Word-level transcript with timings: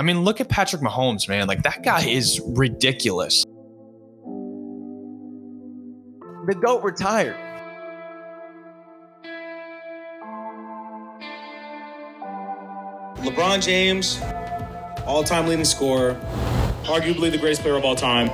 I 0.00 0.02
mean, 0.02 0.22
look 0.22 0.40
at 0.40 0.48
Patrick 0.48 0.80
Mahomes, 0.80 1.28
man. 1.28 1.46
Like 1.46 1.62
that 1.64 1.82
guy 1.82 2.06
is 2.06 2.40
ridiculous. 2.56 3.44
The 6.46 6.54
GOAT 6.58 6.82
retired. 6.82 7.36
LeBron 13.16 13.62
James, 13.62 14.18
all 15.04 15.22
time 15.22 15.46
leading 15.46 15.66
scorer, 15.66 16.18
arguably 16.84 17.30
the 17.30 17.36
greatest 17.36 17.60
player 17.60 17.76
of 17.76 17.84
all 17.84 17.94
time. 17.94 18.30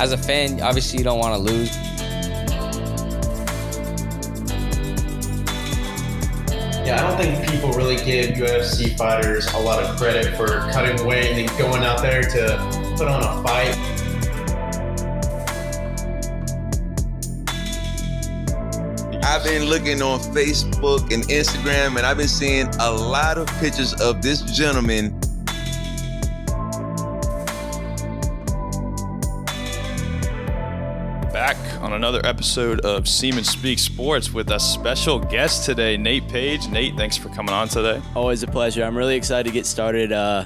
As 0.00 0.10
a 0.10 0.18
fan, 0.18 0.60
obviously 0.60 0.98
you 0.98 1.04
don't 1.04 1.20
want 1.20 1.34
to 1.36 1.52
lose. 1.52 1.95
Yeah, 6.86 7.04
I 7.04 7.08
don't 7.08 7.20
think 7.20 7.50
people 7.50 7.72
really 7.72 7.96
give 7.96 8.36
UFC 8.36 8.96
fighters 8.96 9.52
a 9.54 9.58
lot 9.58 9.82
of 9.82 9.96
credit 9.96 10.36
for 10.36 10.46
cutting 10.70 11.04
weight 11.04 11.32
and 11.32 11.58
going 11.58 11.82
out 11.82 12.00
there 12.00 12.22
to 12.22 12.94
put 12.96 13.08
on 13.08 13.24
a 13.24 13.42
fight. 13.42 13.74
I've 19.24 19.42
been 19.42 19.64
looking 19.64 20.00
on 20.00 20.20
Facebook 20.32 21.12
and 21.12 21.24
Instagram, 21.24 21.96
and 21.96 22.06
I've 22.06 22.18
been 22.18 22.28
seeing 22.28 22.68
a 22.78 22.92
lot 22.92 23.36
of 23.36 23.48
pictures 23.58 23.92
of 24.00 24.22
this 24.22 24.42
gentleman. 24.42 25.20
Another 32.06 32.24
episode 32.24 32.78
of 32.82 33.08
Seaman 33.08 33.42
Speak 33.42 33.80
Sports 33.80 34.32
with 34.32 34.52
a 34.52 34.60
special 34.60 35.18
guest 35.18 35.64
today, 35.64 35.96
Nate 35.96 36.28
Page. 36.28 36.68
Nate, 36.68 36.96
thanks 36.96 37.16
for 37.16 37.30
coming 37.30 37.52
on 37.52 37.66
today. 37.66 38.00
Always 38.14 38.44
a 38.44 38.46
pleasure. 38.46 38.84
I'm 38.84 38.96
really 38.96 39.16
excited 39.16 39.48
to 39.48 39.52
get 39.52 39.66
started. 39.66 40.12
Uh, 40.12 40.44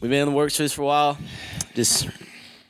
we've 0.00 0.10
been 0.10 0.22
in 0.22 0.28
the 0.28 0.34
works 0.34 0.56
for 0.56 0.64
this 0.64 0.72
for 0.72 0.82
a 0.82 0.84
while. 0.84 1.16
Just, 1.76 2.08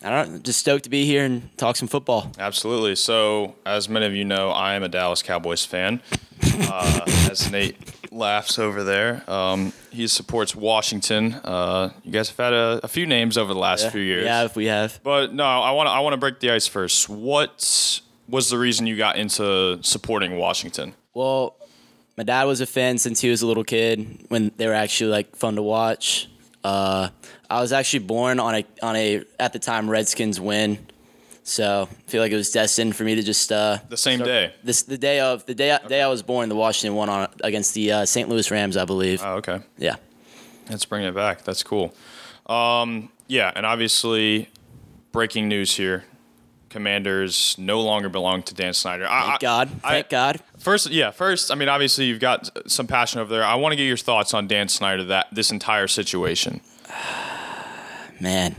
I 0.02 0.10
don't 0.10 0.42
just 0.42 0.60
stoked 0.60 0.84
to 0.84 0.90
be 0.90 1.06
here 1.06 1.24
and 1.24 1.48
talk 1.56 1.76
some 1.76 1.88
football. 1.88 2.30
Absolutely. 2.38 2.94
So, 2.94 3.54
as 3.64 3.88
many 3.88 4.04
of 4.04 4.14
you 4.14 4.26
know, 4.26 4.50
I 4.50 4.74
am 4.74 4.82
a 4.82 4.88
Dallas 4.90 5.22
Cowboys 5.22 5.64
fan. 5.64 6.02
Uh, 6.58 7.00
as 7.30 7.50
Nate 7.50 7.76
laughs 8.16 8.58
over 8.58 8.82
there, 8.82 9.22
um, 9.30 9.72
he 9.90 10.06
supports 10.08 10.54
Washington. 10.54 11.34
Uh, 11.34 11.90
you 12.02 12.10
guys 12.12 12.28
have 12.28 12.36
had 12.36 12.52
a, 12.52 12.80
a 12.82 12.88
few 12.88 13.06
names 13.06 13.38
over 13.38 13.52
the 13.52 13.60
last 13.60 13.90
few 13.90 14.00
years. 14.00 14.24
Yeah, 14.24 14.44
if 14.44 14.56
we 14.56 14.66
have. 14.66 14.98
But 15.02 15.32
no, 15.32 15.44
I 15.44 15.70
want 15.72 15.86
to 15.86 15.90
I 15.92 16.00
want 16.00 16.14
to 16.14 16.18
break 16.18 16.40
the 16.40 16.50
ice 16.50 16.66
first. 16.66 17.08
What 17.08 18.00
was 18.28 18.50
the 18.50 18.58
reason 18.58 18.86
you 18.86 18.96
got 18.96 19.16
into 19.16 19.78
supporting 19.82 20.36
Washington? 20.36 20.94
Well, 21.14 21.56
my 22.16 22.24
dad 22.24 22.44
was 22.44 22.60
a 22.60 22.66
fan 22.66 22.98
since 22.98 23.20
he 23.20 23.30
was 23.30 23.42
a 23.42 23.46
little 23.46 23.64
kid 23.64 24.24
when 24.28 24.50
they 24.56 24.66
were 24.66 24.74
actually 24.74 25.10
like 25.10 25.36
fun 25.36 25.56
to 25.56 25.62
watch. 25.62 26.28
Uh, 26.64 27.10
I 27.48 27.60
was 27.60 27.72
actually 27.72 28.00
born 28.00 28.40
on 28.40 28.54
a 28.56 28.64
on 28.82 28.96
a 28.96 29.22
at 29.38 29.52
the 29.52 29.58
time 29.58 29.88
Redskins 29.88 30.40
win, 30.40 30.78
so 31.48 31.88
I 31.88 32.10
feel 32.10 32.20
like 32.20 32.32
it 32.32 32.36
was 32.36 32.50
destined 32.50 32.96
for 32.96 33.04
me 33.04 33.14
to 33.14 33.22
just 33.22 33.52
uh, 33.52 33.78
The 33.88 33.96
same 33.96 34.18
day. 34.18 34.52
this 34.64 34.82
the 34.82 34.98
day 34.98 35.20
of 35.20 35.46
the 35.46 35.54
day 35.54 35.78
day 35.88 36.02
I 36.02 36.08
was 36.08 36.22
born. 36.22 36.48
The 36.48 36.56
Washington 36.56 36.96
won 36.96 37.08
on 37.08 37.28
against 37.44 37.72
the 37.74 37.92
uh, 37.92 38.04
St. 38.04 38.28
Louis 38.28 38.50
Rams, 38.50 38.76
I 38.76 38.84
believe. 38.84 39.22
Oh, 39.24 39.34
okay. 39.36 39.60
yeah. 39.78 39.94
Let's 40.68 40.84
bring 40.84 41.04
it 41.04 41.14
back. 41.14 41.44
That's 41.44 41.62
cool. 41.62 41.94
Um, 42.46 43.10
yeah, 43.28 43.52
and 43.54 43.64
obviously, 43.64 44.48
breaking 45.12 45.46
news 45.48 45.76
here: 45.76 46.02
Commanders 46.68 47.54
no 47.58 47.80
longer 47.80 48.08
belong 48.08 48.42
to 48.42 48.54
Dan 48.54 48.74
Snyder. 48.74 49.04
Thank 49.06 49.34
I- 49.34 49.38
God. 49.40 49.70
I- 49.84 49.90
Thank 49.90 50.08
God. 50.08 50.40
First, 50.58 50.90
yeah, 50.90 51.12
first, 51.12 51.52
I 51.52 51.54
mean, 51.54 51.68
obviously, 51.68 52.06
you've 52.06 52.18
got 52.18 52.50
some 52.68 52.88
passion 52.88 53.20
over 53.20 53.32
there. 53.32 53.44
I 53.44 53.54
want 53.54 53.70
to 53.72 53.76
get 53.76 53.84
your 53.84 53.96
thoughts 53.96 54.34
on 54.34 54.48
Dan 54.48 54.66
Snyder, 54.66 55.04
that 55.04 55.28
this 55.30 55.52
entire 55.52 55.86
situation. 55.86 56.60
Man, 58.20 58.56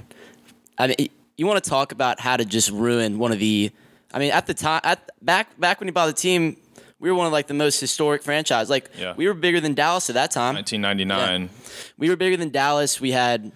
I 0.78 0.88
mean, 0.88 1.10
you 1.38 1.46
want 1.48 1.64
to 1.64 1.70
talk 1.70 1.92
about 1.92 2.20
how 2.20 2.36
to 2.38 2.44
just 2.46 2.70
ruin 2.72 3.20
one 3.20 3.32
of 3.32 3.40
the. 3.40 3.72
I 4.14 4.20
mean, 4.20 4.32
at 4.32 4.48
the 4.48 4.54
time, 4.54 4.82
at 4.84 5.10
back 5.22 5.60
back 5.60 5.80
when 5.80 5.88
he 5.88 5.92
bought 5.92 6.08
the 6.08 6.14
team, 6.14 6.58
we 7.00 7.10
were 7.12 7.16
one 7.16 7.28
of 7.28 7.34
like 7.34 7.48
the 7.48 7.54
most 7.54 7.80
historic 7.80 8.24
franchise. 8.24 8.70
Like 8.70 8.90
Yeah. 8.98 9.14
we 9.16 9.28
were 9.28 9.34
bigger 9.34 9.60
than 9.60 9.74
Dallas 9.74 10.10
at 10.10 10.14
that 10.16 10.32
time. 10.32 10.56
1999. 10.56 11.50
We 11.98 12.10
were 12.10 12.16
bigger 12.16 12.38
than 12.38 12.50
Dallas. 12.50 13.00
We 13.00 13.12
had 13.12 13.52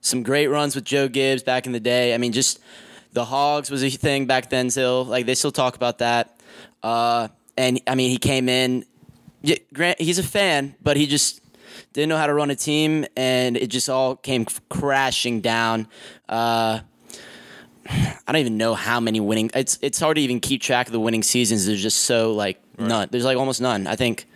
some 0.00 0.22
great 0.22 0.48
runs 0.48 0.74
with 0.74 0.84
Joe 0.84 1.08
Gibbs 1.08 1.42
back 1.42 1.66
in 1.66 1.72
the 1.72 1.80
day. 1.80 2.14
I 2.14 2.18
mean, 2.18 2.32
just 2.32 2.60
the 3.12 3.24
Hogs 3.24 3.70
was 3.70 3.82
a 3.82 3.88
thing 3.90 4.26
back 4.26 4.50
then. 4.50 4.68
Still, 4.70 5.04
like 5.04 5.26
they 5.26 5.34
still 5.34 5.52
talk 5.52 5.76
about 5.76 5.98
that. 5.98 6.36
Uh, 6.82 7.28
and 7.56 7.80
I 7.86 7.94
mean, 7.94 8.10
he 8.10 8.18
came 8.18 8.48
in. 8.48 8.84
Yeah, 9.42 9.56
Grant, 9.72 10.00
he's 10.00 10.18
a 10.18 10.22
fan, 10.22 10.74
but 10.82 10.96
he 10.96 11.06
just 11.06 11.40
didn't 11.92 12.08
know 12.08 12.16
how 12.16 12.26
to 12.26 12.34
run 12.34 12.50
a 12.50 12.56
team, 12.56 13.04
and 13.16 13.56
it 13.56 13.68
just 13.68 13.88
all 13.88 14.16
came 14.16 14.46
crashing 14.68 15.40
down. 15.40 15.86
Uh, 16.28 16.80
I 17.88 18.20
don't 18.26 18.40
even 18.40 18.56
know 18.56 18.74
how 18.74 19.00
many 19.00 19.20
winning. 19.20 19.50
It's 19.54 19.78
it's 19.82 20.00
hard 20.00 20.16
to 20.16 20.22
even 20.22 20.40
keep 20.40 20.62
track 20.62 20.86
of 20.86 20.92
the 20.92 21.00
winning 21.00 21.22
seasons. 21.22 21.66
There's 21.66 21.82
just 21.82 22.02
so 22.02 22.32
like 22.32 22.60
none. 22.78 23.08
There's 23.10 23.24
like 23.24 23.36
almost 23.36 23.60
none. 23.60 23.86
I 23.86 23.96
think 23.96 24.26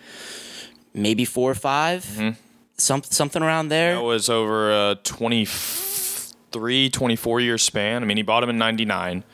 maybe 0.94 1.24
four 1.24 1.50
or 1.50 1.54
5 1.54 2.36
some 2.78 3.02
something 3.02 3.42
around 3.42 3.68
there. 3.68 3.96
That 3.96 4.02
was 4.02 4.30
over 4.30 4.70
a 4.90 4.94
23, 5.02 6.90
24 6.90 7.40
year 7.40 7.58
span. 7.58 8.02
I 8.02 8.06
mean, 8.06 8.16
he 8.16 8.22
bought 8.22 8.42
him 8.42 8.50
in 8.50 8.58
99. 8.58 9.24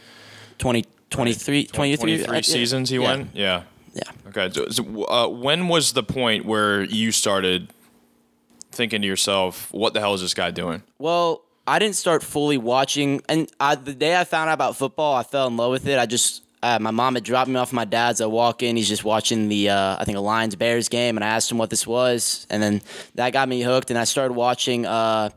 20, 0.59 0.85
23, 1.11 1.65
23, 1.67 1.97
23 1.97 2.39
uh, 2.39 2.43
seasons 2.43 2.91
he 2.91 2.97
yeah. 2.97 3.03
went? 3.03 3.31
Yeah. 3.35 3.63
Yeah. 3.95 4.03
Okay. 4.29 4.51
So, 4.53 4.69
so, 4.71 5.05
uh, 5.05 5.29
when 5.29 5.69
was 5.69 5.93
the 5.93 6.03
point 6.03 6.45
where 6.45 6.83
you 6.83 7.13
started 7.13 7.69
thinking 8.73 9.03
to 9.03 9.07
yourself, 9.07 9.73
what 9.73 9.95
the 9.95 10.01
hell 10.01 10.15
is 10.15 10.21
this 10.21 10.35
guy 10.35 10.51
doing? 10.51 10.83
Well, 10.99 11.44
I 11.67 11.79
didn't 11.79 11.97
start 11.97 12.23
fully 12.23 12.59
watching, 12.59 13.23
and 13.29 13.51
I, 13.59 13.75
the 13.75 13.95
day 13.95 14.19
I 14.19 14.25
found 14.25 14.51
out 14.51 14.55
about 14.55 14.77
football, 14.77 15.15
I 15.15 15.23
fell 15.23 15.47
in 15.47 15.57
love 15.57 15.71
with 15.71 15.87
it. 15.87 15.99
I 15.99 16.07
just 16.07 16.43
uh, 16.63 16.79
my 16.81 16.91
mom 16.91 17.15
had 17.15 17.25
dropped 17.25 17.49
me 17.49 17.57
off 17.57 17.73
my 17.73 17.85
dad's. 17.85 18.21
I 18.21 18.27
walk 18.27 18.63
in, 18.63 18.77
he's 18.77 18.89
just 18.89 19.05
watching 19.05 19.49
the 19.49 19.71
uh, 19.71 19.97
I 19.99 20.05
think 20.05 20.17
a 20.17 20.21
Lions 20.21 20.57
Bears 20.57 20.89
game, 20.89 21.17
and 21.17 21.25
I 21.25 21.29
asked 21.29 21.51
him 21.51 21.59
what 21.59 21.71
this 21.71 21.87
was, 21.87 22.47
and 22.51 22.63
then 22.63 22.83
that 23.15 23.33
got 23.33 23.49
me 23.49 23.63
hooked, 23.63 23.91
and 23.91 23.99
I 23.99 24.05
started 24.05 24.35
watching. 24.35 24.87
Uh, 24.87 25.31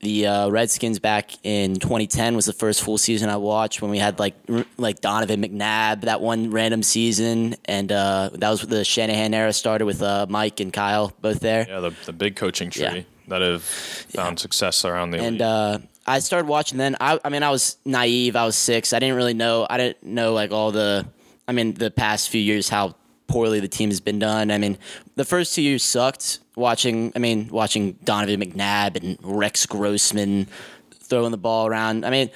the 0.00 0.28
uh, 0.28 0.48
Redskins 0.48 1.00
back 1.00 1.32
in 1.44 1.74
2010 1.74 2.36
was 2.36 2.46
the 2.46 2.52
first 2.52 2.82
full 2.82 2.98
season 2.98 3.28
I 3.28 3.36
watched 3.36 3.82
when 3.82 3.90
we 3.90 3.98
had 3.98 4.20
like 4.20 4.34
r- 4.48 4.64
like 4.76 5.00
Donovan 5.00 5.42
McNabb 5.42 6.02
that 6.02 6.20
one 6.20 6.52
random 6.52 6.84
season, 6.84 7.56
and 7.64 7.90
uh, 7.90 8.30
that 8.34 8.48
was 8.48 8.62
the 8.62 8.84
Shanahan 8.84 9.34
era 9.34 9.52
started 9.52 9.86
with 9.86 10.00
uh, 10.00 10.26
Mike 10.28 10.60
and 10.60 10.72
Kyle 10.72 11.12
both 11.20 11.40
there. 11.40 11.66
Yeah, 11.68 11.80
the, 11.80 11.90
the 12.06 12.12
big 12.12 12.36
coaching 12.36 12.70
tree 12.70 12.84
Yeah. 12.84 13.02
That 13.28 13.42
have 13.42 13.62
found 13.62 14.38
success 14.38 14.84
around 14.84 15.10
the 15.10 15.18
and 15.18 15.40
uh, 15.40 15.78
I 16.06 16.18
started 16.20 16.48
watching. 16.48 16.78
Then 16.78 16.96
I, 17.00 17.20
I 17.24 17.28
mean, 17.28 17.42
I 17.42 17.50
was 17.50 17.76
naive. 17.84 18.36
I 18.36 18.44
was 18.44 18.56
six. 18.56 18.92
I 18.92 18.98
didn't 18.98 19.16
really 19.16 19.34
know. 19.34 19.66
I 19.68 19.76
didn't 19.76 20.02
know 20.02 20.32
like 20.32 20.50
all 20.50 20.72
the. 20.72 21.06
I 21.46 21.52
mean, 21.52 21.74
the 21.74 21.90
past 21.90 22.28
few 22.30 22.40
years 22.40 22.68
how 22.68 22.94
poorly 23.26 23.60
the 23.60 23.68
team 23.68 23.90
has 23.90 24.00
been 24.00 24.18
done. 24.18 24.50
I 24.50 24.58
mean, 24.58 24.78
the 25.16 25.24
first 25.24 25.54
two 25.54 25.62
years 25.62 25.82
sucked. 25.82 26.40
Watching, 26.56 27.12
I 27.14 27.20
mean, 27.20 27.48
watching 27.52 27.92
Donovan 28.02 28.40
McNabb 28.40 28.96
and 28.96 29.16
Rex 29.22 29.64
Grossman 29.64 30.48
throwing 30.90 31.30
the 31.30 31.38
ball 31.38 31.68
around. 31.68 32.04
I 32.04 32.10
mean, 32.10 32.30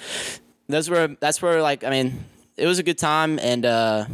those 0.69 0.89
were 0.89 1.17
that's 1.19 1.43
where 1.43 1.61
like 1.61 1.83
I 1.83 1.91
mean, 1.91 2.25
it 2.57 2.67
was 2.67 2.79
a 2.79 2.83
good 2.83 2.99
time 2.99 3.39
and. 3.39 3.65
uh 3.65 4.07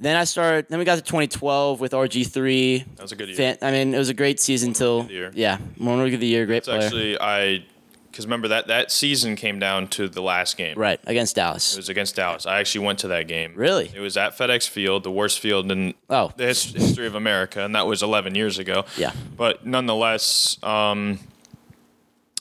then 0.00 0.16
I 0.16 0.24
started. 0.24 0.66
Then 0.68 0.78
we 0.78 0.84
got 0.84 0.96
to 0.96 1.02
2012 1.02 1.80
with 1.80 1.92
RG3. 1.92 2.84
That 2.96 3.02
was 3.02 3.12
a 3.12 3.16
good 3.16 3.28
year. 3.28 3.36
Fan, 3.36 3.58
I 3.62 3.70
mean, 3.70 3.94
it 3.94 3.98
was 3.98 4.08
a 4.08 4.14
great 4.14 4.40
season 4.40 4.72
till 4.72 5.06
yeah, 5.34 5.58
one 5.78 6.00
week 6.02 6.14
of 6.14 6.20
the 6.20 6.26
year, 6.26 6.46
great 6.46 6.58
It's 6.58 6.68
player. 6.68 6.80
actually, 6.82 7.20
I, 7.20 7.64
because 8.10 8.24
remember 8.26 8.48
that, 8.48 8.66
that 8.68 8.90
season 8.90 9.36
came 9.36 9.58
down 9.60 9.86
to 9.88 10.08
the 10.08 10.20
last 10.22 10.56
game. 10.56 10.76
right 10.78 10.98
against 11.06 11.36
Dallas. 11.36 11.74
It 11.74 11.76
was 11.78 11.88
against 11.88 12.16
Dallas. 12.16 12.44
I 12.46 12.58
actually 12.58 12.84
went 12.86 12.98
to 13.00 13.08
that 13.08 13.28
game. 13.28 13.52
Really? 13.54 13.90
It 13.94 14.00
was 14.00 14.16
at 14.16 14.36
FedEx 14.36 14.68
Field, 14.68 15.04
the 15.04 15.10
worst 15.12 15.38
field 15.38 15.70
in 15.70 15.94
Oh. 16.08 16.32
the 16.36 16.46
his- 16.46 16.64
history 16.64 17.06
of 17.06 17.14
America, 17.14 17.64
and 17.64 17.74
that 17.74 17.86
was 17.86 18.02
11 18.02 18.34
years 18.34 18.58
ago. 18.58 18.84
Yeah. 18.96 19.12
But 19.36 19.64
nonetheless, 19.66 20.56
um, 20.64 21.20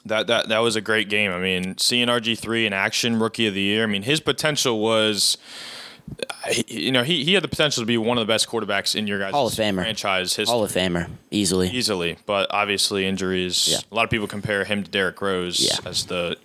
that 0.06 0.28
that 0.28 0.48
that 0.50 0.60
was 0.60 0.76
a 0.76 0.82
great 0.82 1.10
game. 1.10 1.32
I 1.32 1.40
mean, 1.40 1.78
seeing 1.78 2.08
RG3 2.08 2.66
in 2.66 2.74
action, 2.74 3.20
Rookie 3.20 3.48
of 3.48 3.54
the 3.54 3.62
Year. 3.62 3.84
I 3.84 3.88
mean, 3.88 4.04
his 4.04 4.20
potential 4.22 4.80
was. 4.80 5.38
You 6.68 6.92
know, 6.92 7.04
he, 7.04 7.24
he 7.24 7.34
had 7.34 7.44
the 7.44 7.48
potential 7.48 7.82
to 7.84 7.86
be 7.86 7.98
one 7.98 8.18
of 8.18 8.26
the 8.26 8.32
best 8.32 8.48
quarterbacks 8.48 8.96
in 8.96 9.08
your 9.08 9.20
guys' 9.20 9.32
Hall 9.34 9.48
of 9.48 9.54
Famer. 9.54 9.76
franchise 9.82 10.36
history. 10.36 10.52
Hall 10.52 10.64
of 10.64 10.72
Famer, 10.72 11.10
easily. 11.32 11.70
easily, 11.70 12.18
but 12.26 12.48
obviously 12.52 13.06
injuries. 13.06 13.68
Yeah. 13.70 13.78
A 13.92 13.96
lot 13.96 14.04
of 14.06 14.10
people 14.10 14.28
compare 14.28 14.64
him 14.64 14.84
to 14.84 14.90
Derrick 14.90 15.22
Rose 15.22 15.60
Yeah. 15.60 15.88
as 15.90 16.06
the 16.06 16.38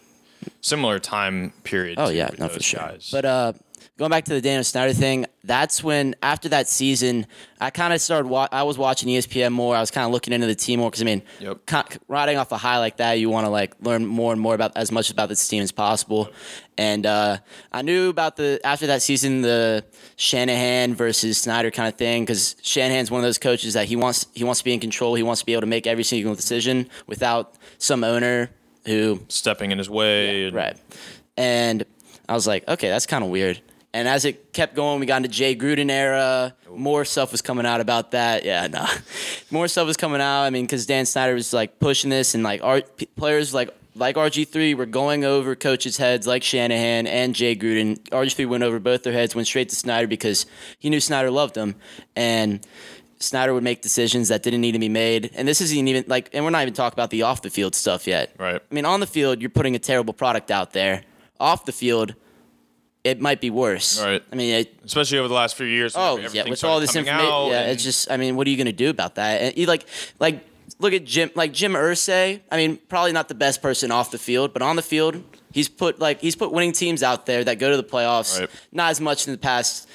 similar 0.61 0.99
time 0.99 1.53
period. 1.63 1.99
Oh 1.99 2.09
yeah, 2.11 2.29
no 2.39 2.49
those 2.49 2.57
for 2.57 2.63
sure. 2.63 2.81
guys. 2.81 3.09
But 3.11 3.25
uh, 3.25 3.53
going 3.97 4.11
back 4.11 4.25
to 4.25 4.35
the 4.35 4.41
Daniel 4.41 4.65
Snyder 4.65 4.93
thing, 4.93 5.25
that's 5.45 5.85
when 5.85 6.17
after 6.23 6.49
that 6.49 6.69
season, 6.69 7.27
I 7.61 7.71
kind 7.71 7.93
of 7.93 8.01
started. 8.01 8.29
Wa- 8.29 8.49
I 8.51 8.65
was 8.65 8.77
watching 8.77 9.09
ESPN 9.09 9.53
more. 9.53 9.77
I 9.77 9.81
was 9.81 9.91
kind 9.91 10.05
of 10.05 10.11
looking 10.13 10.33
into 10.33 10.47
the 10.47 10.55
team 10.55 10.81
more 10.81 10.91
because 10.91 11.03
I 11.03 11.05
mean, 11.05 11.23
Yep. 11.41 11.67
co- 11.67 11.83
riding 12.09 12.37
off 12.37 12.51
a 12.51 12.57
high 12.57 12.79
like 12.79 12.97
that, 12.97 13.15
you 13.15 13.31
want 13.31 13.47
to 13.47 13.51
like 13.51 13.75
learn 13.81 14.05
more 14.05 14.33
and 14.33 14.41
more 14.41 14.55
about 14.55 14.73
as 14.77 14.91
much 14.91 15.11
about 15.11 15.29
this 15.29 15.47
team 15.47 15.63
as 15.63 15.71
possible. 15.73 16.29
And 16.77 17.07
uh, 17.07 17.39
I 17.73 17.83
knew 17.83 18.09
about 18.09 18.37
the 18.37 18.61
after 18.65 18.87
that 18.89 19.01
season 19.03 19.43
the 19.43 19.85
Shanahan 20.17 20.95
versus 20.95 21.39
Snyder 21.39 21.71
kind 21.71 21.89
of 21.89 21.95
thing 21.95 22.23
because 22.25 22.57
Shanahan's 22.63 23.11
one 23.11 23.21
of 23.21 23.25
those 23.25 23.39
coaches 23.39 23.75
that 23.75 23.87
he 23.87 23.95
wants 23.97 24.27
he 24.35 24.43
wants 24.43 24.61
to 24.61 24.65
be 24.65 24.73
in 24.75 24.81
control. 24.81 25.15
He 25.15 25.23
wants 25.23 25.41
to 25.43 25.47
be 25.47 25.53
able 25.53 25.61
to 25.63 25.67
make 25.69 25.87
every 25.87 26.05
single 26.05 26.35
decision 26.35 26.89
without 27.07 27.55
some 27.79 28.03
owner 28.03 28.51
who 28.87 29.21
Stepping 29.29 29.71
in 29.71 29.79
his 29.79 29.89
way. 29.89 30.47
and- 30.47 30.55
Right. 30.57 30.77
And 31.37 31.85
I 32.29 32.35
was 32.35 32.47
like, 32.47 32.67
okay, 32.69 32.89
that's 32.89 33.07
kind 33.07 33.23
of 33.25 33.31
weird. 33.31 33.61
And 33.95 34.09
as 34.09 34.25
it 34.25 34.53
kept 34.53 34.75
going, 34.75 34.99
we 34.99 35.07
got 35.07 35.19
into 35.19 35.29
Jay 35.29 35.55
Gruden 35.55 35.89
era. 35.89 36.53
More 36.69 37.05
stuff 37.05 37.31
was 37.31 37.41
coming 37.41 37.65
out 37.65 37.81
about 37.81 38.11
that. 38.11 38.45
Yeah, 38.45 38.67
no. 38.71 38.85
More 39.53 39.69
stuff 39.69 39.87
was 39.87 39.97
coming 39.97 40.21
out. 40.21 40.43
I 40.43 40.51
mean, 40.51 40.65
because 40.65 40.85
Dan 40.85 41.07
Snyder 41.07 41.33
was 41.35 41.53
like 41.53 41.79
pushing 41.79 42.11
this, 42.11 42.35
and 42.35 42.43
like 42.43 42.61
our 42.65 42.83
players 43.15 43.55
like 43.55 43.71
like 43.95 44.17
RG 44.17 44.49
three 44.49 44.75
were 44.75 44.85
going 44.85 45.25
over 45.25 45.55
coaches' 45.55 45.97
heads, 45.97 46.27
like 46.27 46.43
Shanahan 46.43 47.07
and 47.07 47.37
Jay 47.37 47.55
Gruden. 47.55 48.01
RG 48.09 48.35
three 48.35 48.47
went 48.47 48.65
over 48.65 48.81
both 48.81 49.05
their 49.05 49.13
heads, 49.13 49.37
went 49.37 49.47
straight 49.47 49.69
to 49.69 49.77
Snyder 49.77 50.09
because 50.09 50.45
he 50.81 50.91
knew 50.91 50.99
Snyder 50.99 51.31
loved 51.31 51.57
him, 51.57 51.77
and 52.17 52.67
Snyder 53.21 53.55
would 53.55 53.63
make 53.63 53.81
decisions 53.81 54.27
that 54.27 54.43
didn't 54.43 54.61
need 54.61 54.73
to 54.73 54.81
be 54.81 54.89
made. 54.89 55.31
And 55.35 55.47
this 55.47 55.61
isn't 55.61 55.87
even 55.87 56.05
like, 56.09 56.31
and 56.33 56.45
we're 56.45 56.51
not 56.51 56.63
even 56.63 56.75
talking 56.75 56.97
about 56.97 57.11
the 57.11 57.23
off 57.23 57.43
the 57.43 57.51
field 57.51 57.77
stuff 57.77 58.09
yet. 58.09 58.35
Right. 58.41 58.61
I 58.61 58.75
mean, 58.75 58.87
on 58.87 58.99
the 58.99 59.07
field, 59.07 59.41
you're 59.41 59.51
putting 59.51 59.77
a 59.77 59.79
terrible 59.79 60.15
product 60.15 60.51
out 60.51 60.73
there. 60.73 61.03
Off 61.39 61.65
the 61.65 61.73
field, 61.73 62.17
it 63.05 63.21
might 63.21 63.41
be 63.41 63.51
worse. 63.51 64.03
Right. 64.03 64.23
I 64.33 64.35
mean, 64.35 64.55
it, 64.55 64.75
Especially 64.85 65.19
over 65.19 65.29
the 65.29 65.35
last 65.35 65.57
few 65.57 65.67
years. 65.67 65.95
oh 65.97 66.17
yeah, 66.33 66.49
with 66.49 66.65
all 66.65 66.81
this 66.81 66.97
information, 66.97 67.51
yeah, 67.51 67.61
and- 67.61 67.71
it's 67.73 67.85
just. 67.85 68.11
I 68.11 68.17
mean, 68.17 68.35
what 68.37 68.47
are 68.47 68.51
you 68.51 68.57
going 68.57 68.67
to 68.67 68.73
do 68.73 68.91
about 68.91 69.17
that? 69.17 69.43
And 69.43 69.57
you 69.59 69.67
like, 69.67 69.87
like, 70.19 70.45
look 70.79 70.93
at 70.95 71.05
Jim, 71.05 71.31
like 71.35 71.53
Jim 71.53 71.73
Irsay. 71.75 72.41
I 72.51 72.57
mean, 72.57 72.79
probably 72.89 73.13
not 73.13 73.29
the 73.29 73.35
best 73.35 73.61
person 73.63 73.91
off 73.91 74.11
the 74.11 74.19
field, 74.19 74.53
but 74.53 74.63
on 74.63 74.77
the 74.77 74.83
field, 74.83 75.23
he's 75.53 75.69
put 75.69 75.99
like 76.01 76.21
he's 76.21 76.35
put 76.37 76.51
winning 76.51 76.73
teams 76.73 77.03
out 77.03 77.27
there 77.27 77.45
that 77.45 77.59
go 77.59 77.71
to 77.71 77.77
the 77.77 77.85
playoffs. 77.85 78.41
Right. 78.41 78.51
Not 78.73 78.91
as 78.91 79.01
much 79.01 79.27
in 79.27 79.33
the 79.33 79.39
past 79.39 79.89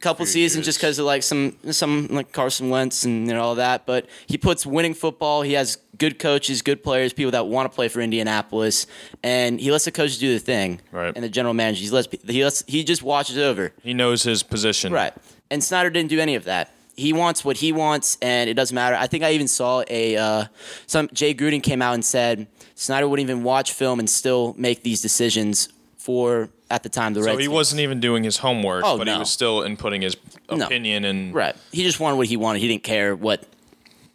couple 0.00 0.26
Few 0.26 0.32
seasons, 0.34 0.58
years. 0.58 0.66
just 0.66 0.78
because 0.78 0.98
of 0.98 1.06
like 1.06 1.22
some 1.22 1.56
some 1.70 2.08
like 2.10 2.32
Carson 2.32 2.68
Wentz 2.68 3.04
and 3.04 3.26
you 3.28 3.32
know 3.34 3.42
all 3.42 3.54
that. 3.54 3.86
But 3.86 4.06
he 4.26 4.36
puts 4.38 4.66
winning 4.66 4.92
football. 4.94 5.42
He 5.42 5.52
has 5.54 5.78
good 5.98 6.18
coaches, 6.18 6.62
good 6.62 6.82
players, 6.82 7.12
people 7.12 7.30
that 7.32 7.46
want 7.46 7.70
to 7.70 7.74
play 7.74 7.88
for 7.88 8.00
Indianapolis, 8.00 8.86
and 9.22 9.60
he 9.60 9.70
lets 9.70 9.84
the 9.84 9.92
coaches 9.92 10.18
do 10.18 10.32
the 10.32 10.38
thing. 10.40 10.80
Right. 10.92 11.12
And 11.14 11.24
the 11.24 11.28
general 11.28 11.54
manager, 11.54 11.82
he 11.82 11.90
lets 11.90 12.08
he 12.26 12.44
lets 12.44 12.64
he 12.66 12.84
just 12.84 13.02
watches 13.02 13.38
over. 13.38 13.72
he 13.82 13.94
knows 13.94 14.22
his 14.22 14.42
position. 14.42 14.92
Right. 14.92 15.12
And 15.50 15.62
Snyder 15.62 15.90
didn't 15.90 16.10
do 16.10 16.18
any 16.20 16.34
of 16.34 16.44
that. 16.44 16.72
He 16.96 17.12
wants 17.12 17.44
what 17.44 17.58
he 17.58 17.72
wants, 17.72 18.16
and 18.22 18.48
it 18.48 18.54
doesn't 18.54 18.74
matter. 18.74 18.96
I 18.96 19.06
think 19.06 19.22
I 19.22 19.32
even 19.32 19.48
saw 19.48 19.84
a 19.88 20.16
uh, 20.16 20.44
some 20.86 21.08
Jay 21.12 21.34
Gruden 21.34 21.62
came 21.62 21.82
out 21.82 21.94
and 21.94 22.04
said 22.04 22.46
Snyder 22.74 23.06
wouldn't 23.06 23.28
even 23.28 23.42
watch 23.42 23.72
film 23.72 23.98
and 23.98 24.08
still 24.08 24.54
make 24.56 24.82
these 24.82 25.02
decisions 25.02 25.68
for 25.98 26.48
at 26.70 26.82
the 26.82 26.88
time 26.88 27.12
the 27.14 27.20
So 27.20 27.26
Redskins. 27.26 27.42
he 27.42 27.48
wasn't 27.48 27.80
even 27.82 28.00
doing 28.00 28.24
his 28.24 28.38
homework, 28.38 28.82
Oh, 28.84 28.96
but 28.96 29.06
he 29.08 29.16
was 29.16 29.30
still 29.30 29.60
inputting 29.60 30.02
his 30.02 30.16
No. 30.50 30.64
opinion 30.66 31.04
and 31.04 31.34
right. 31.34 31.54
He 31.70 31.82
just 31.82 32.00
wanted 32.00 32.16
what 32.16 32.26
he 32.28 32.36
wanted. 32.36 32.60
He 32.60 32.68
didn't 32.68 32.82
care 32.84 33.14
what 33.14 33.44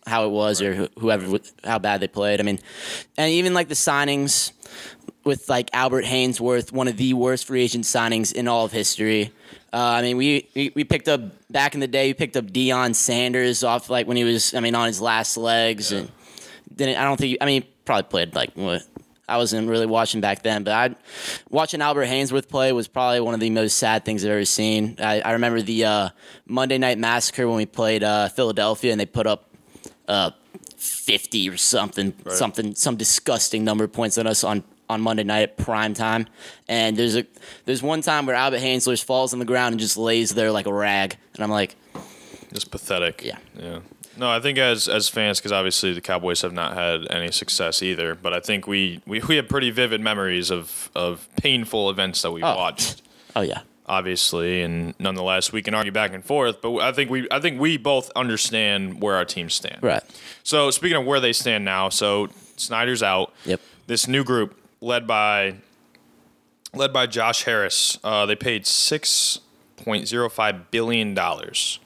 how 0.07 0.25
it 0.25 0.29
was 0.29 0.61
or 0.61 0.89
whoever 0.99 1.39
how 1.63 1.79
bad 1.79 2.01
they 2.01 2.07
played. 2.07 2.39
I 2.39 2.43
mean, 2.43 2.59
and 3.17 3.31
even 3.31 3.53
like 3.53 3.67
the 3.67 3.75
signings 3.75 4.51
with 5.23 5.49
like 5.49 5.69
Albert 5.73 6.05
Haynesworth, 6.05 6.71
one 6.71 6.87
of 6.87 6.97
the 6.97 7.13
worst 7.13 7.47
free 7.47 7.63
agent 7.63 7.85
signings 7.85 8.33
in 8.33 8.47
all 8.47 8.65
of 8.65 8.71
history. 8.71 9.31
Uh, 9.73 9.77
I 9.77 10.01
mean, 10.01 10.17
we, 10.17 10.49
we 10.53 10.71
we 10.75 10.83
picked 10.83 11.07
up 11.07 11.21
back 11.49 11.73
in 11.73 11.79
the 11.79 11.87
day. 11.87 12.09
We 12.09 12.13
picked 12.13 12.35
up 12.35 12.45
Deion 12.45 12.93
Sanders 12.93 13.63
off 13.63 13.89
like 13.89 14.07
when 14.07 14.17
he 14.17 14.23
was, 14.23 14.53
I 14.53 14.59
mean, 14.59 14.75
on 14.75 14.87
his 14.87 14.99
last 14.99 15.37
legs, 15.37 15.91
and 15.91 16.11
didn't. 16.75 16.97
I 16.97 17.03
don't 17.03 17.17
think. 17.17 17.37
I 17.39 17.45
mean, 17.45 17.63
probably 17.85 18.03
played 18.03 18.35
like 18.35 18.51
what. 18.55 18.83
I 19.29 19.37
wasn't 19.37 19.69
really 19.69 19.85
watching 19.85 20.19
back 20.19 20.43
then, 20.43 20.65
but 20.65 20.73
I 20.73 20.95
watching 21.49 21.81
Albert 21.81 22.07
Haynesworth 22.07 22.49
play 22.49 22.73
was 22.73 22.89
probably 22.89 23.21
one 23.21 23.33
of 23.33 23.39
the 23.39 23.49
most 23.49 23.77
sad 23.77 24.03
things 24.03 24.25
I've 24.25 24.31
ever 24.31 24.43
seen. 24.43 24.97
I, 24.99 25.21
I 25.21 25.31
remember 25.31 25.61
the 25.61 25.85
uh, 25.85 26.09
Monday 26.47 26.77
Night 26.77 26.97
Massacre 26.97 27.47
when 27.47 27.55
we 27.55 27.65
played 27.65 28.03
uh, 28.03 28.27
Philadelphia, 28.27 28.91
and 28.91 28.99
they 28.99 29.05
put 29.05 29.27
up 29.27 29.50
uh, 30.11 30.31
fifty 30.77 31.49
or 31.49 31.57
something, 31.57 32.13
something, 32.29 32.75
some 32.75 32.95
disgusting 32.95 33.63
number 33.63 33.83
of 33.85 33.91
points 33.93 34.17
on 34.17 34.27
us 34.27 34.43
on 34.43 34.63
on 34.89 34.99
Monday 35.01 35.23
night 35.23 35.41
at 35.43 35.57
prime 35.57 35.93
time. 35.93 36.27
And 36.67 36.97
there's 36.97 37.15
a 37.15 37.25
there's 37.65 37.81
one 37.81 38.01
time 38.01 38.25
where 38.25 38.35
Albert 38.35 38.59
Haynesworth 38.59 39.03
falls 39.03 39.31
on 39.33 39.39
the 39.39 39.45
ground 39.45 39.73
and 39.73 39.79
just 39.79 39.97
lays 39.97 40.31
there 40.35 40.51
like 40.51 40.67
a 40.67 40.73
rag, 40.73 41.15
and 41.35 41.43
I'm 41.43 41.49
like, 41.51 41.75
just 42.53 42.71
pathetic. 42.71 43.23
Yeah. 43.23 43.37
Yeah. 43.57 43.79
No, 44.17 44.29
I 44.29 44.41
think 44.41 44.57
as 44.57 44.89
as 44.89 45.07
fans, 45.07 45.39
because 45.39 45.53
obviously 45.53 45.93
the 45.93 46.01
Cowboys 46.01 46.41
have 46.41 46.51
not 46.51 46.73
had 46.73 47.09
any 47.09 47.31
success 47.31 47.81
either. 47.81 48.13
But 48.13 48.33
I 48.33 48.41
think 48.41 48.67
we 48.67 49.01
we, 49.07 49.21
we 49.21 49.37
have 49.37 49.47
pretty 49.47 49.71
vivid 49.71 50.01
memories 50.01 50.51
of 50.51 50.91
of 50.93 51.29
painful 51.37 51.89
events 51.89 52.21
that 52.23 52.31
we 52.31 52.43
Oh. 52.43 52.55
watched. 52.55 53.01
oh 53.35 53.41
yeah, 53.41 53.61
Obviously, 53.91 54.61
and 54.61 54.93
nonetheless, 54.99 55.51
we 55.51 55.61
can 55.61 55.73
argue 55.73 55.91
back 55.91 56.13
and 56.13 56.23
forth. 56.23 56.61
But 56.61 56.77
I 56.77 56.93
think 56.93 57.11
we 57.11 57.27
I 57.29 57.41
think 57.41 57.59
we 57.59 57.75
both 57.75 58.09
understand 58.15 59.01
where 59.01 59.15
our 59.15 59.25
teams 59.25 59.53
stand. 59.53 59.79
right, 59.83 60.01
So 60.43 60.71
speaking 60.71 60.95
of 60.97 61.05
where 61.05 61.19
they 61.19 61.33
stand 61.33 61.65
now, 61.65 61.89
so 61.89 62.29
Snyder's 62.55 63.03
out. 63.03 63.33
Yep. 63.45 63.59
This 63.87 64.07
new 64.07 64.23
group 64.23 64.57
led 64.79 65.05
by 65.05 65.55
led 66.73 66.93
by 66.93 67.05
Josh 67.05 67.43
Harris. 67.43 67.99
Uh, 68.01 68.25
they 68.25 68.35
paid 68.37 68.65
six 68.65 69.39
point 69.75 70.07
zero 70.07 70.29
five 70.29 70.71
billion 70.71 71.13
dollars. 71.13 71.80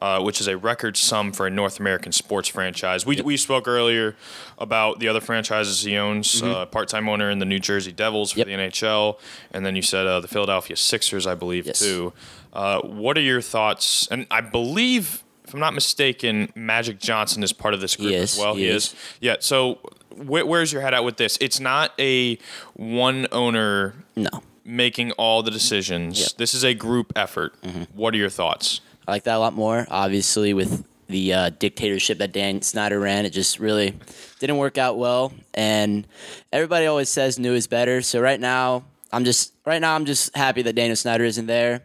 Uh, 0.00 0.20
which 0.22 0.40
is 0.40 0.46
a 0.46 0.56
record 0.56 0.96
sum 0.96 1.32
for 1.32 1.48
a 1.48 1.50
North 1.50 1.80
American 1.80 2.12
sports 2.12 2.46
franchise. 2.48 3.04
We, 3.04 3.20
we 3.20 3.36
spoke 3.36 3.66
earlier 3.66 4.14
about 4.56 5.00
the 5.00 5.08
other 5.08 5.20
franchises 5.20 5.82
he 5.82 5.96
owns, 5.96 6.40
uh, 6.40 6.66
part-time 6.66 7.08
owner 7.08 7.28
in 7.30 7.40
the 7.40 7.44
New 7.44 7.58
Jersey 7.58 7.90
Devils 7.90 8.30
for 8.30 8.38
Mm-hmm. 8.40 8.48
Yep. 8.50 8.70
the 8.70 8.76
NHL, 8.78 9.18
and 9.50 9.66
then 9.66 9.74
you 9.74 9.82
said 9.82 10.06
uh, 10.06 10.20
the 10.20 10.28
Philadelphia 10.28 10.76
Sixers, 10.76 11.26
I 11.26 11.34
believe, 11.34 11.66
Yes. 11.66 11.80
too. 11.80 12.12
Uh, 12.52 12.80
what 12.82 13.18
are 13.18 13.22
your 13.22 13.40
thoughts? 13.40 14.06
And 14.08 14.28
I 14.30 14.40
believe, 14.40 15.24
if 15.44 15.52
I'm 15.52 15.58
not 15.58 15.74
mistaken, 15.74 16.52
Magic 16.54 17.00
Johnson 17.00 17.42
is 17.42 17.52
part 17.52 17.74
of 17.74 17.80
this 17.80 17.96
group 17.96 18.12
as 18.12 18.38
well. 18.38 18.54
he 18.54 18.62
He, 18.62 18.68
is. 18.68 18.84
is. 18.84 18.94
Yeah. 19.20 19.36
So 19.40 19.80
wh- 20.16 20.46
where's 20.46 20.72
your 20.72 20.80
head 20.82 20.94
at 20.94 21.02
with 21.02 21.16
this? 21.16 21.36
It's 21.40 21.58
not 21.58 21.92
a 21.98 22.38
one 22.74 23.26
owner 23.32 23.94
no. 24.14 24.30
making 24.64 25.10
all 25.12 25.42
the 25.42 25.50
decisions. 25.50 26.20
Yep. 26.20 26.28
This 26.36 26.54
is 26.54 26.64
a 26.64 26.72
group 26.74 27.12
effort. 27.16 27.60
Mm-hmm. 27.62 27.82
What 27.98 28.14
are 28.14 28.18
your 28.18 28.30
thoughts? 28.30 28.80
I 29.08 29.12
like 29.12 29.24
that 29.24 29.36
a 29.36 29.38
lot 29.38 29.54
more. 29.54 29.86
Obviously, 29.90 30.52
with 30.52 30.84
the 31.06 31.32
uh, 31.32 31.50
dictatorship 31.50 32.18
that 32.18 32.30
Dan 32.30 32.60
Snyder 32.60 33.00
ran, 33.00 33.24
it 33.24 33.30
just 33.30 33.58
really 33.58 33.98
didn't 34.38 34.58
work 34.58 34.76
out 34.76 34.98
well. 34.98 35.32
And 35.54 36.06
everybody 36.52 36.84
always 36.84 37.08
says 37.08 37.38
new 37.38 37.54
is 37.54 37.66
better. 37.66 38.02
So 38.02 38.20
right 38.20 38.38
now, 38.38 38.84
I'm 39.10 39.24
just 39.24 39.54
right 39.64 39.80
now 39.80 39.94
I'm 39.94 40.04
just 40.04 40.36
happy 40.36 40.60
that 40.60 40.74
Daniel 40.74 40.94
Snyder 40.94 41.24
isn't 41.24 41.46
there. 41.46 41.80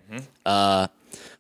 Uh, 0.46 0.88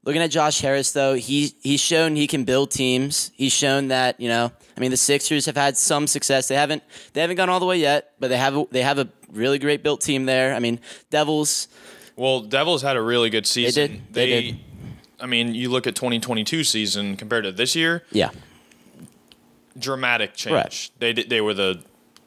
looking 0.05 0.21
at 0.21 0.31
Josh 0.31 0.61
Harris 0.61 0.93
though, 0.93 1.15
he 1.15 1.53
he's 1.61 1.81
shown 1.81 2.15
he 2.15 2.27
can 2.27 2.45
build 2.45 2.71
teams. 2.71 3.31
He's 3.35 3.51
shown 3.51 3.89
that 3.89 4.21
you 4.21 4.29
know. 4.29 4.53
I 4.77 4.79
mean, 4.79 4.89
the 4.89 4.97
Sixers 4.97 5.45
have 5.47 5.57
had 5.57 5.75
some 5.75 6.07
success. 6.07 6.47
They 6.47 6.55
haven't 6.55 6.81
they 7.11 7.19
haven't 7.19 7.35
gone 7.35 7.49
all 7.49 7.59
the 7.59 7.65
way 7.65 7.77
yet, 7.77 8.13
but 8.21 8.29
they 8.29 8.37
have 8.37 8.55
a, 8.55 8.65
they 8.71 8.83
have 8.83 8.99
a 8.99 9.09
really 9.33 9.59
great 9.59 9.83
built 9.83 9.99
team 9.99 10.25
there. 10.27 10.55
I 10.55 10.59
mean, 10.59 10.79
Devils. 11.09 11.67
Well, 12.15 12.39
Devils 12.39 12.81
had 12.81 12.95
a 12.95 13.01
really 13.01 13.29
good 13.29 13.45
season. 13.45 14.03
They 14.11 14.25
did. 14.27 14.45
They 14.45 14.51
did. 14.53 14.59
I 15.23 15.25
mean, 15.25 15.55
you 15.55 15.69
look 15.69 15.87
at 15.87 15.95
2022 15.95 16.65
season 16.65 17.15
compared 17.15 17.45
to 17.45 17.51
this 17.53 17.77
year, 17.77 18.03
Yeah, 18.11 18.31
dramatic 19.79 20.33
change. 20.35 20.53
Right. 20.53 20.89
They 20.99 21.13
did, 21.13 21.29
they 21.29 21.39
were 21.39 21.53
the 21.53 21.81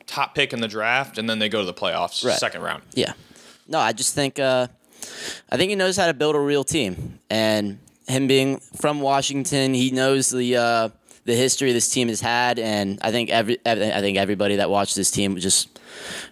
top 0.06 0.34
pick 0.34 0.54
in 0.54 0.60
the 0.62 0.68
draft, 0.68 1.18
and 1.18 1.28
then 1.28 1.38
they 1.38 1.50
go 1.50 1.60
to 1.60 1.66
the 1.66 1.74
playoffs, 1.74 2.24
Right. 2.24 2.38
second 2.38 2.62
round. 2.62 2.82
Yeah. 2.94 3.12
No, 3.68 3.78
I 3.78 3.92
just 3.92 4.14
think 4.14 4.38
uh, 4.38 4.68
I 5.50 5.56
think 5.58 5.68
he 5.68 5.76
knows 5.76 5.96
how 5.98 6.06
to 6.06 6.14
build 6.14 6.36
a 6.36 6.40
real 6.40 6.64
team, 6.64 7.18
and 7.28 7.78
him 8.08 8.26
being 8.28 8.58
from 8.76 9.00
Washington, 9.02 9.74
he 9.74 9.90
knows 9.90 10.30
the 10.30 10.56
uh, 10.56 10.88
the 11.24 11.34
history 11.34 11.72
this 11.72 11.90
team 11.90 12.08
has 12.08 12.20
had, 12.22 12.58
and 12.58 12.98
I 13.02 13.10
think 13.10 13.28
every 13.28 13.58
I 13.66 13.74
think 14.00 14.16
everybody 14.16 14.56
that 14.56 14.70
watched 14.70 14.96
this 14.96 15.10
team 15.10 15.36
just 15.36 15.75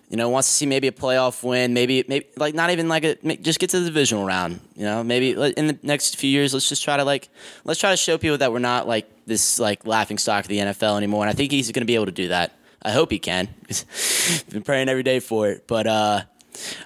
you 0.09 0.17
know 0.17 0.29
wants 0.29 0.49
to 0.49 0.55
see 0.55 0.67
maybe 0.67 0.89
a 0.89 0.93
playoff 0.93 1.43
win, 1.43 1.75
maybe 1.75 2.05
maybe 2.09 2.27
like 2.37 2.55
not 2.55 2.71
even 2.71 2.89
like 2.89 3.05
a 3.05 3.37
just 3.37 3.59
get 3.59 3.71
to 3.71 3.81
the 3.81 3.87
divisional 3.87 4.25
round. 4.25 4.61
You 4.77 4.85
know, 4.85 5.05
maybe 5.05 5.31
in 5.31 5.67
the 5.67 5.79
next 5.83 6.17
few 6.17 6.31
years, 6.31 6.53
let's 6.53 6.69
just 6.69 6.83
try 6.83 6.97
to 6.97 7.05
like 7.05 7.29
let's 7.65 7.81
try 7.81 7.91
to 7.91 7.97
show 7.97 8.19
people 8.19 8.39
that 8.39 8.53
we're 8.53 8.59
not 8.59 8.87
like 8.87 9.09
this 9.27 9.59
like 9.59 9.87
laughing 9.87 10.19
stock 10.19 10.45
of 10.45 10.49
the 10.49 10.59
NFL 10.59 10.97
anymore, 10.97 11.23
and 11.23 11.31
I 11.31 11.35
think 11.35 11.53
he's 11.53 11.71
going 11.73 11.83
to 11.83 11.87
be 11.87 11.95
able 11.95 12.07
to 12.07 12.13
do 12.13 12.29
that. 12.29 12.53
I 12.83 12.91
hope 12.91 13.11
he 13.11 13.19
can. 13.19 13.49
Been 14.51 14.63
praying 14.63 14.89
every 14.89 15.03
day 15.03 15.21
for 15.21 15.49
it, 15.49 15.67
but 15.67 15.87
uh, 15.87 16.21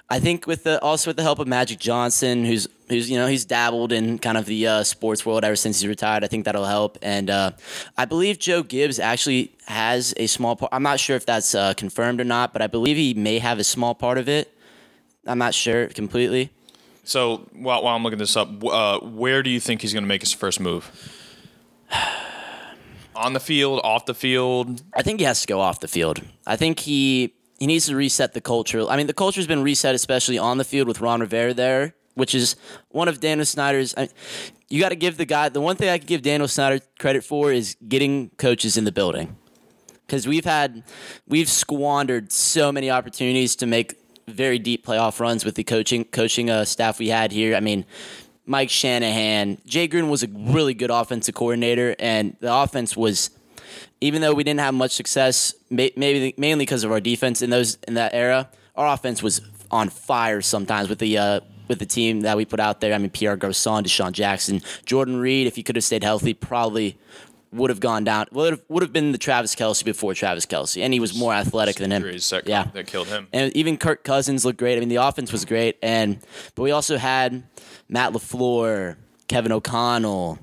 I 0.09 0.19
think 0.19 0.47
with 0.47 0.63
the 0.63 0.81
also 0.81 1.09
with 1.09 1.17
the 1.17 1.23
help 1.23 1.39
of 1.39 1.47
Magic 1.47 1.79
Johnson, 1.79 2.45
who's 2.45 2.67
who's 2.87 3.09
you 3.09 3.17
know 3.17 3.27
he's 3.27 3.45
dabbled 3.45 3.91
in 3.91 4.19
kind 4.19 4.37
of 4.37 4.45
the 4.45 4.67
uh, 4.67 4.83
sports 4.83 5.25
world 5.25 5.43
ever 5.43 5.55
since 5.55 5.79
he's 5.79 5.87
retired. 5.87 6.23
I 6.23 6.27
think 6.27 6.45
that'll 6.45 6.65
help, 6.65 6.97
and 7.01 7.29
uh, 7.29 7.51
I 7.97 8.05
believe 8.05 8.39
Joe 8.39 8.63
Gibbs 8.63 8.99
actually 8.99 9.51
has 9.67 10.13
a 10.17 10.27
small 10.27 10.55
part. 10.55 10.71
I'm 10.73 10.83
not 10.83 10.99
sure 10.99 11.15
if 11.15 11.25
that's 11.25 11.53
uh, 11.55 11.73
confirmed 11.75 12.19
or 12.19 12.25
not, 12.25 12.53
but 12.53 12.61
I 12.61 12.67
believe 12.67 12.97
he 12.97 13.13
may 13.13 13.39
have 13.39 13.59
a 13.59 13.63
small 13.63 13.95
part 13.95 14.17
of 14.17 14.27
it. 14.27 14.53
I'm 15.25 15.37
not 15.37 15.53
sure 15.53 15.87
completely. 15.87 16.51
So 17.03 17.47
while, 17.53 17.83
while 17.83 17.95
I'm 17.95 18.03
looking 18.03 18.19
this 18.19 18.37
up, 18.37 18.63
uh, 18.63 18.99
where 18.99 19.41
do 19.41 19.49
you 19.49 19.59
think 19.59 19.81
he's 19.81 19.93
going 19.93 20.03
to 20.03 20.07
make 20.07 20.21
his 20.21 20.31
first 20.31 20.59
move? 20.59 20.91
On 23.15 23.33
the 23.33 23.39
field, 23.39 23.81
off 23.83 24.05
the 24.05 24.13
field. 24.13 24.81
I 24.93 25.01
think 25.01 25.19
he 25.19 25.25
has 25.25 25.41
to 25.41 25.47
go 25.47 25.59
off 25.59 25.81
the 25.81 25.89
field. 25.89 26.21
I 26.47 26.55
think 26.55 26.79
he 26.79 27.33
he 27.59 27.67
needs 27.67 27.87
to 27.87 27.95
reset 27.95 28.33
the 28.33 28.41
culture. 28.41 28.87
I 28.87 28.97
mean, 28.97 29.07
the 29.07 29.13
culture's 29.13 29.47
been 29.47 29.61
reset, 29.61 29.93
especially 29.93 30.37
on 30.37 30.57
the 30.57 30.63
field 30.63 30.87
with 30.87 31.01
Ron 31.01 31.19
Rivera 31.19 31.53
there, 31.53 31.93
which 32.15 32.33
is 32.33 32.55
one 32.89 33.07
of 33.07 33.19
Daniel 33.19 33.45
Snyder's. 33.45 33.93
I, 33.95 34.09
you 34.69 34.79
got 34.79 34.89
to 34.89 34.95
give 34.95 35.17
the 35.17 35.25
guy 35.25 35.49
the 35.49 35.61
one 35.61 35.75
thing 35.75 35.89
I 35.89 35.97
could 35.97 36.07
give 36.07 36.21
Daniel 36.21 36.47
Snyder 36.47 36.79
credit 36.97 37.23
for 37.23 37.51
is 37.51 37.75
getting 37.87 38.29
coaches 38.37 38.77
in 38.77 38.85
the 38.85 38.91
building, 38.91 39.35
because 40.07 40.27
we've 40.27 40.45
had 40.45 40.83
we've 41.27 41.49
squandered 41.49 42.31
so 42.31 42.71
many 42.71 42.89
opportunities 42.89 43.55
to 43.57 43.65
make 43.65 43.95
very 44.27 44.59
deep 44.59 44.85
playoff 44.85 45.19
runs 45.19 45.43
with 45.43 45.55
the 45.55 45.63
coaching 45.63 46.05
coaching 46.05 46.49
uh, 46.49 46.65
staff 46.65 46.97
we 46.99 47.09
had 47.09 47.31
here. 47.31 47.55
I 47.55 47.59
mean. 47.59 47.85
Mike 48.45 48.71
Shanahan, 48.71 49.59
Jay 49.67 49.87
Gruden 49.87 50.09
was 50.09 50.23
a 50.23 50.27
really 50.27 50.73
good 50.73 50.89
offensive 50.89 51.35
coordinator, 51.35 51.95
and 51.99 52.35
the 52.39 52.51
offense 52.51 52.97
was 52.97 53.29
even 54.01 54.21
though 54.21 54.33
we 54.33 54.43
didn't 54.43 54.59
have 54.59 54.73
much 54.73 54.91
success, 54.91 55.53
maybe 55.69 56.33
mainly 56.37 56.63
because 56.65 56.83
of 56.83 56.91
our 56.91 56.99
defense 56.99 57.41
in 57.41 57.49
those 57.49 57.77
in 57.87 57.95
that 57.95 58.13
era, 58.13 58.49
our 58.75 58.87
offense 58.93 59.21
was 59.23 59.41
on 59.71 59.89
fire 59.89 60.41
sometimes 60.41 60.89
with 60.89 60.99
the 60.99 61.17
uh, 61.17 61.39
with 61.67 61.79
the 61.79 61.85
team 61.85 62.21
that 62.21 62.35
we 62.37 62.45
put 62.45 62.59
out 62.59 62.81
there. 62.81 62.93
I 62.93 62.97
mean, 62.97 63.09
Pierre 63.11 63.35
Garcon, 63.37 63.83
DeSean 63.83 64.11
Jackson, 64.11 64.61
Jordan 64.85 65.17
Reed. 65.17 65.47
If 65.47 65.55
he 65.55 65.63
could 65.63 65.75
have 65.75 65.83
stayed 65.83 66.03
healthy, 66.03 66.33
probably 66.33 66.97
would 67.51 67.69
have 67.71 67.79
gone 67.79 68.03
down. 68.03 68.25
Would 68.31 68.53
have, 68.53 68.61
would 68.69 68.83
have 68.83 68.93
been 68.93 69.11
the 69.11 69.17
Travis 69.17 69.55
Kelce 69.55 69.83
before 69.83 70.13
Travis 70.13 70.45
Kelce, 70.45 70.81
and 70.83 70.93
he 70.93 70.99
was 70.99 71.15
more 71.17 71.33
athletic 71.33 71.77
than 71.77 71.91
him. 71.91 72.03
That, 72.03 72.43
Yeah. 72.45 72.65
that 72.73 72.85
killed 72.87 73.07
him. 73.07 73.27
And 73.33 73.55
even 73.55 73.77
Kirk 73.77 74.03
Cousins 74.03 74.45
looked 74.45 74.59
great. 74.59 74.77
I 74.77 74.79
mean, 74.79 74.89
the 74.89 74.97
offense 74.97 75.31
was 75.31 75.45
great, 75.45 75.77
and 75.81 76.19
but 76.55 76.61
we 76.63 76.71
also 76.71 76.97
had 76.97 77.43
Matt 77.87 78.13
LaFleur, 78.13 78.97
Kevin 79.27 79.51
O'Connell, 79.51 80.37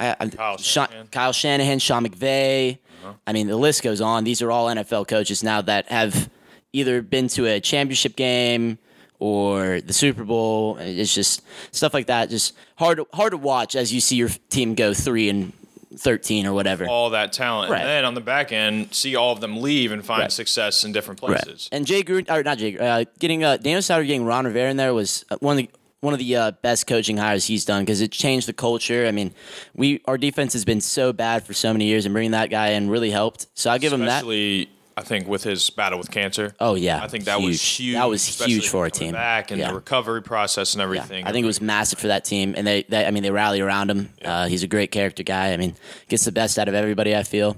I, 0.00 0.16
I, 0.20 0.28
Kyle 0.28 0.56
Sha- 0.58 0.86
Shanahan. 0.86 1.06
Kyle 1.08 1.32
Shanahan, 1.32 1.78
Sean 1.78 2.06
McVay. 2.06 2.78
I 3.26 3.32
mean, 3.32 3.46
the 3.46 3.56
list 3.56 3.82
goes 3.82 4.00
on. 4.00 4.24
These 4.24 4.42
are 4.42 4.50
all 4.50 4.66
NFL 4.66 5.08
coaches 5.08 5.42
now 5.42 5.60
that 5.62 5.88
have 5.90 6.28
either 6.72 7.00
been 7.00 7.28
to 7.28 7.46
a 7.46 7.58
championship 7.60 8.16
game 8.16 8.78
or 9.18 9.80
the 9.80 9.92
Super 9.92 10.24
Bowl. 10.24 10.76
It's 10.78 11.14
just 11.14 11.42
stuff 11.74 11.94
like 11.94 12.06
that. 12.08 12.28
Just 12.28 12.54
hard, 12.76 13.00
hard 13.14 13.30
to 13.32 13.36
watch 13.38 13.74
as 13.76 13.92
you 13.92 14.00
see 14.00 14.16
your 14.16 14.28
team 14.50 14.74
go 14.74 14.92
three 14.94 15.28
and 15.28 15.52
thirteen 15.96 16.46
or 16.46 16.52
whatever. 16.52 16.86
all 16.86 17.10
that 17.10 17.32
talent. 17.32 17.70
Right. 17.72 17.80
And 17.80 17.88
then 17.88 18.04
on 18.04 18.14
the 18.14 18.20
back 18.20 18.52
end, 18.52 18.94
see 18.94 19.16
all 19.16 19.32
of 19.32 19.40
them 19.40 19.62
leave 19.62 19.90
and 19.90 20.04
find 20.04 20.20
Right. 20.22 20.32
success 20.32 20.84
in 20.84 20.92
different 20.92 21.18
places. 21.18 21.68
And 21.72 21.86
Jay 21.86 22.02
Gruden, 22.04 22.30
or 22.30 22.42
not 22.42 22.58
Jay, 22.58 22.76
uh, 22.78 23.04
getting 23.18 23.42
uh, 23.42 23.56
Daniel 23.56 23.80
Snyder 23.82 24.04
getting 24.04 24.24
Ron 24.24 24.44
Rivera 24.44 24.70
in 24.70 24.76
there 24.76 24.92
was 24.94 25.24
uh, 25.30 25.36
one 25.40 25.58
of 25.58 25.66
the 25.66 25.70
one 26.00 26.12
of 26.14 26.18
the 26.20 26.36
uh, 26.36 26.50
best 26.62 26.86
coaching 26.86 27.16
hires 27.16 27.44
he's 27.46 27.64
done 27.64 27.82
because 27.84 28.00
it 28.00 28.12
changed 28.12 28.46
the 28.48 28.52
culture. 28.52 29.06
I 29.06 29.10
mean, 29.10 29.32
we 29.74 30.00
our 30.06 30.16
defense 30.18 30.52
has 30.52 30.64
been 30.64 30.80
so 30.80 31.12
bad 31.12 31.44
for 31.44 31.54
so 31.54 31.72
many 31.72 31.86
years, 31.86 32.06
and 32.06 32.12
bringing 32.12 32.30
that 32.32 32.50
guy 32.50 32.68
in 32.68 32.88
really 32.90 33.10
helped. 33.10 33.46
So 33.54 33.70
I 33.70 33.78
give 33.78 33.92
him 33.92 34.00
that. 34.00 34.18
Especially, 34.18 34.70
I 34.96 35.02
think, 35.02 35.26
with 35.28 35.42
his 35.44 35.70
battle 35.70 35.98
with 35.98 36.10
cancer. 36.10 36.54
Oh 36.60 36.74
yeah, 36.76 37.02
I 37.02 37.08
think 37.08 37.24
that 37.24 37.40
was 37.40 37.60
Huge. 37.60 37.86
huge. 37.86 37.94
That 37.96 38.08
was 38.08 38.26
huge 38.44 38.68
for 38.68 38.78
our 38.84 38.90
team. 38.90 39.12
Back 39.12 39.50
and 39.50 39.58
Yeah. 39.60 39.68
the 39.68 39.74
recovery 39.74 40.22
process 40.22 40.74
and 40.74 40.80
Yeah, 40.80 40.84
everything. 40.84 41.24
I 41.26 41.32
think 41.32 41.44
it 41.44 41.46
was 41.48 41.60
massive 41.60 41.98
for 41.98 42.08
that 42.08 42.24
team, 42.24 42.54
and 42.56 42.66
they, 42.66 42.84
they 42.84 43.04
I 43.06 43.10
mean, 43.10 43.22
they 43.22 43.30
rally 43.30 43.60
around 43.60 43.90
him. 43.90 44.10
Uh, 44.24 44.46
he's 44.46 44.62
a 44.62 44.68
great 44.68 44.90
character 44.92 45.22
guy. 45.22 45.52
I 45.52 45.56
mean, 45.56 45.74
gets 46.08 46.24
the 46.24 46.32
best 46.32 46.58
out 46.58 46.68
of 46.68 46.74
everybody. 46.74 47.14
I 47.16 47.22
feel. 47.24 47.56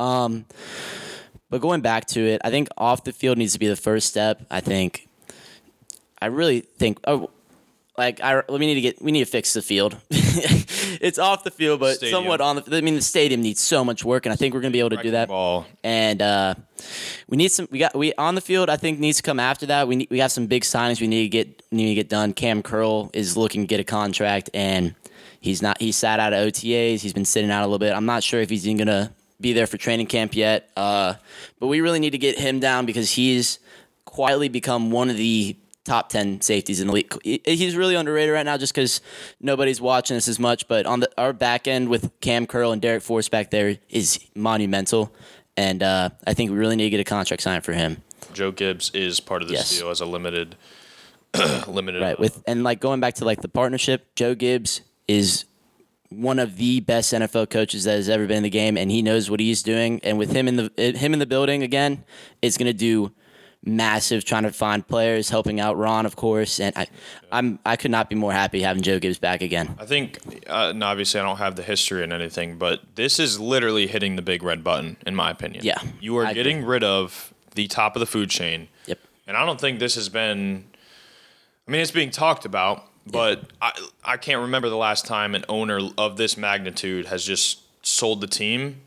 Um, 0.00 0.46
but 1.50 1.60
going 1.60 1.82
back 1.82 2.06
to 2.08 2.20
it, 2.20 2.40
I 2.44 2.50
think 2.50 2.68
off 2.78 3.04
the 3.04 3.12
field 3.12 3.36
needs 3.38 3.52
to 3.52 3.58
be 3.58 3.68
the 3.68 3.76
first 3.76 4.08
step. 4.08 4.42
I 4.50 4.60
think. 4.60 5.06
I 6.20 6.26
really 6.26 6.60
think. 6.60 6.98
Oh, 7.06 7.28
like 7.96 8.20
I 8.20 8.42
we 8.48 8.58
need 8.58 8.74
to 8.74 8.80
get 8.80 9.00
we 9.00 9.12
need 9.12 9.24
to 9.24 9.30
fix 9.30 9.52
the 9.52 9.62
field. 9.62 9.96
it's 10.10 11.18
off 11.18 11.44
the 11.44 11.50
field, 11.50 11.80
but 11.80 11.96
Stadium. 11.96 12.18
somewhat 12.18 12.40
on 12.40 12.56
the. 12.56 12.76
I 12.76 12.80
mean, 12.80 12.96
the 12.96 13.02
stadium 13.02 13.40
needs 13.40 13.60
so 13.60 13.84
much 13.84 14.04
work, 14.04 14.26
and 14.26 14.32
I 14.32 14.36
think 14.36 14.54
we're 14.54 14.60
gonna 14.60 14.72
be 14.72 14.80
able 14.80 14.90
to 14.90 15.02
do 15.02 15.12
that 15.12 15.28
Ball. 15.28 15.64
and 15.84 16.20
uh, 16.20 16.54
we 17.28 17.36
need 17.36 17.48
some. 17.52 17.68
We 17.70 17.78
got 17.78 17.94
we 17.94 18.12
on 18.14 18.34
the 18.34 18.40
field. 18.40 18.68
I 18.68 18.76
think 18.76 18.98
needs 18.98 19.18
to 19.18 19.22
come 19.22 19.38
after 19.38 19.66
that. 19.66 19.86
We 19.86 19.96
need, 19.96 20.08
we 20.10 20.18
have 20.18 20.32
some 20.32 20.46
big 20.46 20.64
signings. 20.64 21.00
We 21.00 21.06
need 21.06 21.22
to 21.22 21.28
get 21.28 21.62
need 21.70 21.88
to 21.88 21.94
get 21.94 22.08
done. 22.08 22.32
Kam 22.32 22.62
Curl 22.62 23.10
is 23.12 23.36
looking 23.36 23.62
to 23.62 23.66
get 23.66 23.78
a 23.78 23.84
contract, 23.84 24.50
and 24.52 24.94
he's 25.40 25.62
not. 25.62 25.80
He 25.80 25.92
sat 25.92 26.18
out 26.18 26.32
of 26.32 26.48
OTAs. 26.48 27.00
He's 27.00 27.12
been 27.12 27.24
sitting 27.24 27.50
out 27.50 27.62
a 27.62 27.66
little 27.66 27.78
bit. 27.78 27.92
I'm 27.92 28.06
not 28.06 28.24
sure 28.24 28.40
if 28.40 28.50
he's 28.50 28.66
even 28.66 28.78
gonna 28.78 29.12
be 29.40 29.52
there 29.52 29.68
for 29.68 29.76
training 29.76 30.06
camp 30.06 30.34
yet. 30.34 30.68
Uh, 30.76 31.14
but 31.60 31.68
we 31.68 31.80
really 31.80 32.00
need 32.00 32.10
to 32.10 32.18
get 32.18 32.38
him 32.38 32.58
down 32.58 32.86
because 32.86 33.12
he's 33.12 33.60
quietly 34.04 34.48
become 34.48 34.90
one 34.90 35.10
of 35.10 35.16
the 35.16 35.56
top 35.84 36.08
10 36.08 36.40
safeties 36.40 36.80
in 36.80 36.86
the 36.88 36.92
league. 36.94 37.12
He's 37.44 37.76
really 37.76 37.94
underrated 37.94 38.32
right 38.32 38.44
now 38.46 38.56
just 38.56 38.74
because 38.74 39.00
nobody's 39.40 39.80
watching 39.80 40.16
us 40.16 40.28
as 40.28 40.38
much. 40.38 40.66
But 40.66 40.86
on 40.86 41.00
the 41.00 41.10
our 41.18 41.32
back 41.32 41.68
end 41.68 41.88
with 41.88 42.10
Kam 42.20 42.46
Curl 42.46 42.72
and 42.72 42.80
Darrick 42.82 43.02
Forrest 43.02 43.30
back 43.30 43.50
there 43.50 43.76
is 43.90 44.18
monumental. 44.34 45.14
And 45.56 45.82
uh, 45.82 46.10
I 46.26 46.34
think 46.34 46.50
we 46.50 46.56
really 46.56 46.74
need 46.76 46.84
to 46.84 46.90
get 46.90 47.00
a 47.00 47.04
contract 47.04 47.42
signed 47.42 47.64
for 47.64 47.72
him. 47.74 48.02
Joe 48.32 48.50
Gibbs 48.50 48.90
is 48.94 49.20
part 49.20 49.42
of 49.42 49.48
this 49.48 49.58
Yes. 49.58 49.78
deal 49.78 49.90
as 49.90 50.00
a 50.00 50.06
limited, 50.06 50.56
limited. 51.68 52.02
Right. 52.02 52.18
With 52.18 52.42
and 52.46 52.64
like 52.64 52.80
going 52.80 53.00
back 53.00 53.14
to 53.16 53.24
like 53.24 53.40
the 53.42 53.48
partnership, 53.48 54.14
Joe 54.16 54.34
Gibbs 54.34 54.80
is 55.06 55.44
one 56.10 56.38
of 56.38 56.56
the 56.56 56.80
best 56.80 57.12
NFL 57.12 57.50
coaches 57.50 57.84
that 57.84 57.94
has 57.96 58.08
ever 58.08 58.26
been 58.26 58.38
in 58.38 58.42
the 58.42 58.50
game, 58.50 58.76
and 58.76 58.90
he 58.90 59.02
knows 59.02 59.30
what 59.30 59.40
he's 59.40 59.62
doing. 59.62 60.00
And 60.02 60.18
with 60.18 60.32
him 60.32 60.48
in 60.48 60.56
the 60.56 60.70
him 60.96 61.12
in 61.12 61.18
the 61.18 61.26
building 61.26 61.62
again, 61.62 62.04
it's 62.42 62.56
going 62.56 62.66
to 62.66 62.72
do 62.72 63.12
massive 63.66 64.24
trying 64.24 64.42
to 64.44 64.52
find 64.52 64.86
players, 64.86 65.30
helping 65.30 65.60
out 65.60 65.76
Ron, 65.76 66.06
of 66.06 66.16
course. 66.16 66.60
And 66.60 66.76
I, 66.76 66.86
I'm 67.32 67.58
I 67.64 67.76
could 67.76 67.90
not 67.90 68.08
be 68.08 68.14
more 68.14 68.32
happy 68.32 68.62
having 68.62 68.82
Joe 68.82 68.98
Gibbs 68.98 69.18
back 69.18 69.42
again. 69.42 69.76
I 69.78 69.86
think, 69.86 70.18
uh, 70.48 70.70
and 70.70 70.82
obviously, 70.84 71.20
I 71.20 71.24
don't 71.24 71.38
have 71.38 71.56
the 71.56 71.62
history 71.62 72.02
and 72.02 72.12
anything, 72.12 72.58
but 72.58 72.80
this 72.94 73.18
is 73.18 73.40
literally 73.40 73.86
hitting 73.86 74.16
the 74.16 74.22
big 74.22 74.42
red 74.42 74.62
button, 74.62 74.96
in 75.06 75.14
my 75.14 75.30
opinion. 75.30 75.64
Yeah, 75.64 75.80
you 76.00 76.16
are 76.18 76.26
I 76.26 76.30
agree. 76.30 76.42
getting 76.42 76.64
rid 76.64 76.84
of 76.84 77.32
the 77.54 77.66
top 77.68 77.96
of 77.96 78.00
the 78.00 78.06
food 78.06 78.30
chain. 78.30 78.68
Yep. 78.86 78.98
And 79.26 79.36
I 79.36 79.46
don't 79.46 79.60
think 79.60 79.78
this 79.78 79.94
has 79.94 80.08
been. 80.08 80.64
I 81.66 81.70
mean, 81.70 81.80
it's 81.80 81.90
being 81.90 82.10
talked 82.10 82.44
about, 82.44 82.84
but 83.06 83.50
I 83.62 83.72
I 84.04 84.16
can't 84.16 84.42
remember 84.42 84.68
the 84.68 84.76
last 84.76 85.06
time 85.06 85.34
an 85.34 85.44
owner 85.48 85.80
of 85.96 86.16
this 86.16 86.36
magnitude 86.36 87.06
has 87.06 87.24
just 87.24 87.60
sold 87.86 88.20
the 88.20 88.26
team, 88.26 88.82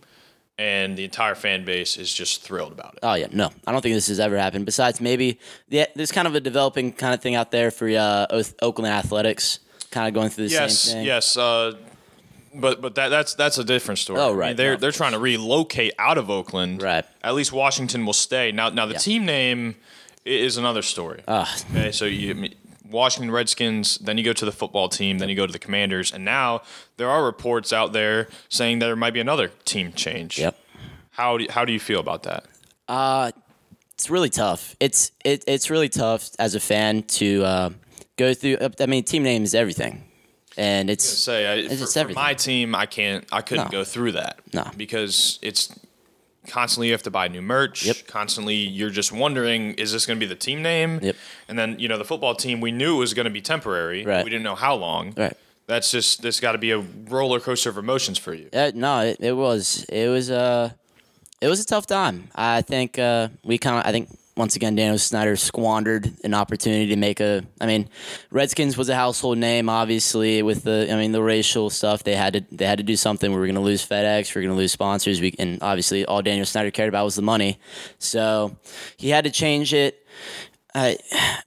and 0.58 0.98
the 0.98 1.04
entire 1.04 1.36
fan 1.36 1.66
base 1.66 1.98
is 1.98 2.12
just 2.14 2.42
thrilled 2.44 2.72
about 2.72 2.94
it. 2.96 3.00
Oh 3.04 3.14
yeah, 3.14 3.28
no, 3.32 3.52
I 3.66 3.72
don't 3.72 3.82
think 3.82 3.96
this 3.96 4.08
has 4.08 4.20
ever 4.20 4.38
happened. 4.38 4.66
Besides, 4.66 5.00
maybe 5.02 5.40
yeah, 5.70 5.86
there's 5.96 6.12
kind 6.12 6.28
of 6.28 6.36
a 6.36 6.40
developing 6.40 6.92
kind 6.94 7.14
of 7.14 7.22
thing 7.22 7.36
out 7.36 7.52
there 7.52 7.72
for 7.72 7.88
uh, 7.90 8.42
Oakland 8.62 8.92
Athletics, 8.94 9.60
kind 9.92 10.08
of 10.08 10.14
going 10.14 10.30
through 10.30 10.48
the 10.48 10.54
yes, 10.54 10.80
same 10.80 10.94
thing. 10.96 11.06
yes. 11.06 11.38
Uh, 11.38 11.74
but 12.56 12.82
but 12.82 12.96
that 12.96 13.10
that's 13.10 13.36
that's 13.36 13.58
a 13.60 13.64
different 13.64 14.00
story. 14.00 14.20
Oh, 14.20 14.28
I 14.28 14.30
mean, 14.30 14.38
right, 14.40 14.58
they're 14.58 14.74
no. 14.74 14.78
they're 14.78 14.92
trying 14.92 15.12
to 15.12 15.20
relocate 15.20 15.94
out 16.00 16.18
of 16.18 16.30
Oakland. 16.30 16.82
Right. 16.82 17.06
At 17.24 17.36
least 17.36 17.52
Washington 17.54 18.06
will 18.06 18.14
stay. 18.14 18.52
Now 18.52 18.70
now 18.70 18.86
the 18.88 18.94
Yeah. 18.94 19.00
team 19.00 19.26
name 19.26 19.76
is 20.26 20.58
another 20.58 20.82
story. 20.82 21.22
Ah. 21.28 21.56
okay, 21.72 21.92
so 21.92 22.06
you 22.06 22.32
I 22.32 22.34
mean, 22.34 22.56
Washington 22.90 23.32
Redskins, 23.32 23.98
then 24.00 24.18
you 24.18 24.24
go 24.24 24.34
to 24.34 24.46
the 24.46 24.52
football 24.52 24.90
team, 24.90 25.18
then 25.20 25.30
you 25.30 25.36
go 25.36 25.46
to 25.46 25.52
the 25.54 25.60
Commanders, 25.60 26.12
and 26.14 26.24
now 26.26 26.62
there 26.98 27.10
are 27.10 27.24
reports 27.26 27.72
out 27.74 27.94
there 27.94 28.28
saying 28.50 28.80
there 28.80 28.96
might 28.96 29.14
be 29.14 29.20
another 29.20 29.50
team 29.66 29.92
change. 29.94 30.40
Yep. 30.40 30.58
How 31.12 31.38
do 31.38 31.44
you, 31.44 31.50
how 31.52 31.66
do 31.66 31.74
you 31.74 31.80
feel 31.80 32.00
about 32.00 32.24
that? 32.24 32.46
Uh, 32.88 33.32
it's 33.94 34.10
really 34.10 34.30
tough. 34.30 34.76
It's 34.80 35.12
it, 35.26 35.44
it's 35.48 35.70
really 35.70 35.90
tough 35.90 36.30
as 36.40 36.54
a 36.56 36.60
fan 36.60 37.04
to 37.04 37.44
uh, 37.44 37.70
go 38.18 38.34
through. 38.34 38.58
I 38.80 38.86
mean, 38.86 39.04
team 39.04 39.24
name 39.24 39.44
is 39.44 39.56
everything, 39.56 40.04
and 40.56 40.90
it's 40.90 41.04
say 41.04 41.48
I, 41.48 41.54
It's 41.56 41.82
for, 41.82 41.88
for 41.88 42.00
everything. 42.00 42.22
my 42.24 42.34
team 42.36 42.76
i 42.76 42.86
can't 42.86 43.26
i 43.32 43.42
couldn't 43.42 43.66
No. 43.66 43.80
go 43.80 43.84
through 43.84 44.14
that 44.14 44.40
No. 44.54 44.70
because 44.78 45.40
it's 45.42 45.74
constantly 46.48 46.88
you 46.88 46.94
have 46.94 47.04
to 47.04 47.12
buy 47.12 47.28
new 47.28 47.42
merch 47.42 47.86
Yep. 47.86 48.08
constantly 48.08 48.56
you're 48.56 48.90
just 48.90 49.12
wondering 49.12 49.74
is 49.76 49.92
this 49.92 50.06
going 50.06 50.20
to 50.20 50.26
be 50.26 50.30
the 50.30 50.40
team 50.40 50.62
name 50.62 51.00
Yep. 51.02 51.16
and 51.48 51.60
then 51.60 51.78
you 51.80 51.88
know 51.88 51.98
the 51.98 52.06
football 52.06 52.36
team 52.36 52.62
we 52.62 52.72
knew 52.72 52.98
was 52.98 53.14
going 53.14 53.26
to 53.26 53.32
be 53.32 53.42
temporary 53.42 54.06
Right. 54.06 54.24
we 54.24 54.30
didn't 54.30 54.44
know 54.44 54.56
how 54.56 54.76
long 54.76 55.14
right. 55.18 55.36
that's 55.68 55.92
just 55.92 56.22
this 56.22 56.40
got 56.40 56.54
to 56.54 56.58
be 56.58 56.72
a 56.72 56.80
roller 57.10 57.40
coaster 57.40 57.70
of 57.70 57.78
emotions 57.78 58.18
for 58.18 58.34
you 58.34 58.50
Uh, 58.54 58.72
no, 58.74 59.02
it, 59.02 59.18
it 59.20 59.34
was 59.34 59.86
it 59.90 60.08
was 60.10 60.32
uh 60.32 60.72
it 61.40 61.48
was 61.48 61.60
a 61.60 61.66
tough 61.66 61.86
time. 61.86 62.30
I 62.34 62.64
think 62.64 62.98
uh, 62.98 63.28
we 63.44 63.60
kind 63.60 63.78
of 63.78 63.86
I 63.86 63.92
think 63.92 64.10
once 64.38 64.56
again 64.56 64.76
Daniel 64.76 64.98
Snyder 64.98 65.36
squandered 65.36 66.14
an 66.24 66.34
opportunity 66.34 66.88
to 66.88 66.96
make 66.96 67.20
a. 67.20 67.44
I 67.60 67.66
mean, 67.66 67.90
Redskins 68.32 68.78
was 68.78 68.88
a 68.88 68.96
household 68.96 69.38
name, 69.38 69.68
obviously 69.68 70.44
with 70.44 70.64
the 70.64 70.88
I 70.92 70.96
mean 70.96 71.12
the 71.12 71.24
racial 71.24 71.70
stuff. 71.70 72.04
They 72.04 72.16
had 72.16 72.34
to 72.34 72.46
they 72.52 72.66
had 72.66 72.78
to 72.78 72.84
do 72.84 72.96
something. 72.96 73.32
We 73.32 73.38
were 73.38 73.48
going 73.48 73.56
to 73.56 73.62
lose 73.62 73.86
FedEx. 73.86 74.34
We 74.34 74.40
were 74.40 74.46
going 74.46 74.56
to 74.56 74.62
lose 74.62 74.72
sponsors. 74.72 75.20
We 75.20 75.36
and 75.40 75.62
obviously 75.62 76.06
all 76.06 76.22
Daniel 76.22 76.46
Snyder 76.46 76.72
cared 76.72 76.90
about 76.90 77.04
was 77.06 77.16
the 77.16 77.22
money. 77.22 77.60
So 77.98 78.58
he 78.98 79.10
had 79.10 79.26
to 79.26 79.32
change 79.32 79.74
it. 79.74 80.06
I, 80.76 80.98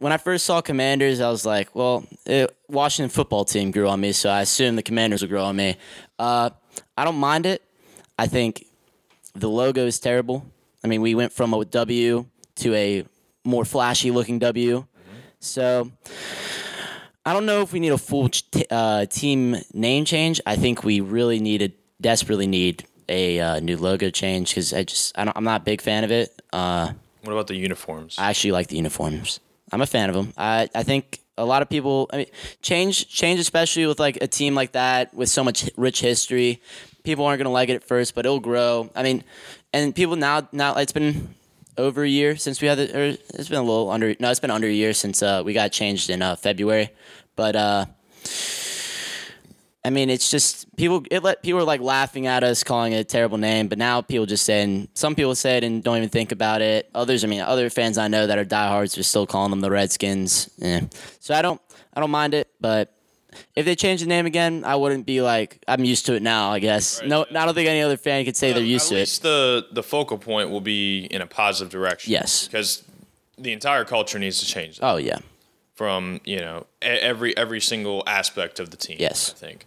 when 0.01 0.13
I 0.13 0.17
first 0.17 0.45
saw 0.45 0.61
Commanders, 0.61 1.21
I 1.21 1.31
was 1.31 1.47
like, 1.47 1.75
well, 1.75 2.05
it, 2.27 2.55
Washington 2.69 3.11
football 3.11 3.45
team 3.45 3.71
grew 3.71 3.87
on 3.87 4.01
me, 4.01 4.11
so 4.11 4.29
I 4.29 4.41
assume 4.41 4.75
the 4.75 4.83
Commanders 4.83 5.23
will 5.23 5.29
grow 5.29 5.45
on 5.45 5.55
me. 5.55 5.77
Uh, 6.19 6.51
I 6.97 7.05
don't 7.05 7.17
mind 7.17 7.47
it. 7.47 7.63
I 8.19 8.27
think 8.27 8.67
the 9.35 9.49
logo 9.49 9.87
is 9.87 10.01
terrible. 10.01 10.45
I 10.83 10.89
mean, 10.89 11.01
we 11.01 11.15
went 11.15 11.33
from 11.33 11.55
a 11.55 11.65
W 11.65 12.27
to 12.61 12.75
a 12.75 13.05
more 13.45 13.65
flashy 13.65 14.11
looking 14.11 14.39
W, 14.39 14.85
So 15.41 15.91
I 17.25 17.33
don't 17.33 17.47
know 17.47 17.63
if 17.63 17.73
we 17.73 17.81
need 17.81 17.93
a 17.93 17.99
full 17.99 18.29
t- 18.29 18.67
uh, 18.71 19.07
team 19.07 19.57
name 19.73 20.05
change. 20.05 20.41
I 20.47 20.57
think 20.57 20.85
we 20.85 21.01
really 21.01 21.41
need 21.41 21.63
a 21.63 21.71
desperately 22.01 22.47
need 22.47 22.85
a 23.09 23.41
uh, 23.41 23.61
new 23.61 23.77
logo 23.77 24.11
change 24.11 24.51
because 24.51 24.73
I 24.73 24.85
just 24.85 25.17
I 25.19 25.25
don't, 25.25 25.37
I'm 25.37 25.45
not 25.45 25.61
a 25.63 25.65
big 25.65 25.81
fan 25.81 26.05
of 26.05 26.11
it. 26.11 26.41
Uh, 26.53 26.93
What 27.25 27.33
about 27.33 27.47
the 27.49 27.57
uniforms? 27.57 28.17
I 28.19 28.31
actually 28.31 28.53
like 28.53 28.69
the 28.69 28.77
uniforms. 28.77 29.41
I'm 29.73 29.83
a 29.83 29.87
fan 29.87 30.09
of 30.09 30.15
them. 30.17 30.33
I, 30.37 30.69
I 30.75 30.83
think 30.83 31.21
a 31.39 31.45
lot 31.45 31.63
of 31.63 31.69
people 31.69 32.09
I 32.13 32.17
mean 32.19 32.27
change 32.63 33.09
change 33.09 33.41
especially 33.41 33.87
with 33.87 34.01
like 34.01 34.19
a 34.23 34.27
team 34.27 34.55
like 34.55 34.73
that 34.73 35.13
with 35.15 35.29
so 35.29 35.43
much 35.45 35.71
rich 35.77 36.01
history. 36.01 36.61
People 37.03 37.25
aren't 37.25 37.39
gonna 37.39 37.53
like 37.53 37.69
it 37.71 37.75
at 37.77 37.85
first, 37.85 38.15
but 38.15 38.27
it'll 38.27 38.41
grow. 38.41 38.91
I 38.95 39.03
mean, 39.03 39.25
and 39.73 39.95
people 39.95 40.17
now 40.17 40.49
now 40.53 40.75
it's 40.77 40.93
been 40.93 41.35
over 41.77 42.03
a 42.03 42.09
year 42.09 42.37
since 42.37 42.61
we 42.61 42.69
had 42.69 42.79
it. 42.79 42.95
Or 42.95 43.05
it's 43.35 43.49
been 43.49 43.59
a 43.59 43.63
little 43.63 43.91
under. 43.91 44.15
No, 44.19 44.31
it's 44.31 44.41
been 44.41 44.51
under 44.51 44.67
a 44.67 44.73
year 44.73 44.93
since 44.93 45.23
uh, 45.23 45.43
we 45.45 45.53
got 45.53 45.73
changed 45.73 46.11
in 46.11 46.23
uh, 46.23 46.37
February. 46.37 46.91
But 47.37 47.57
uh, 47.57 47.87
I 49.85 49.91
mean, 49.91 50.11
it's 50.11 50.31
just 50.31 50.75
people. 50.77 51.05
It 51.11 51.23
let 51.23 51.43
people 51.43 51.61
were 51.61 51.67
like 51.67 51.81
laughing 51.81 52.27
at 52.27 52.45
us, 52.45 52.63
calling 52.63 52.93
it 52.93 52.99
a 52.99 53.05
terrible 53.05 53.39
name. 53.39 53.69
But 53.69 53.79
now 53.79 54.03
people 54.03 54.27
just 54.27 54.45
saying. 54.45 54.89
Some 54.95 55.15
people 55.15 55.35
say 55.35 55.57
it 55.57 55.65
and 55.65 55.83
don't 55.83 55.97
even 55.97 56.11
think 56.11 56.33
about 56.33 56.61
it. 56.61 56.91
Others, 56.95 57.25
I 57.25 57.29
mean, 57.29 57.41
other 57.41 57.71
fans 57.71 57.97
I 57.97 58.09
know 58.09 58.27
that 58.27 58.39
are 58.39 58.45
diehards 58.45 58.99
are 58.99 59.03
still 59.03 59.27
calling 59.27 59.51
them 59.51 59.61
the 59.61 59.71
Redskins. 59.71 60.51
Yeah. 60.59 60.83
So 61.21 61.35
I 61.35 61.41
don't, 61.41 61.61
I 61.95 62.01
don't 62.01 62.11
mind 62.11 62.35
it. 62.35 62.49
But 62.61 62.95
if 63.57 63.65
they 63.65 63.75
change 63.75 64.01
the 64.01 64.07
name 64.07 64.27
again, 64.27 64.65
I 64.65 64.77
wouldn't 64.77 65.07
be 65.07 65.23
like 65.23 65.63
I'm 65.69 65.85
used 65.85 66.07
to 66.07 66.15
it 66.15 66.23
now. 66.23 66.51
I 66.51 66.59
guess. 66.59 67.03
no, 67.05 67.25
I 67.31 67.45
don't 67.45 67.55
think 67.55 67.69
any 67.69 67.83
other 67.83 67.97
fan 67.97 68.25
could 68.25 68.37
say 68.37 68.53
they're 68.53 68.63
used 68.63 68.89
to 68.89 68.97
it. 68.97 69.01
least 69.01 69.23
the 69.23 69.67
the 69.73 69.83
focal 69.83 70.19
point 70.19 70.51
will 70.51 70.61
be 70.61 71.05
in 71.07 71.23
a 71.23 71.27
positive 71.27 71.71
direction. 71.71 72.13
Yes. 72.13 72.47
because 72.47 72.85
the 73.39 73.53
entire 73.53 73.85
culture 73.85 74.19
needs 74.19 74.41
to 74.41 74.47
change. 74.47 74.79
Oh 74.83 74.97
yeah. 74.97 75.19
from 75.75 76.21
you 76.25 76.39
know 76.41 76.67
every 76.83 77.37
every 77.37 77.61
single 77.61 78.03
aspect 78.07 78.61
of 78.61 78.71
the 78.71 78.77
team. 78.77 78.97
Yes. 79.01 79.33
I 79.35 79.39
think. 79.39 79.67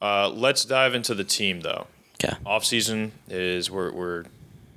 Uh, 0.00 0.28
let's 0.28 0.64
dive 0.64 0.94
into 0.94 1.14
the 1.14 1.24
team 1.24 1.60
though. 1.60 1.86
Okay. 2.22 2.34
Off 2.44 2.64
season 2.64 3.12
is 3.28 3.70
we're 3.70 3.92
we're 3.92 4.24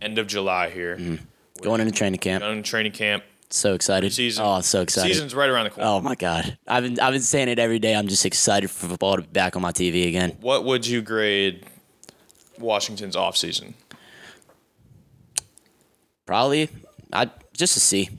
end 0.02 0.18
of 0.18 0.28
July 0.28 0.70
here. 0.70 0.98
Mm-hmm. 0.98 1.24
Going 1.62 1.82
into 1.82 1.94
training 1.94 2.20
camp. 2.20 2.42
Going 2.42 2.58
into 2.58 2.70
training 2.70 2.94
camp. 2.94 3.24
So 3.52 3.74
excited. 3.74 4.14
Season. 4.14 4.46
Oh, 4.46 4.62
so 4.62 4.82
excited. 4.82 5.12
Season's 5.12 5.34
right 5.34 5.50
around 5.50 5.66
the 5.66 5.70
corner. 5.72 5.90
Oh 5.90 6.02
my 6.02 6.16
god. 6.16 6.58
I've 6.68 6.84
been 6.84 7.00
I've 7.00 7.14
been 7.14 7.22
saying 7.22 7.50
it 7.50 7.58
every 7.58 7.80
day. 7.80 7.96
I'm 7.96 8.08
just 8.08 8.26
excited 8.26 8.70
for 8.70 8.88
football 8.88 9.16
to 9.16 9.24
be 9.24 9.28
back 9.30 9.56
on 9.56 9.62
my 9.62 9.72
TV 9.72 10.08
again. 10.08 10.38
What 10.40 10.66
would 10.66 10.86
you 10.86 11.02
grade 11.02 11.66
Washington's 12.60 13.16
off 13.16 13.36
season? 13.38 13.74
Probably 16.28 16.70
I 17.12 17.32
just 17.54 17.76
a 17.76 17.80
C. 17.80 18.10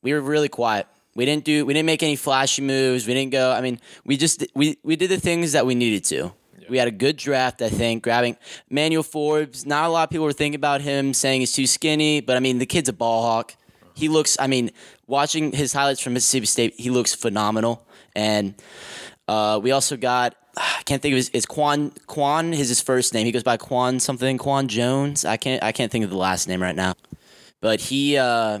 We 0.00 0.14
were 0.14 0.22
really 0.22 0.48
quiet. 0.48 0.86
We 1.14 1.26
didn't 1.26 1.44
do 1.44 1.66
we 1.66 1.74
didn't 1.74 1.86
make 1.86 2.02
any 2.02 2.16
flashy 2.16 2.62
moves. 2.62 3.06
We 3.06 3.12
didn't 3.12 3.32
go 3.32 3.52
I 3.52 3.60
mean, 3.60 3.80
we 4.06 4.16
just 4.16 4.46
we 4.54 4.78
we 4.82 4.96
did 4.96 5.10
the 5.10 5.20
things 5.20 5.52
that 5.52 5.66
we 5.66 5.74
needed 5.74 6.04
to. 6.04 6.32
We 6.70 6.78
had 6.78 6.88
a 6.88 6.92
good 6.92 7.16
draft, 7.16 7.62
I 7.62 7.70
think, 7.70 8.02
grabbing 8.02 8.36
Manuel 8.70 9.02
Forbes. 9.02 9.64
Not 9.66 9.84
a 9.84 9.88
lot 9.88 10.04
of 10.04 10.10
people 10.10 10.24
were 10.24 10.34
thinking 10.34 10.56
about 10.56 10.80
him, 10.82 11.14
saying 11.14 11.40
he's 11.40 11.52
too 11.52 11.66
skinny, 11.66 12.20
but 12.20 12.36
I 12.36 12.40
mean, 12.40 12.58
the 12.58 12.66
kid's 12.66 12.90
a 12.90 12.92
ball 12.92 13.22
hawk. 13.22 13.54
He 13.98 14.08
looks, 14.08 14.36
I 14.38 14.46
mean, 14.46 14.70
watching 15.08 15.50
his 15.50 15.72
highlights 15.72 16.00
from 16.00 16.12
Mississippi 16.12 16.46
State, 16.46 16.74
he 16.78 16.90
looks 16.90 17.14
phenomenal. 17.14 17.84
And 18.14 18.54
uh, 19.26 19.58
we 19.60 19.72
also 19.72 19.96
got, 19.96 20.36
I 20.56 20.82
can't 20.84 21.02
think 21.02 21.14
of 21.14 21.16
his, 21.16 21.30
it's 21.34 21.46
Quan, 21.46 21.90
Quan 22.06 22.54
is 22.54 22.68
his 22.68 22.80
first 22.80 23.12
name. 23.12 23.26
He 23.26 23.32
goes 23.32 23.42
by 23.42 23.56
Quan 23.56 23.98
something, 23.98 24.38
Quan 24.38 24.68
Jones. 24.68 25.24
I 25.24 25.36
can't, 25.36 25.62
I 25.64 25.72
can't 25.72 25.90
think 25.90 26.04
of 26.04 26.10
the 26.10 26.16
last 26.16 26.46
name 26.46 26.62
right 26.62 26.76
now. 26.76 26.94
But 27.60 27.80
he, 27.80 28.16
uh, 28.16 28.60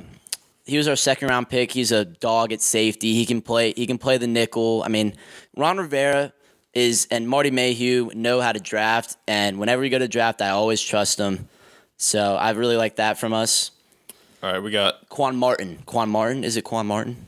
he 0.64 0.76
was 0.76 0.88
our 0.88 0.96
second 0.96 1.28
round 1.28 1.48
pick. 1.48 1.70
He's 1.70 1.92
a 1.92 2.04
dog 2.04 2.52
at 2.52 2.60
safety. 2.60 3.14
He 3.14 3.24
can 3.24 3.40
play. 3.40 3.72
He 3.76 3.86
can 3.86 3.96
play 3.96 4.18
the 4.18 4.26
nickel. 4.26 4.82
I 4.84 4.88
mean, 4.88 5.14
Ron 5.56 5.78
Rivera 5.78 6.32
is 6.74 7.06
and 7.12 7.28
Marty 7.28 7.52
Mayhew 7.52 8.10
know 8.14 8.40
how 8.40 8.50
to 8.50 8.60
draft. 8.60 9.16
And 9.28 9.60
whenever 9.60 9.84
you 9.84 9.90
go 9.90 10.00
to 10.00 10.08
draft, 10.08 10.42
I 10.42 10.50
always 10.50 10.82
trust 10.82 11.16
them. 11.16 11.48
So 11.96 12.34
I 12.34 12.50
really 12.50 12.76
like 12.76 12.96
that 12.96 13.18
from 13.18 13.32
us. 13.32 13.70
All 14.42 14.52
right, 14.52 14.62
we 14.62 14.70
got 14.70 15.08
Quan 15.08 15.36
Martin. 15.36 15.78
Quan 15.86 16.08
Martin. 16.08 16.44
Is 16.44 16.56
it 16.56 16.62
Quan 16.64 16.86
Martin? 16.86 17.26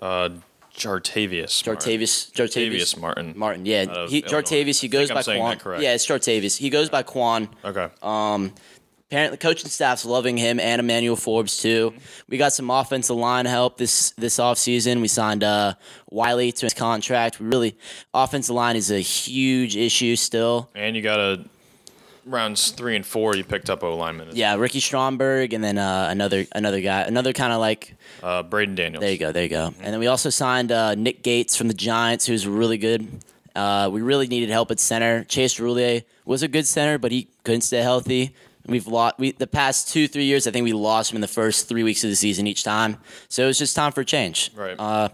uh, 0.00 0.30
Jartavius. 0.74 1.62
Jartavius. 1.64 2.30
Jartavius 2.32 2.96
Martin. 3.00 3.32
Martin. 3.36 3.66
Yeah. 3.66 4.06
He, 4.06 4.22
Jartavius. 4.22 4.80
He 4.80 4.86
goes 4.88 5.10
by 5.10 5.22
Quan. 5.24 5.58
Yeah, 5.80 5.94
it's 5.94 6.06
Jartavius. 6.06 6.56
He 6.56 6.70
goes 6.70 6.88
by 6.88 7.02
Quan. 7.02 7.48
Okay. 7.64 7.88
Um, 8.00 8.52
apparently, 9.08 9.36
the 9.36 9.42
coaching 9.42 9.68
staff's 9.70 10.04
loving 10.04 10.36
him 10.36 10.60
and 10.60 10.78
Emmanuel 10.78 11.16
Forbes 11.16 11.58
too. 11.60 11.94
We 12.28 12.38
got 12.38 12.52
some 12.52 12.70
offensive 12.70 13.16
line 13.16 13.46
help 13.46 13.76
this 13.76 14.12
this 14.12 14.38
offseason. 14.38 15.00
We 15.00 15.08
signed 15.08 15.42
uh, 15.42 15.74
Wylie 16.10 16.52
to 16.52 16.66
his 16.66 16.74
contract. 16.74 17.40
We 17.40 17.46
really 17.48 17.76
offensive 18.14 18.54
line 18.54 18.76
is 18.76 18.92
a 18.92 19.00
huge 19.00 19.76
issue 19.76 20.14
still. 20.14 20.70
and 20.76 20.94
you 20.94 21.02
got 21.02 21.18
a 21.18 21.44
rounds 22.28 22.70
three 22.70 22.96
and 22.96 23.04
four. 23.06 23.34
You 23.36 23.44
picked 23.44 23.70
up 23.70 23.82
O 23.82 23.96
lineman. 23.96 24.28
Yeah, 24.32 24.56
Ricky 24.56 24.80
Stromberg 24.80 25.52
and 25.52 25.62
then 25.64 25.78
uh, 25.78 26.08
another 26.10 26.46
another 26.54 26.80
guy, 26.80 27.02
another 27.02 27.32
kind 27.32 27.52
of 27.52 27.60
like 27.60 27.96
Uh, 28.22 28.42
Braeden 28.42 28.74
Daniels. 28.74 29.00
there 29.00 29.12
you 29.12 29.18
go, 29.18 29.32
there 29.32 29.42
you 29.44 29.48
go. 29.48 29.72
And 29.80 29.92
then 29.92 30.00
we 30.00 30.06
also 30.06 30.30
signed 30.30 30.70
uh, 30.72 30.94
Nick 30.94 31.22
Gates 31.22 31.56
from 31.56 31.68
the 31.68 31.74
Giants, 31.74 32.26
who's 32.26 32.46
really 32.46 32.78
good. 32.78 33.06
Uh, 33.56 33.88
we 33.92 34.02
really 34.02 34.26
needed 34.28 34.50
help 34.50 34.70
at 34.70 34.78
center. 34.78 35.24
Chase 35.24 35.58
Roullier 35.58 36.04
was 36.24 36.42
a 36.42 36.48
good 36.48 36.66
center, 36.66 36.98
but 36.98 37.10
he 37.10 37.28
couldn't 37.44 37.62
stay 37.62 37.80
healthy. 37.82 38.34
We've 38.66 38.86
lost 38.86 39.18
we 39.18 39.32
the 39.32 39.46
past 39.46 39.88
two 39.88 40.06
three 40.06 40.24
years. 40.24 40.46
I 40.46 40.50
think 40.50 40.64
we 40.64 40.74
lost 40.74 41.10
him 41.10 41.16
in 41.16 41.20
the 41.22 41.26
first 41.28 41.68
three 41.68 41.82
weeks 41.82 42.04
of 42.04 42.10
the 42.10 42.16
season 42.16 42.46
each 42.46 42.62
time. 42.64 42.98
So 43.28 43.44
it 43.44 43.46
was 43.46 43.58
just 43.58 43.74
time 43.74 43.92
for 43.92 44.02
a 44.02 44.04
change. 44.04 44.50
Right. 44.54 44.76
Uh, 44.78 45.08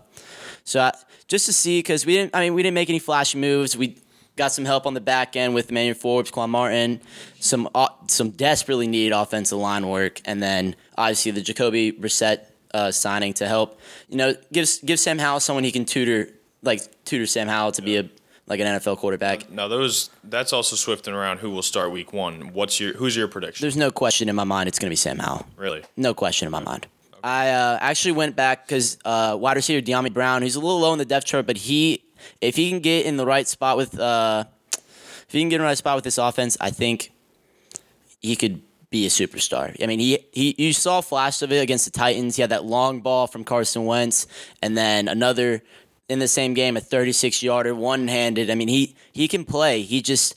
so 0.65 0.81
I, 0.81 0.93
just 1.29 1.47
to 1.47 1.53
see 1.53 1.79
because 1.79 2.05
we 2.05 2.15
didn't. 2.17 2.35
I 2.35 2.41
mean, 2.41 2.55
we 2.55 2.63
didn't 2.65 2.75
make 2.75 2.91
any 2.91 2.99
flashy 2.99 3.39
moves. 3.39 3.77
We 3.77 3.97
got 4.37 4.53
some 4.53 4.65
help 4.65 4.87
on 4.87 4.95
the 4.95 5.01
back 5.01 5.37
end 5.37 5.55
with 5.55 5.71
Emmanuel 5.71 5.95
Forbes, 5.95 6.31
Quan 6.31 6.51
Martin, 6.51 7.01
some 7.41 7.69
uh, 7.75 7.89
some 8.09 8.31
desperately 8.31 8.87
needed 8.87 9.15
offensive 9.15 9.59
line 9.59 9.89
work, 9.89 10.21
and 10.25 10.43
then 10.43 10.77
obviously 10.97 11.33
the 11.33 11.41
Jacoby 11.41 11.93
Brissett 11.93 12.47
uh, 12.73 12.91
signing 12.91 13.33
to 13.35 13.49
help. 13.49 13.79
You 14.09 14.17
know, 14.17 14.35
gives 14.53 14.79
give 14.79 14.99
Sam 14.99 15.19
Howell 15.19 15.41
someone 15.41 15.65
he 15.65 15.73
can 15.73 15.85
tutor, 15.85 16.29
like 16.63 16.81
tutor 17.05 17.27
Sam 17.27 17.49
Howell 17.49 17.73
to 17.73 17.83
be 17.83 17.97
a 17.97 18.09
like 18.47 18.61
an 18.61 18.67
NFL 18.67 18.99
quarterback. 18.99 19.51
Now 19.51 19.69
those 19.69 20.11
that's 20.23 20.53
also 20.53 20.77
swifting 20.77 21.15
around 21.15 21.39
who 21.39 21.51
will 21.51 21.63
start 21.63 21.91
week 21.91 22.13
one. 22.13 22.53
What's 22.53 22.81
your 22.81 22.95
who's 22.95 23.17
your 23.17 23.29
prediction? 23.29 23.63
There's 23.65 23.77
no 23.77 23.91
question 23.91 24.29
in 24.29 24.37
my 24.37 24.45
mind 24.45 24.69
it's 24.69 24.79
going 24.79 24.89
to 24.89 24.93
be 24.93 24.97
Sam 24.97 25.19
Howell. 25.19 25.47
really? 25.57 25.83
No 25.97 26.15
question 26.15 26.47
in 26.47 26.53
my 26.53 26.61
mind. 26.61 26.87
I 27.23 27.49
uh, 27.53 27.79
actually 27.81 28.13
went 28.13 28.37
back 28.37 28.67
because 28.67 28.99
uh, 29.03 29.35
wide 29.41 29.57
receiver 29.57 29.81
Dyami 29.81 30.13
Brown, 30.13 30.43
who's 30.43 30.57
a 30.57 30.61
little 30.61 30.81
low 30.81 30.93
in 30.93 30.99
the 30.99 31.07
depth 31.07 31.25
chart, 31.25 31.47
but 31.47 31.57
he, 31.57 32.04
if 32.41 32.57
he 32.57 32.71
can 32.71 32.81
get 32.81 33.07
in 33.07 33.17
the 33.17 33.27
right 33.27 33.47
spot 33.47 33.77
with, 33.77 33.99
uh, 33.99 34.45
if 34.73 35.27
he 35.29 35.41
can 35.41 35.49
get 35.49 35.57
in 35.57 35.63
the 35.63 35.67
right 35.67 35.79
spot 35.79 35.97
with 35.97 36.05
this 36.05 36.19
offense, 36.19 36.57
I 36.61 36.71
think 36.71 37.13
he 38.21 38.37
could 38.37 38.63
be 38.91 39.07
a 39.07 39.09
superstar. 39.09 39.77
I 39.83 39.87
mean, 39.87 39.99
he, 39.99 40.19
he 40.33 40.55
you 40.57 40.73
saw 40.73 41.01
flashes 41.01 41.43
of 41.43 41.53
it 41.53 41.59
against 41.59 41.85
the 41.85 41.91
Titans. 41.91 42.37
He 42.37 42.43
had 42.43 42.51
that 42.51 42.65
long 42.65 43.01
ball 43.01 43.27
from 43.27 43.45
Carson 43.45 43.85
Wentz, 43.85 44.27
and 44.63 44.77
then 44.77 45.09
another 45.09 45.63
in 46.09 46.19
the 46.19 46.29
same 46.29 46.55
game, 46.55 46.77
a 46.77 46.81
36 46.81 47.43
yarder, 47.43 47.75
one 47.75 48.09
handed. 48.09 48.51
I 48.51 48.55
mean, 48.55 48.69
he 48.69 48.95
he 49.13 49.29
can 49.29 49.45
play. 49.45 49.83
He 49.83 50.03
just 50.03 50.35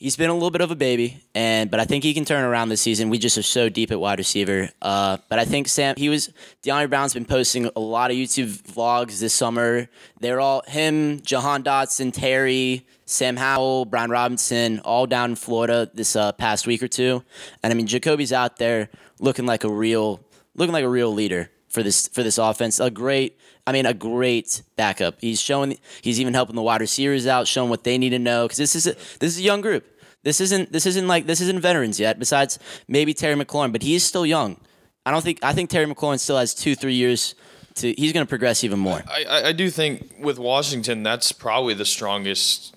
he's 0.00 0.16
been 0.16 0.30
a 0.30 0.34
little 0.34 0.50
bit 0.50 0.62
of 0.62 0.72
a 0.72 0.74
baby, 0.74 1.22
and 1.34 1.70
but 1.70 1.78
I 1.78 1.84
think 1.84 2.02
he 2.02 2.12
can 2.12 2.24
turn 2.24 2.42
around 2.42 2.70
this 2.70 2.80
season. 2.80 3.10
We 3.10 3.18
just 3.18 3.38
are 3.38 3.42
so 3.42 3.68
deep 3.68 3.92
at 3.92 4.00
wide 4.00 4.18
receiver. 4.18 4.70
Uh, 4.82 5.18
but 5.28 5.38
I 5.38 5.44
think 5.44 5.68
Sam, 5.68 5.94
he 5.96 6.08
was 6.08 6.32
DeAndre 6.64 6.88
Brown's 6.88 7.14
been 7.14 7.24
posting 7.24 7.70
a 7.76 7.80
lot 7.80 8.10
of 8.10 8.16
YouTube 8.16 8.48
vlogs 8.62 9.20
this 9.20 9.34
summer. 9.34 9.88
They're 10.18 10.40
all 10.40 10.62
him, 10.66 11.20
Jahan 11.20 11.62
Dotson, 11.62 12.12
Terry, 12.12 12.86
Sam 13.04 13.36
Howell, 13.36 13.84
Brian 13.84 14.10
Robinson, 14.10 14.80
all 14.80 15.06
down 15.06 15.30
in 15.30 15.36
Florida 15.36 15.88
this 15.94 16.16
uh, 16.16 16.32
past 16.32 16.66
week 16.66 16.82
or 16.82 16.88
two. 16.88 17.22
And 17.62 17.72
I 17.72 17.76
mean, 17.76 17.86
Jacoby's 17.86 18.32
out 18.32 18.56
there 18.56 18.88
looking 19.20 19.46
like 19.46 19.62
a 19.62 19.70
real, 19.70 20.20
looking 20.54 20.72
like 20.72 20.84
a 20.84 20.88
real 20.88 21.12
leader 21.12 21.50
for 21.70 21.82
this 21.82 22.08
for 22.08 22.22
this 22.22 22.36
offense. 22.36 22.78
A 22.80 22.90
great, 22.90 23.38
I 23.66 23.72
mean, 23.72 23.86
a 23.86 23.94
great 23.94 24.62
backup. 24.76 25.20
He's 25.20 25.40
showing, 25.40 25.78
he's 26.02 26.20
even 26.20 26.34
helping 26.34 26.56
the 26.56 26.62
wide 26.62 26.80
receivers 26.80 27.26
out, 27.26 27.48
showing 27.48 27.70
what 27.70 27.84
they 27.84 27.96
need 27.96 28.10
to 28.10 28.18
know 28.18 28.44
because 28.44 28.58
this 28.58 28.76
is 28.76 28.86
a, 28.86 28.94
this 29.20 29.32
is 29.32 29.38
a 29.38 29.42
young 29.42 29.60
group. 29.60 29.86
This 30.22 30.40
isn't 30.40 30.70
this 30.72 30.84
isn't 30.84 31.08
like 31.08 31.26
this 31.26 31.40
isn't 31.40 31.60
veterans 31.60 31.98
yet. 31.98 32.18
Besides 32.18 32.58
maybe 32.88 33.14
Terry 33.14 33.42
McLaurin, 33.42 33.72
but 33.72 33.82
he's 33.82 34.04
still 34.04 34.26
young. 34.26 34.58
I 35.06 35.10
don't 35.10 35.22
think 35.22 35.38
I 35.42 35.54
think 35.54 35.70
Terry 35.70 35.86
McLaurin 35.86 36.20
still 36.20 36.36
has 36.36 36.54
two 36.54 36.74
three 36.74 36.94
years 36.94 37.34
to. 37.76 37.92
He's 37.92 38.12
going 38.12 38.26
to 38.26 38.28
progress 38.28 38.62
even 38.62 38.78
more. 38.78 39.02
I, 39.08 39.24
I 39.24 39.48
I 39.48 39.52
do 39.52 39.70
think 39.70 40.14
with 40.20 40.38
Washington, 40.38 41.02
that's 41.02 41.32
probably 41.32 41.72
the 41.72 41.86
strongest 41.86 42.74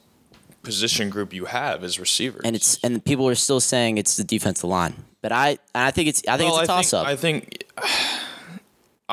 position 0.62 1.10
group 1.10 1.34
you 1.34 1.46
have 1.46 1.84
is 1.84 2.00
receivers. 2.00 2.44
And 2.46 2.56
it's 2.56 2.80
and 2.82 3.04
people 3.04 3.28
are 3.28 3.36
still 3.36 3.60
saying 3.60 3.98
it's 3.98 4.16
the 4.16 4.24
defensive 4.24 4.70
line, 4.70 4.96
but 5.22 5.34
I 5.34 5.58
I 5.76 5.92
think 5.92 6.08
it's 6.08 6.24
I 6.28 6.38
think 6.38 6.50
Well, 6.50 6.62
it's 6.62 6.70
a 6.70 6.74
toss 6.74 6.92
think, 6.92 7.02
up. 7.02 7.08
I 7.08 7.16
think 7.18 7.66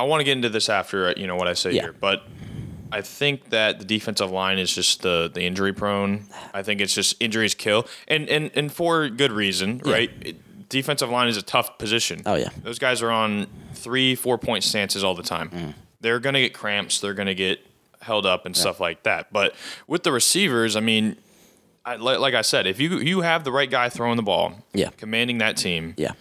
I 0.01 0.05
want 0.05 0.21
to 0.21 0.25
get 0.25 0.33
into 0.37 0.49
this 0.49 0.69
after 0.69 1.13
you 1.17 1.27
know 1.27 1.37
what 1.37 1.49
I 1.49 1.55
say 1.55 1.73
Yeah. 1.73 1.83
here, 1.83 1.93
but 1.93 2.25
I 2.93 3.03
think 3.03 3.51
that 3.51 3.79
the 3.79 3.85
defensive 3.85 4.31
line 4.31 4.59
is 4.59 4.75
just 4.75 5.03
the 5.03 5.31
the 5.33 5.43
injury 5.43 5.73
prone. 5.73 6.27
I 6.53 6.63
think 6.63 6.81
it's 6.81 6.95
just 6.95 7.15
injuries 7.21 7.55
kill, 7.55 7.87
and 8.09 8.29
and 8.29 8.51
and 8.55 8.73
for 8.73 9.09
good 9.09 9.33
reason, 9.33 9.81
Yeah. 9.85 9.93
right? 9.93 10.11
It- 10.23 10.37
defensive 10.69 11.11
line 11.11 11.27
is 11.27 11.37
a 11.37 11.43
tough 11.43 11.79
position. 11.79 12.23
Oh, 12.25 12.37
yeah. 12.37 12.51
those 12.63 12.79
guys 12.79 13.03
are 13.03 13.11
on 13.11 13.49
three 13.75 14.15
four 14.15 14.39
point 14.39 14.63
stances 14.63 15.03
all 15.03 15.15
the 15.17 15.23
time. 15.25 15.51
Mm. 15.51 15.75
they're 16.01 16.21
going 16.21 16.35
to 16.35 16.41
get 16.41 16.55
cramps. 16.55 17.01
They're 17.01 17.13
going 17.13 17.27
to 17.27 17.35
get 17.35 17.59
held 18.01 18.25
up 18.25 18.47
and 18.47 18.57
stuff 18.57 18.79
like 18.81 19.03
that. 19.03 19.33
But 19.33 19.55
with 19.89 20.03
the 20.05 20.13
receivers, 20.13 20.77
I 20.77 20.81
mean, 20.81 21.17
I, 21.85 21.97
like, 21.97 22.21
like 22.21 22.35
I 22.35 22.43
said, 22.43 22.67
if 22.69 22.79
you 22.81 22.99
you 23.01 23.23
have 23.23 23.43
the 23.43 23.51
right 23.53 23.69
guy 23.71 23.89
throwing 23.89 24.17
the 24.17 24.23
ball, 24.23 24.65
Yeah. 24.73 24.91
commanding 24.97 25.39
that 25.39 25.57
team, 25.57 25.95
Yeah. 25.97 26.13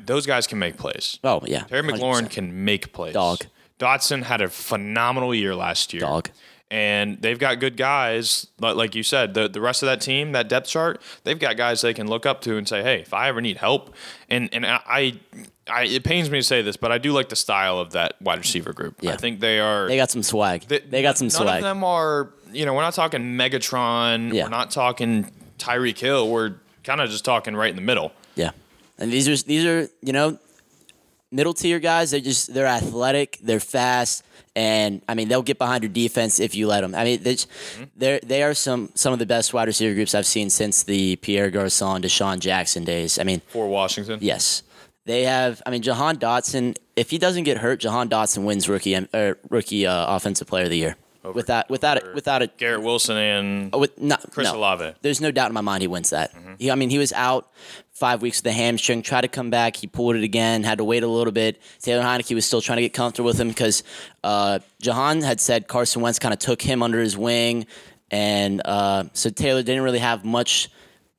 Those 0.00 0.26
guys 0.26 0.46
can 0.46 0.58
make 0.58 0.76
plays. 0.76 1.18
Oh 1.24 1.40
yeah. 1.44 1.64
Terry 1.64 1.82
McLaurin 1.82 2.24
100%. 2.24 2.30
can 2.30 2.64
make 2.64 2.92
plays. 2.92 3.14
Dog. 3.14 3.46
Dotson 3.78 4.22
had 4.22 4.40
a 4.40 4.48
phenomenal 4.48 5.34
year 5.34 5.54
last 5.54 5.92
year. 5.92 6.00
Dog. 6.00 6.30
And 6.68 7.22
they've 7.22 7.38
got 7.38 7.60
good 7.60 7.76
guys, 7.76 8.48
like, 8.58 8.74
like 8.74 8.94
you 8.96 9.04
said, 9.04 9.34
the, 9.34 9.48
the 9.48 9.60
rest 9.60 9.84
of 9.84 9.86
that 9.86 10.00
team, 10.00 10.32
that 10.32 10.48
depth 10.48 10.66
chart, 10.66 11.00
they've 11.22 11.38
got 11.38 11.56
guys 11.56 11.80
they 11.80 11.94
can 11.94 12.08
look 12.08 12.26
up 12.26 12.40
to 12.40 12.56
and 12.56 12.66
say, 12.66 12.82
hey, 12.82 13.02
if 13.02 13.14
I 13.14 13.28
ever 13.28 13.40
need 13.40 13.58
help. 13.58 13.94
And 14.28 14.52
and 14.52 14.66
I, 14.66 15.20
I 15.68 15.84
it 15.84 16.02
pains 16.02 16.28
me 16.28 16.40
to 16.40 16.42
say 16.42 16.62
this, 16.62 16.76
but 16.76 16.90
I 16.90 16.98
do 16.98 17.12
like 17.12 17.28
the 17.28 17.36
style 17.36 17.78
of 17.78 17.92
that 17.92 18.20
wide 18.20 18.38
receiver 18.38 18.72
group. 18.72 18.96
Yeah. 19.00 19.12
I 19.12 19.16
think 19.16 19.38
they 19.38 19.60
are. 19.60 19.86
They 19.86 19.96
got 19.96 20.10
some 20.10 20.24
swag. 20.24 20.62
They, 20.62 21.02
got 21.02 21.16
some 21.16 21.26
none 21.26 21.30
swag. 21.30 21.46
None 21.46 21.56
of 21.58 21.62
them 21.62 21.84
are, 21.84 22.30
you 22.50 22.66
know, 22.66 22.74
we're 22.74 22.82
not 22.82 22.94
talking 22.94 23.20
Megatron. 23.20 24.32
Yeah. 24.34 24.44
We're 24.44 24.50
not 24.50 24.72
talking 24.72 25.30
Tyreek 25.58 25.98
Hill. 25.98 26.28
We're 26.28 26.54
kind 26.82 27.00
of 27.00 27.10
just 27.10 27.24
talking 27.24 27.54
right 27.54 27.70
in 27.70 27.76
the 27.76 27.82
middle. 27.82 28.12
Yeah, 28.34 28.50
and 28.98 29.12
these 29.12 29.28
are 29.28 29.36
these 29.46 29.64
are 29.64 29.88
you 30.02 30.12
know 30.12 30.38
middle 31.30 31.54
tier 31.54 31.78
guys. 31.78 32.10
They're 32.10 32.20
just 32.20 32.52
they're 32.54 32.66
athletic, 32.66 33.38
they're 33.42 33.60
fast, 33.60 34.24
and 34.54 35.02
I 35.08 35.14
mean 35.14 35.28
they'll 35.28 35.42
get 35.42 35.58
behind 35.58 35.82
your 35.84 35.92
defense 35.92 36.40
if 36.40 36.54
you 36.54 36.66
let 36.66 36.80
them. 36.82 36.94
I 36.94 37.04
mean 37.04 37.22
they're 37.22 37.34
Mm-hmm. 37.34 37.84
they're 37.96 38.20
they 38.22 38.42
are 38.42 38.54
some 38.54 38.90
some 38.94 39.12
of 39.12 39.18
the 39.18 39.26
best 39.26 39.52
wide 39.54 39.68
receiver 39.68 39.94
groups 39.94 40.14
I've 40.14 40.26
seen 40.26 40.50
since 40.50 40.82
the 40.82 41.16
Pierre 41.16 41.50
Garcon, 41.50 42.02
DeSean 42.02 42.38
Jackson 42.40 42.84
days. 42.84 43.18
I 43.18 43.24
mean 43.24 43.40
For 43.48 43.66
Washington. 43.68 44.18
yes. 44.22 44.62
They 45.04 45.22
have, 45.22 45.62
I 45.64 45.70
mean, 45.70 45.82
Jahan 45.82 46.16
Dotson. 46.16 46.76
If 46.96 47.10
he 47.10 47.18
doesn't 47.18 47.44
get 47.44 47.58
hurt, 47.58 47.78
Jahan 47.78 48.08
Dotson 48.08 48.42
wins 48.44 48.68
rookie 48.68 48.96
uh, 48.96 49.34
rookie 49.50 49.86
uh, 49.86 50.16
offensive 50.16 50.48
player 50.48 50.64
of 50.64 50.70
the 50.70 50.78
year. 50.78 50.96
Without 51.32 51.68
without 51.70 51.96
it 51.96 52.14
without 52.14 52.42
it 52.42 52.56
Garrett 52.56 52.82
Wilson 52.82 53.16
and 53.16 53.70
Oh, 53.72 53.78
with, 53.78 54.00
not, 54.00 54.30
Chris 54.30 54.50
no. 54.50 54.56
Olave. 54.58 54.94
There's 55.02 55.20
no 55.20 55.30
doubt 55.30 55.48
in 55.48 55.54
my 55.54 55.60
mind 55.60 55.82
he 55.82 55.88
wins 55.88 56.10
that. 56.10 56.32
He, 56.58 56.70
I 56.70 56.74
mean, 56.74 56.90
he 56.90 56.98
was 56.98 57.12
out 57.12 57.48
five 57.92 58.22
weeks 58.22 58.42
with 58.42 58.46
a 58.46 58.52
hamstring, 58.52 59.02
tried 59.02 59.22
to 59.22 59.28
come 59.28 59.50
back. 59.50 59.76
He 59.76 59.86
pulled 59.86 60.16
it 60.16 60.22
again, 60.22 60.62
had 60.64 60.78
to 60.78 60.84
wait 60.84 61.02
a 61.02 61.06
little 61.06 61.32
bit. 61.32 61.60
Taylor 61.80 62.02
Heinicke 62.02 62.34
was 62.34 62.44
still 62.44 62.60
trying 62.60 62.76
to 62.76 62.82
get 62.82 62.92
comfortable 62.92 63.26
with 63.28 63.40
him 63.40 63.48
because 63.48 63.82
uh, 64.22 64.58
Jahan 64.80 65.22
had 65.22 65.40
said 65.40 65.66
Carson 65.66 66.02
Wentz 66.02 66.18
kind 66.18 66.32
of 66.34 66.38
took 66.38 66.60
him 66.60 66.82
under 66.82 67.00
his 67.00 67.16
wing. 67.16 67.66
And 68.10 68.62
uh, 68.64 69.04
so 69.14 69.30
Taylor 69.30 69.62
didn't 69.62 69.82
really 69.82 69.98
have 69.98 70.24
much, 70.24 70.70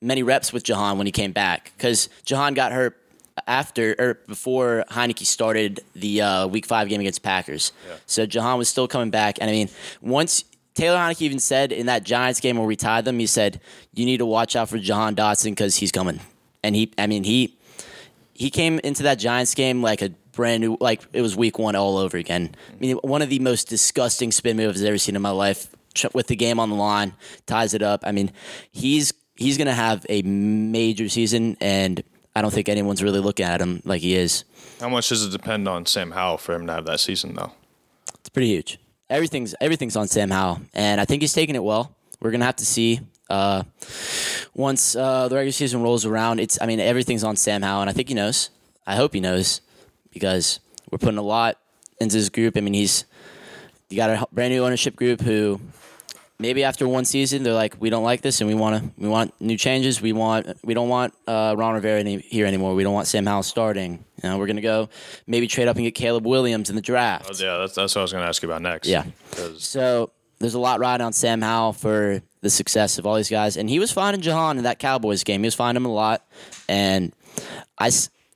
many 0.01 0.23
reps 0.23 0.53
with 0.53 0.63
Jahan 0.63 0.97
when 0.97 1.07
he 1.07 1.11
came 1.11 1.31
back 1.31 1.73
because 1.75 2.09
Jahan 2.25 2.53
got 2.53 2.71
hurt 2.71 2.95
after 3.45 3.95
or 3.99 4.13
before 4.27 4.85
Heinicke 4.89 5.25
started 5.25 5.81
the 5.95 6.21
uh, 6.21 6.47
Week 6.47 6.65
Five 6.65 6.89
game 6.89 6.99
against 6.99 7.23
Packers. 7.23 7.71
So 8.05 8.25
Jahan 8.25 8.57
was 8.57 8.69
still 8.69 8.87
coming 8.87 9.11
back, 9.11 9.37
and 9.39 9.49
I 9.49 9.53
mean, 9.53 9.69
once 10.01 10.43
Taylor 10.73 10.97
Heinicke 10.97 11.21
even 11.23 11.39
said 11.39 11.71
in 11.71 11.87
that 11.87 12.03
Giants 12.03 12.39
game 12.39 12.57
where 12.57 12.67
we 12.67 12.75
tied 12.75 13.05
them, 13.05 13.19
he 13.19 13.25
said 13.27 13.59
you 13.93 14.05
need 14.05 14.17
to 14.17 14.25
watch 14.25 14.55
out 14.55 14.69
for 14.69 14.77
Jahan 14.77 15.15
Dotson 15.15 15.51
because 15.51 15.75
he's 15.75 15.91
coming, 15.91 16.19
and 16.63 16.75
he, 16.75 16.93
I 16.97 17.07
mean, 17.07 17.23
he 17.23 17.57
he 18.33 18.49
came 18.49 18.79
into 18.79 19.03
that 19.03 19.15
Giants 19.15 19.55
game 19.55 19.81
like 19.81 20.01
a 20.01 20.09
brand 20.31 20.61
new, 20.61 20.77
like 20.79 21.01
it 21.11 21.21
was 21.21 21.35
Week 21.35 21.57
One 21.59 21.75
all 21.75 21.97
over 21.97 22.15
again. 22.15 22.55
I 22.71 22.77
mean, 22.77 22.97
one 22.97 23.21
of 23.21 23.29
the 23.29 23.39
most 23.39 23.67
disgusting 23.67 24.31
spin 24.31 24.55
moves 24.55 24.81
I've 24.81 24.87
ever 24.87 24.97
seen 24.97 25.15
in 25.15 25.21
my 25.21 25.31
life. 25.31 25.67
With 26.13 26.27
the 26.27 26.35
game 26.35 26.59
on 26.59 26.69
the 26.69 26.75
line, 26.75 27.13
ties 27.47 27.73
it 27.73 27.81
up. 27.81 28.03
I 28.05 28.11
mean, 28.11 28.31
he's 28.71 29.13
he's 29.35 29.57
gonna 29.57 29.73
have 29.73 30.05
a 30.09 30.21
major 30.21 31.09
season, 31.09 31.57
and 31.59 32.03
I 32.37 32.41
don't 32.43 32.53
think 32.53 32.69
anyone's 32.69 33.01
really 33.01 33.19
looking 33.19 33.47
at 33.47 33.59
him 33.59 33.81
like 33.83 34.01
he 34.01 34.15
is. 34.15 34.43
How 34.79 34.89
much 34.89 35.09
does 35.09 35.25
it 35.25 35.31
depend 35.31 35.67
on 35.67 35.87
Sam 35.87 36.11
Howell 36.11 36.37
for 36.37 36.53
him 36.53 36.67
to 36.67 36.73
have 36.73 36.85
that 36.85 36.99
season, 36.99 37.33
though? 37.33 37.51
It's 38.19 38.29
pretty 38.29 38.49
huge. 38.49 38.77
Everything's 39.09 39.55
everything's 39.59 39.95
on 39.95 40.07
Sam 40.07 40.29
Howell, 40.29 40.61
and 40.75 41.01
I 41.01 41.05
think 41.05 41.23
he's 41.23 41.33
taking 41.33 41.55
it 41.55 41.63
well. 41.63 41.95
We're 42.21 42.29
gonna 42.29 42.45
have 42.45 42.57
to 42.57 42.65
see 42.65 42.99
uh, 43.31 43.63
once 44.53 44.95
uh, 44.95 45.27
the 45.29 45.35
regular 45.35 45.51
season 45.51 45.81
rolls 45.81 46.05
around. 46.05 46.39
It's 46.39 46.59
I 46.61 46.67
mean 46.67 46.79
everything's 46.79 47.23
on 47.23 47.37
Sam 47.37 47.63
Howell, 47.63 47.81
and 47.81 47.89
I 47.89 47.93
think 47.93 48.09
he 48.09 48.13
knows. 48.13 48.51
I 48.85 48.95
hope 48.97 49.15
he 49.15 49.19
knows 49.19 49.61
because 50.11 50.59
we're 50.91 50.99
putting 50.99 51.17
a 51.17 51.23
lot 51.23 51.57
into 51.99 52.17
this 52.17 52.29
group. 52.29 52.55
I 52.55 52.61
mean 52.61 52.75
he's 52.75 53.05
you 53.89 53.97
got 53.97 54.11
a 54.11 54.27
brand 54.31 54.53
new 54.53 54.63
ownership 54.63 54.95
group 54.95 55.21
who 55.21 55.59
maybe 56.39 56.63
after 56.63 56.87
one 56.87 57.05
season 57.05 57.43
they're 57.43 57.53
like 57.53 57.75
we 57.79 57.89
don't 57.89 58.03
like 58.03 58.21
this 58.21 58.41
and 58.41 58.47
we 58.47 58.53
want 58.53 58.83
to 58.83 58.91
we 58.97 59.07
want 59.07 59.33
new 59.39 59.57
changes. 59.57 60.01
We 60.01 60.13
want 60.13 60.47
we 60.63 60.73
don't 60.73 60.89
want 60.89 61.13
uh, 61.27 61.55
Ron 61.57 61.75
Rivera 61.75 61.99
any, 61.99 62.19
here 62.19 62.45
anymore. 62.45 62.75
We 62.75 62.83
don't 62.83 62.93
want 62.93 63.07
Sam 63.07 63.25
Howell 63.25 63.43
starting. 63.43 64.03
You 64.23 64.29
know 64.29 64.37
we're 64.37 64.47
gonna 64.47 64.61
go 64.61 64.89
maybe 65.25 65.47
trade 65.47 65.67
up 65.67 65.75
and 65.75 65.85
get 65.85 65.95
Caleb 65.95 66.25
Williams 66.25 66.69
in 66.69 66.75
the 66.75 66.81
draft. 66.81 67.27
Oh, 67.29 67.33
yeah, 67.37 67.57
that's, 67.57 67.75
that's 67.75 67.95
what 67.95 68.01
I 68.01 68.03
was 68.03 68.11
going 68.11 68.23
to 68.23 68.29
ask 68.29 68.41
you 68.41 68.49
about 68.49 68.61
next. 68.61 68.87
Yeah. 68.87 69.05
So 69.57 70.11
there's 70.39 70.53
a 70.53 70.59
lot 70.59 70.79
riding 70.79 71.05
on 71.05 71.13
Sam 71.13 71.41
Howell 71.41 71.73
for 71.73 72.21
the 72.41 72.49
success 72.49 72.97
of 72.97 73.05
all 73.05 73.15
these 73.15 73.29
guys, 73.29 73.57
and 73.57 73.69
he 73.69 73.79
was 73.79 73.91
finding 73.91 74.21
Jahan 74.21 74.57
in 74.57 74.63
that 74.63 74.79
Cowboys 74.79 75.23
game. 75.23 75.41
He 75.41 75.47
was 75.47 75.55
finding 75.55 75.83
him 75.83 75.85
a 75.85 75.93
lot, 75.93 76.25
and 76.67 77.13
I. 77.77 77.91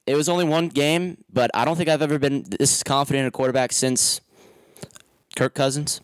It 0.08 0.16
was 0.16 0.28
only 0.28 0.46
one 0.46 0.68
game, 0.68 1.24
but 1.32 1.52
I 1.54 1.64
don't 1.64 1.76
think 1.78 1.88
I've 1.88 2.02
ever 2.02 2.18
been 2.18 2.44
this 2.60 2.82
confident 2.82 3.22
in 3.22 3.28
a 3.28 3.32
quarterback 3.32 3.72
since 3.72 4.20
Kirk 5.36 5.54
Cousins, 5.54 6.02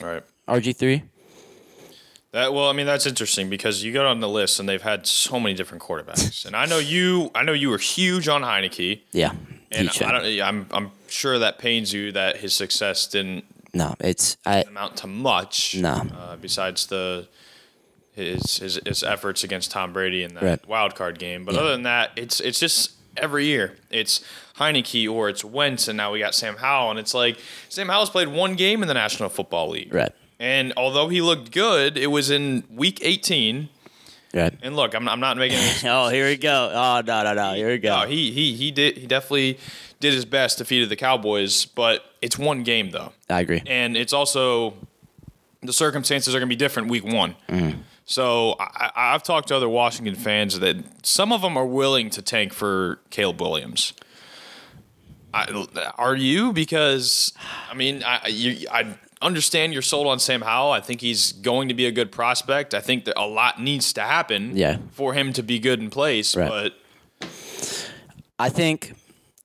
all 0.00 0.08
right. 0.08 0.22
RG 0.48 0.76
three. 0.76 1.02
That 2.32 2.52
well, 2.54 2.68
I 2.68 2.72
mean 2.72 2.86
that's 2.86 3.06
interesting 3.06 3.50
because 3.50 3.82
you 3.82 3.92
got 3.92 4.06
on 4.06 4.20
the 4.20 4.28
list 4.28 4.60
and 4.60 4.68
they've 4.68 4.80
had 4.82 5.06
so 5.06 5.40
many 5.40 5.54
different 5.54 5.82
quarterbacks, 5.82 6.44
and 6.46 6.54
I 6.54 6.66
know 6.66 6.78
you. 6.78 7.30
I 7.34 7.42
know 7.42 7.52
you 7.52 7.70
were 7.70 7.78
huge 7.78 8.28
on 8.28 8.42
Heinicke, 8.42 9.00
Yeah, 9.12 9.32
and 9.72 9.88
I 9.88 10.12
don't, 10.12 10.40
I'm 10.40 10.66
I'm 10.70 10.90
sure 11.08 11.40
that 11.40 11.58
pains 11.58 11.92
you 11.92 12.12
that 12.12 12.36
his 12.36 12.54
success 12.54 13.06
didn't 13.08 13.44
no, 13.74 13.94
it's 14.00 14.36
I. 14.46 14.60
amount 14.62 14.96
to 14.98 15.06
much. 15.08 15.74
No. 15.76 16.06
uh, 16.16 16.36
besides 16.36 16.86
the 16.86 17.26
his, 18.12 18.58
his 18.58 18.80
his 18.86 19.02
efforts 19.02 19.42
against 19.44 19.70
Tom 19.70 19.92
Brady 19.92 20.22
in 20.22 20.34
that 20.34 20.42
Right. 20.42 20.68
wild 20.68 20.94
card 20.94 21.18
game, 21.18 21.44
but 21.44 21.56
other 21.56 21.70
than 21.72 21.82
that, 21.84 22.12
it's 22.16 22.38
it's 22.40 22.60
just 22.60 22.92
every 23.16 23.46
year 23.46 23.76
it's 23.90 24.24
Heinicke 24.56 25.10
or 25.10 25.28
it's 25.28 25.44
Wentz, 25.44 25.88
and 25.88 25.96
now 25.96 26.12
we 26.12 26.18
got 26.20 26.34
Sam 26.34 26.56
Howell, 26.58 26.90
and 26.90 26.98
it's 27.00 27.14
like 27.14 27.38
Sam 27.68 27.88
Howell's 27.88 28.10
played 28.10 28.28
one 28.28 28.54
game 28.54 28.82
in 28.82 28.88
the 28.88 28.94
National 28.94 29.28
Football 29.28 29.70
League, 29.70 29.92
Right. 29.92 30.12
And 30.40 30.72
although 30.76 31.08
he 31.08 31.20
looked 31.20 31.52
good, 31.52 31.96
it 31.98 32.06
was 32.08 32.30
in 32.30 32.64
Week 32.74 32.98
18. 33.02 33.68
Right. 34.32 34.54
And 34.62 34.74
look, 34.74 34.94
I'm, 34.94 35.06
I'm 35.08 35.20
not 35.20 35.36
making. 35.36 35.58
Oh, 35.90 36.08
here 36.08 36.26
we 36.26 36.36
go. 36.36 36.70
Oh 36.72 37.02
no, 37.06 37.22
no, 37.24 37.34
no. 37.34 37.54
Here 37.54 37.68
we 37.68 37.78
go. 37.78 38.00
no, 38.02 38.06
he 38.08 38.30
he 38.32 38.54
he 38.56 38.70
did 38.70 38.96
he 38.96 39.06
definitely 39.06 39.58
did 40.00 40.14
his 40.14 40.24
best, 40.24 40.56
to 40.58 40.64
defeated 40.64 40.88
the 40.88 40.96
Cowboys, 40.96 41.66
but 41.66 42.04
it's 42.22 42.38
one 42.38 42.62
game 42.62 42.90
though. 42.90 43.12
I 43.28 43.40
agree. 43.40 43.62
and 43.66 43.96
it's 43.96 44.12
also 44.12 44.74
the 45.62 45.72
circumstances 45.74 46.34
are 46.34 46.38
going 46.38 46.48
to 46.48 46.52
be 46.54 46.56
different 46.56 46.88
week 46.88 47.04
one. 47.04 47.34
Mm-hmm. 47.48 47.80
So 48.06 48.56
I, 48.58 48.90
I- 48.94 49.14
I've 49.14 49.22
talked 49.22 49.48
to 49.48 49.56
other 49.56 49.68
Washington 49.68 50.14
fans 50.14 50.58
that 50.60 50.76
some 51.06 51.32
of 51.32 51.42
them 51.42 51.56
are 51.58 51.66
willing 51.66 52.08
to 52.10 52.22
tank 52.22 52.52
for 52.54 53.00
Caleb 53.10 53.40
Williams. 53.42 53.92
I, 55.34 55.66
are 55.98 56.14
you? 56.16 56.52
Because 56.52 57.32
I 57.70 57.74
mean, 57.74 58.02
I 58.04 58.28
you, 58.28 58.66
I 58.70 58.94
understand 59.22 59.72
you're 59.72 59.82
sold 59.82 60.06
on 60.06 60.18
Sam 60.18 60.40
Howell. 60.42 60.72
I 60.72 60.80
think 60.80 61.00
he's 61.00 61.32
going 61.32 61.68
to 61.68 61.74
be 61.74 61.86
a 61.86 61.92
good 61.92 62.10
prospect. 62.10 62.74
I 62.74 62.80
think 62.80 63.04
that 63.04 63.20
a 63.20 63.26
lot 63.26 63.60
needs 63.60 63.92
to 63.94 64.00
happen 64.02 64.56
Yeah. 64.56 64.78
for 64.92 65.12
him 65.14 65.32
to 65.34 65.42
be 65.42 65.58
good 65.58 65.80
in 65.80 65.90
place. 65.90 66.36
Right. 66.36 66.48
But 66.48 67.28
I 68.38 68.48
think 68.48 68.94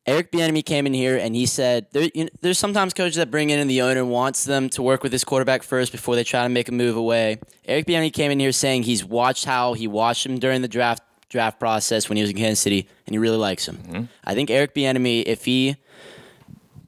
Eric 0.05 0.31
Bieniemy 0.31 0.63
came 0.63 0.85
in 0.85 0.93
here 0.93 1.17
and 1.17 1.35
he 1.35 1.45
said 1.45 1.87
there, 1.91 2.09
you 2.13 2.25
know, 2.25 2.29
there's 2.41 2.59
sometimes 2.59 2.93
coaches 2.93 3.15
that 3.15 3.29
bring 3.31 3.49
in 3.49 3.59
and 3.59 3.69
the 3.69 3.81
owner 3.81 4.05
wants 4.05 4.45
them 4.45 4.69
to 4.69 4.81
work 4.81 5.03
with 5.03 5.11
this 5.11 5.23
quarterback 5.23 5.63
first 5.63 5.91
before 5.91 6.15
they 6.15 6.23
try 6.23 6.43
to 6.43 6.49
make 6.49 6.69
a 6.69 6.71
move 6.71 6.95
away. 6.95 7.39
Eric 7.65 7.87
Bieniemy 7.87 8.13
came 8.13 8.31
in 8.31 8.39
here 8.39 8.51
saying 8.51 8.83
he's 8.83 9.03
watched 9.03 9.45
how 9.45 9.73
he 9.73 9.87
watched 9.87 10.25
him 10.25 10.39
during 10.39 10.61
the 10.61 10.67
draft 10.67 11.03
draft 11.27 11.59
process 11.59 12.07
when 12.07 12.15
he 12.15 12.21
was 12.21 12.29
in 12.29 12.37
Kansas 12.37 12.59
City 12.61 12.87
and 13.07 13.13
he 13.13 13.17
really 13.17 13.35
likes 13.37 13.67
him. 13.67 13.75
Mm-hmm. 13.77 14.03
I 14.23 14.35
think 14.35 14.49
Eric 14.49 14.73
Bieniemy, 14.73 15.23
if 15.25 15.43
he 15.43 15.75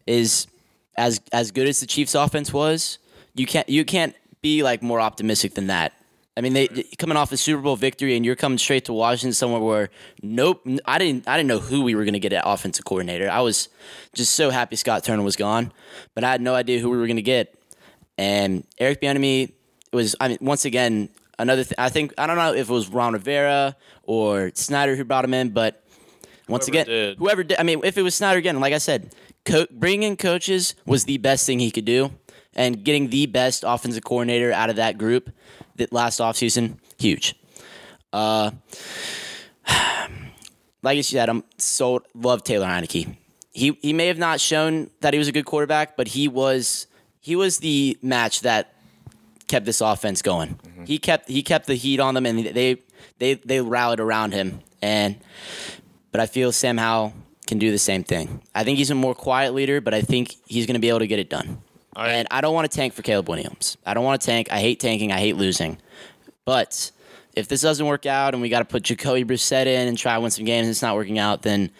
is 0.05 0.47
as 0.97 1.21
as 1.31 1.51
good 1.51 1.67
as 1.67 1.79
the 1.79 1.85
Chiefs 1.85 2.15
offense 2.15 2.51
was, 2.51 2.97
you 3.35 3.45
can't 3.45 3.67
you 3.69 3.85
can't 3.85 4.15
be 4.41 4.63
like 4.63 4.81
more 4.81 4.99
optimistic 4.99 5.53
than 5.53 5.67
that. 5.67 5.93
I 6.35 6.41
mean, 6.41 6.53
they 6.53 6.67
coming 6.99 7.17
off 7.17 7.31
a 7.31 7.37
Super 7.37 7.61
Bowl 7.63 7.75
victory, 7.75 8.15
and 8.15 8.23
you're 8.23 8.35
coming 8.35 8.59
straight 8.59 8.85
to 8.85 8.93
Washington, 8.93 9.33
somewhere 9.33 9.59
where 9.59 9.89
nope, 10.21 10.61
I 10.85 10.99
didn't, 10.99 11.27
I 11.27 11.35
didn't 11.35 11.47
know 11.47 11.59
who 11.59 11.81
we 11.81 11.95
were 11.95 12.03
going 12.03 12.13
to 12.13 12.19
get 12.19 12.31
at 12.31 12.43
offensive 12.45 12.85
coordinator. 12.85 13.27
I 13.29 13.41
was 13.41 13.69
just 14.13 14.35
so 14.35 14.51
happy 14.51 14.75
Scott 14.75 15.03
Turner 15.03 15.23
was 15.23 15.35
gone, 15.35 15.71
but 16.13 16.23
I 16.23 16.31
had 16.31 16.41
no 16.41 16.53
idea 16.53 16.79
who 16.79 16.91
we 16.91 16.97
were 16.97 17.07
going 17.07 17.15
to 17.15 17.23
get. 17.23 17.57
And 18.19 18.63
Eric 18.77 19.01
Bieniemy 19.01 19.51
was, 19.91 20.15
I 20.19 20.27
mean, 20.27 20.37
once 20.41 20.65
again, 20.65 21.09
another. 21.39 21.63
Th- 21.63 21.75
I 21.79 21.89
think 21.89 22.13
I 22.19 22.27
don't 22.27 22.37
know 22.37 22.53
if 22.53 22.69
it 22.69 22.73
was 22.73 22.87
Ron 22.87 23.13
Rivera 23.13 23.75
or 24.03 24.51
Snyder 24.53 24.95
who 24.95 25.03
brought 25.05 25.25
him 25.25 25.33
in, 25.33 25.49
but 25.49 25.83
once 26.47 26.67
Whoever 26.67 26.81
again, 26.83 26.85
did. 26.85 27.17
whoever 27.17 27.43
did. 27.43 27.59
I 27.59 27.63
mean, 27.63 27.81
if 27.83 27.97
it 27.97 28.03
was 28.03 28.13
Snyder 28.13 28.37
again, 28.37 28.59
like 28.59 28.73
I 28.73 28.77
said, 28.77 29.13
co- 29.47 29.67
bringing 29.71 30.03
in 30.03 30.17
coaches 30.17 30.75
was 30.85 31.05
the 31.05 31.17
best 31.17 31.45
thing 31.45 31.59
he 31.59 31.71
could 31.71 31.85
do, 31.85 32.11
and 32.53 32.83
getting 32.83 33.09
the 33.09 33.25
best 33.25 33.63
offensive 33.65 34.03
coordinator 34.03 34.51
out 34.51 34.69
of 34.69 34.75
that 34.75 34.97
group 34.97 35.31
that 35.77 35.91
last 35.93 36.19
offseason, 36.19 36.77
huge. 36.99 37.35
Uh, 38.11 38.51
like 40.83 40.97
you 40.97 41.03
said, 41.03 41.29
I'm 41.29 41.43
so 41.57 42.03
love 42.13 42.43
Taylor 42.43 42.67
Heinicke. 42.67 43.15
he 43.53 43.77
he 43.81 43.93
may 43.93 44.07
have 44.07 44.17
not 44.17 44.39
shown 44.39 44.89
that 45.01 45.13
he 45.13 45.17
was 45.17 45.27
a 45.27 45.31
good 45.31 45.45
quarterback, 45.45 45.97
but 45.97 46.09
he 46.09 46.27
was 46.27 46.87
he 47.19 47.35
was 47.35 47.59
the 47.59 47.97
match 48.01 48.41
that 48.41 48.73
kept 49.47 49.65
this 49.65 49.81
offense 49.81 50.21
going. 50.21 50.55
Mm-hmm. 50.55 50.85
He 50.85 50.99
kept 50.99 51.29
he 51.29 51.41
kept 51.41 51.67
the 51.67 51.75
heat 51.75 51.99
on 51.99 52.13
them, 52.13 52.25
and 52.25 52.45
they 52.45 52.77
they 53.17 53.35
they 53.35 53.61
rallied 53.61 53.99
around 53.99 54.33
him. 54.33 54.59
And 54.81 55.17
but 56.11 56.21
I 56.21 56.25
feel 56.25 56.51
Sam 56.51 56.77
Howell 56.77 57.13
can 57.47 57.57
do 57.57 57.71
the 57.71 57.77
same 57.79 58.03
thing. 58.03 58.41
I 58.53 58.63
think 58.63 58.77
he's 58.77 58.91
a 58.91 58.95
more 58.95 59.15
quiet 59.15 59.53
leader, 59.53 59.81
but 59.81 59.93
I 59.93 60.01
think 60.01 60.35
he's 60.45 60.65
going 60.65 60.75
to 60.75 60.79
be 60.79 60.89
able 60.89 60.99
to 60.99 61.07
get 61.07 61.19
it 61.19 61.29
done. 61.29 61.61
I- 61.95 62.09
and 62.11 62.27
I 62.29 62.41
don't 62.41 62.53
want 62.53 62.69
to 62.69 62.75
tank 62.75 62.93
for 62.93 63.01
Caleb 63.01 63.27
Williams. 63.29 63.77
I 63.85 63.93
don't 63.93 64.03
want 64.03 64.21
to 64.21 64.25
tank. 64.25 64.49
I 64.51 64.59
hate 64.59 64.79
tanking. 64.79 65.11
I 65.11 65.17
hate 65.19 65.35
losing. 65.35 65.77
But 66.45 66.91
if 67.35 67.47
this 67.47 67.61
doesn't 67.61 67.85
work 67.85 68.05
out 68.05 68.33
and 68.33 68.41
we 68.41 68.49
got 68.49 68.59
to 68.59 68.65
put 68.65 68.83
Jacoby 68.83 69.23
Brissett 69.23 69.65
in 69.65 69.87
and 69.87 69.97
try 69.97 70.13
to 70.15 70.21
win 70.21 70.31
some 70.31 70.45
games 70.45 70.65
and 70.67 70.71
it's 70.71 70.81
not 70.81 70.95
working 70.95 71.17
out, 71.19 71.41
then 71.41 71.71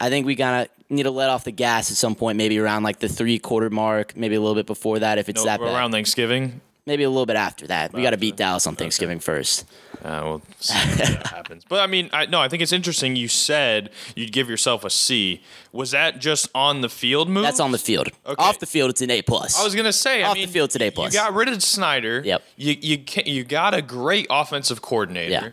I 0.00 0.08
think 0.10 0.26
we 0.26 0.34
gotta 0.34 0.68
need 0.88 1.02
to 1.04 1.10
let 1.10 1.30
off 1.30 1.44
the 1.44 1.50
gas 1.52 1.90
at 1.90 1.96
some 1.96 2.14
point, 2.14 2.36
maybe 2.38 2.58
around 2.58 2.82
like 2.84 2.98
the 3.00 3.08
three 3.08 3.38
quarter 3.38 3.70
mark, 3.70 4.16
maybe 4.16 4.34
a 4.36 4.40
little 4.40 4.54
bit 4.54 4.66
before 4.66 4.98
that 5.00 5.18
if 5.18 5.28
it's 5.28 5.40
No, 5.40 5.46
that 5.46 5.60
bad. 5.60 5.74
around 5.74 5.90
Thanksgiving. 5.92 6.60
Maybe 6.86 7.02
a 7.02 7.10
little 7.10 7.26
bit 7.26 7.36
after 7.36 7.66
that. 7.66 7.92
We 7.92 8.02
got 8.02 8.10
to 8.10 8.16
beat 8.16 8.36
Dallas 8.36 8.66
on 8.66 8.76
Thanksgiving 8.76 9.18
first. 9.18 9.66
Uh, 10.04 10.20
we'll 10.24 10.42
see 10.60 10.74
if 10.76 10.98
that 10.98 11.26
happens. 11.32 11.64
But 11.68 11.80
I 11.80 11.86
mean, 11.86 12.10
I 12.12 12.26
no, 12.26 12.40
I 12.40 12.48
think 12.48 12.62
it's 12.62 12.72
interesting. 12.72 13.16
You 13.16 13.28
said 13.28 13.90
you'd 14.14 14.32
give 14.32 14.48
yourself 14.48 14.84
a 14.84 14.90
C. 14.90 15.42
Was 15.72 15.90
that 15.90 16.20
just 16.20 16.48
on 16.54 16.80
the 16.80 16.88
field 16.88 17.28
move? 17.28 17.42
That's 17.42 17.60
on 17.60 17.72
the 17.72 17.78
field. 17.78 18.08
Okay. 18.24 18.42
Off 18.42 18.58
the 18.60 18.66
field, 18.66 18.90
it's 18.90 19.02
an 19.02 19.10
A 19.10 19.22
plus. 19.22 19.58
I 19.58 19.64
was 19.64 19.74
gonna 19.74 19.92
say. 19.92 20.22
I 20.22 20.28
Off 20.28 20.36
the 20.36 20.46
field, 20.46 20.68
it's 20.68 20.76
an 20.76 20.82
A 20.82 20.90
plus. 20.90 21.12
You 21.12 21.20
got 21.20 21.34
rid 21.34 21.48
of 21.48 21.62
Snyder. 21.62 22.22
Yep. 22.24 22.42
You 22.56 22.76
you 22.80 23.04
you 23.24 23.44
got 23.44 23.74
a 23.74 23.82
great 23.82 24.26
offensive 24.30 24.80
coordinator. 24.82 25.30
Yeah. 25.30 25.48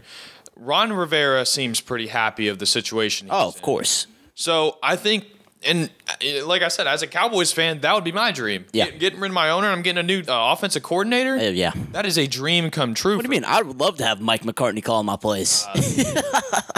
Ron 0.56 0.93
Rivera 0.93 1.46
seems 1.46 1.82
pretty 1.82 2.08
happy 2.08 2.48
of 2.48 2.60
the 2.60 2.65
situation. 2.65 3.28
Oh, 3.32 3.48
of 3.50 3.56
in. 3.56 3.62
course. 3.62 4.08
So 4.36 4.78
I 4.82 4.96
think, 4.96 5.26
and 5.65 5.89
uh, 6.10 6.45
like 6.45 6.62
I 6.62 6.67
said, 6.67 6.88
as 6.88 7.02
a 7.02 7.08
Cowboys 7.08 7.52
fan, 7.52 7.82
that 7.82 7.93
would 7.95 8.04
be 8.04 8.12
my 8.12 8.32
dream. 8.32 8.65
Yeah. 8.73 8.86
Get- 8.86 8.99
getting 8.99 9.19
rid 9.19 9.30
of 9.30 9.34
my 9.36 9.49
owner, 9.49 9.67
I'm 9.69 9.82
getting 9.82 9.99
a 9.99 10.04
new 10.04 10.19
uh, 10.21 10.54
offensive 10.54 10.84
coordinator. 10.84 11.36
Uh, 11.36 11.49
yeah. 11.52 11.71
That 11.91 12.06
is 12.06 12.17
a 12.17 12.28
dream 12.28 12.69
come 12.71 12.93
true. 12.93 13.15
What 13.15 13.23
do 13.23 13.28
you 13.28 13.32
mean? 13.32 13.45
I 13.45 13.62
would 13.62 13.80
love 13.80 13.97
to 13.97 14.06
have 14.06 14.21
Mike 14.21 14.43
McCarthy 14.45 14.82
calling 14.82 15.06
my 15.06 15.15
plays. 15.17 15.65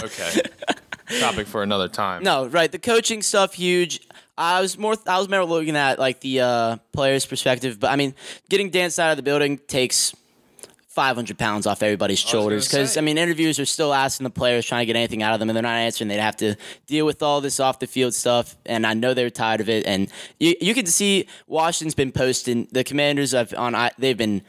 Okay. 0.04 0.41
Topic 1.19 1.48
for 1.48 1.63
another 1.63 1.88
time. 1.88 2.24
no, 2.24 2.45
right. 2.48 2.71
The 2.71 2.80
coaching 2.80 3.21
stuff 3.21 3.54
huge. 3.54 4.02
I 4.38 4.62
was 4.62 4.78
more. 4.78 4.95
I 5.08 5.17
was 5.17 5.30
more 5.30 5.43
looking 5.45 5.76
at 5.76 5.98
like 6.00 6.19
the 6.19 6.41
uh, 6.41 6.78
players' 6.91 7.26
perspective, 7.26 7.80
but 7.80 7.89
I 7.91 7.95
mean, 7.95 8.13
getting 8.50 8.69
Dan 8.69 8.91
out 9.00 9.12
of 9.12 9.17
the 9.17 9.24
building 9.24 9.58
takes. 9.67 10.13
500 10.95 11.38
pounds 11.38 11.67
off 11.67 11.84
everybody's 11.84 12.19
shoulders 12.19 12.67
because 12.67 12.93
say. 12.93 12.99
I 12.99 13.03
mean 13.03 13.17
interviews 13.17 13.60
are 13.60 13.65
still 13.65 13.93
asking 13.93 14.23
the 14.23 14.29
players 14.29 14.65
trying 14.65 14.81
to 14.81 14.86
get 14.86 14.95
anything 14.95 15.21
out 15.21 15.34
of 15.34 15.39
them 15.39 15.49
and 15.49 15.55
they're 15.55 15.62
not 15.63 15.75
answering 15.75 16.08
they'd 16.08 16.19
have 16.19 16.38
to 16.38 16.55
deal 16.88 17.05
with 17.05 17.21
all 17.21 17.41
this 17.41 17.60
off 17.60 17.79
the 17.79 17.86
field 17.88 18.13
stuff 18.13 18.55
and 18.65 18.88
I 18.88 18.93
know 18.93 19.13
they're 19.13 19.29
tired 19.29 19.60
of 19.62 19.67
it 19.69 19.86
and 19.86 20.08
you, 20.39 20.55
you 20.62 20.73
can 20.73 20.86
see 20.86 21.27
Washington's 21.47 21.95
been 21.95 22.13
posting 22.13 22.67
the 22.71 22.84
commanders 22.86 23.34
have 23.34 23.53
on 23.58 23.75
I- 23.75 23.91
they've 23.99 24.17
been 24.17 24.41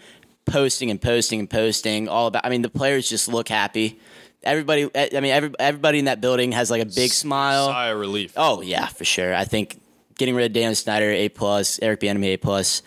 posting 0.47 0.91
and 0.91 1.03
posting 1.03 1.41
and 1.41 1.51
posting 1.51 2.09
all 2.09 2.29
about 2.29 2.47
I 2.47 2.49
mean 2.49 2.63
the 2.63 2.71
players 2.71 3.09
just 3.09 3.27
look 3.29 3.49
happy 3.49 3.99
everybody 4.45 4.89
I 4.95 5.21
mean 5.21 5.33
every, 5.33 5.51
everybody 5.59 5.99
in 5.99 6.05
that 6.05 6.21
building 6.21 6.53
has 6.53 6.71
like 6.71 6.81
a 6.83 6.87
big 6.87 7.11
smile 7.11 7.67
Sigh 7.67 7.89
of 7.89 7.99
relief. 7.99 8.33
Oh 8.37 8.61
yeah, 8.61 8.87
for 8.87 9.05
sure. 9.05 9.35
I 9.35 9.45
think 9.45 9.81
getting 10.17 10.35
rid 10.35 10.47
of 10.47 10.53
Dan 10.53 10.75
Snyder 10.75 11.11
A 11.11 11.29
plus, 11.29 11.79
Eric 11.83 12.01
Bieniemy 12.01 12.35
A 12.35 12.37
plus. 12.39 12.83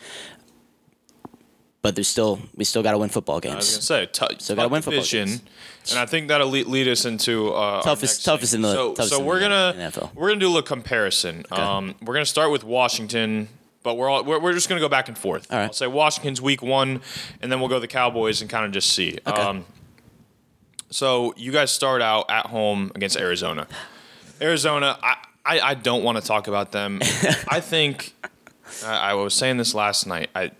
But 1.82 1.96
there's 1.96 2.10
still 2.10 2.40
we 2.56 2.66
still 2.66 2.84
got 2.84 2.92
to 2.92 2.98
win 2.98 3.08
football 3.10 3.36
I 3.36 3.38
was 3.38 3.44
games. 3.46 3.72
gonna 3.72 3.82
say, 3.82 4.06
t- 4.28 4.36
So 4.40 4.54
gotta 4.54 4.68
win 4.68 4.82
football 4.82 4.96
division, 5.00 5.28
games. 5.30 5.42
and 5.92 6.00
I 6.00 6.06
think 6.06 6.28
that'll 6.28 6.50
lead, 6.50 6.68
lead 6.68 6.90
us 6.90 7.06
into 7.06 7.54
uh, 7.54 7.82
Toughest- 7.82 8.26
toughest 8.26 8.54
in 8.54 8.62
the- 8.64 8.74
So, 8.74 8.94
toughest 8.94 9.10
so 9.16 9.24
we're 9.24 9.40
gonna 9.40 9.92
we're 10.14 10.28
gonna 10.28 10.42
do 10.42 10.48
a 10.48 10.50
little 10.50 10.62
comparison. 10.62 11.46
Um, 11.52 11.96
we're 12.02 12.14
gonna 12.16 12.26
start 12.26 12.52
with 12.52 12.66
Washington, 12.66 13.48
but 13.84 13.96
we're 13.96 14.10
all 14.10 14.26
we're, 14.26 14.40
we're 14.40 14.52
just 14.52 14.68
gonna 14.68 14.82
go 14.82 14.90
back 14.90 15.08
and 15.08 15.18
forth. 15.18 15.48
All 15.50 15.58
right. 15.58 15.66
I'll 15.68 15.74
say 15.74 15.88
Washington's 15.88 16.42
week 16.42 16.62
one, 16.62 17.00
and 17.42 17.50
then 17.50 17.62
we'll 17.62 17.70
go 17.70 17.76
to 17.76 17.80
the 17.82 17.88
Cowboys 17.88 18.42
and 18.42 18.50
kind 18.50 18.66
of 18.66 18.72
just 18.74 18.90
see. 18.92 19.18
Okay. 19.26 19.42
Um, 19.42 19.66
so 20.90 21.34
you 21.38 21.52
guys 21.52 21.72
start 21.72 22.02
out 22.02 22.30
at 22.30 22.48
home 22.48 22.92
against 22.96 23.16
Arizona. 23.18 23.68
Arizona, 24.42 24.98
I 25.02 25.16
I, 25.46 25.60
I 25.62 25.74
don't 25.76 26.04
want 26.04 26.18
to 26.18 26.24
talk 26.24 26.48
about 26.48 26.72
them. 26.74 27.00
I 27.48 27.60
think 27.62 28.14
I, 28.86 29.12
I 29.12 29.14
was 29.14 29.34
saying 29.34 29.58
this 29.58 29.74
last 29.74 30.06
night. 30.08 30.30
I 30.36 30.52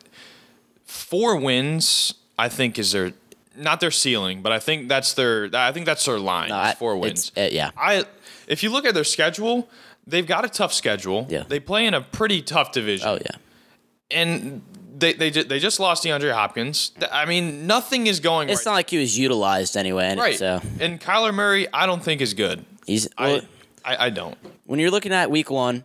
four 0.90 1.36
wins. 1.38 2.14
I 2.38 2.50
think 2.50 2.80
is 2.80 2.92
their 2.94 3.12
not 3.56 3.80
their 3.82 3.92
ceiling, 3.92 4.42
but 4.42 4.52
I 4.52 4.60
think 4.60 4.88
that's 4.88 5.14
their. 5.14 5.50
I 5.54 5.72
think 5.72 5.86
that's 5.86 6.06
their 6.06 6.20
line. 6.20 6.50
No, 6.50 6.56
I- 6.58 6.74
four 6.76 6.98
wins. 6.98 7.32
uh, 7.38 7.50
yeah. 7.52 7.72
I 7.78 8.06
if 8.48 8.64
you 8.64 8.70
look 8.72 8.86
at 8.86 8.94
their 8.94 9.04
schedule, 9.04 9.70
they've 10.08 10.26
got 10.26 10.46
a 10.46 10.50
tough 10.50 10.74
schedule. 10.74 11.28
Yeah. 11.30 11.44
They 11.48 11.60
play 11.60 11.86
in 11.86 11.94
a 11.94 12.02
pretty 12.02 12.42
tough 12.42 12.72
division. 12.72 13.08
Oh 13.08 13.16
yeah. 13.22 13.38
And 14.12 14.62
they 14.98 15.14
they 15.14 15.30
they 15.30 15.60
just 15.60 15.80
lost 15.80 16.04
DeAndre 16.04 16.32
Hopkins. 16.34 16.92
I 17.12 17.26
mean, 17.26 17.68
nothing 17.68 18.08
is 18.08 18.20
going 18.20 18.50
It's 18.50 18.66
right. 18.66 18.72
not 18.72 18.76
like 18.76 18.90
he 18.90 18.98
was 18.98 19.18
utilized 19.18 19.78
anyway. 19.78 20.16
right. 20.16 20.38
So 20.38 20.62
And 20.80 21.00
Kyler 21.00 21.34
Murray, 21.34 21.68
I 21.74 21.86
don't 21.86 22.04
think 22.04 22.22
is 22.22 22.34
good. 22.34 22.66
he's 22.88 23.08
well, 23.20 23.42
I, 23.86 23.96
I 23.96 24.06
I 24.06 24.10
don't. 24.10 24.38
when 24.66 24.80
you're 24.80 24.92
looking 24.92 25.14
at 25.14 25.30
week 25.30 25.52
one. 25.52 25.84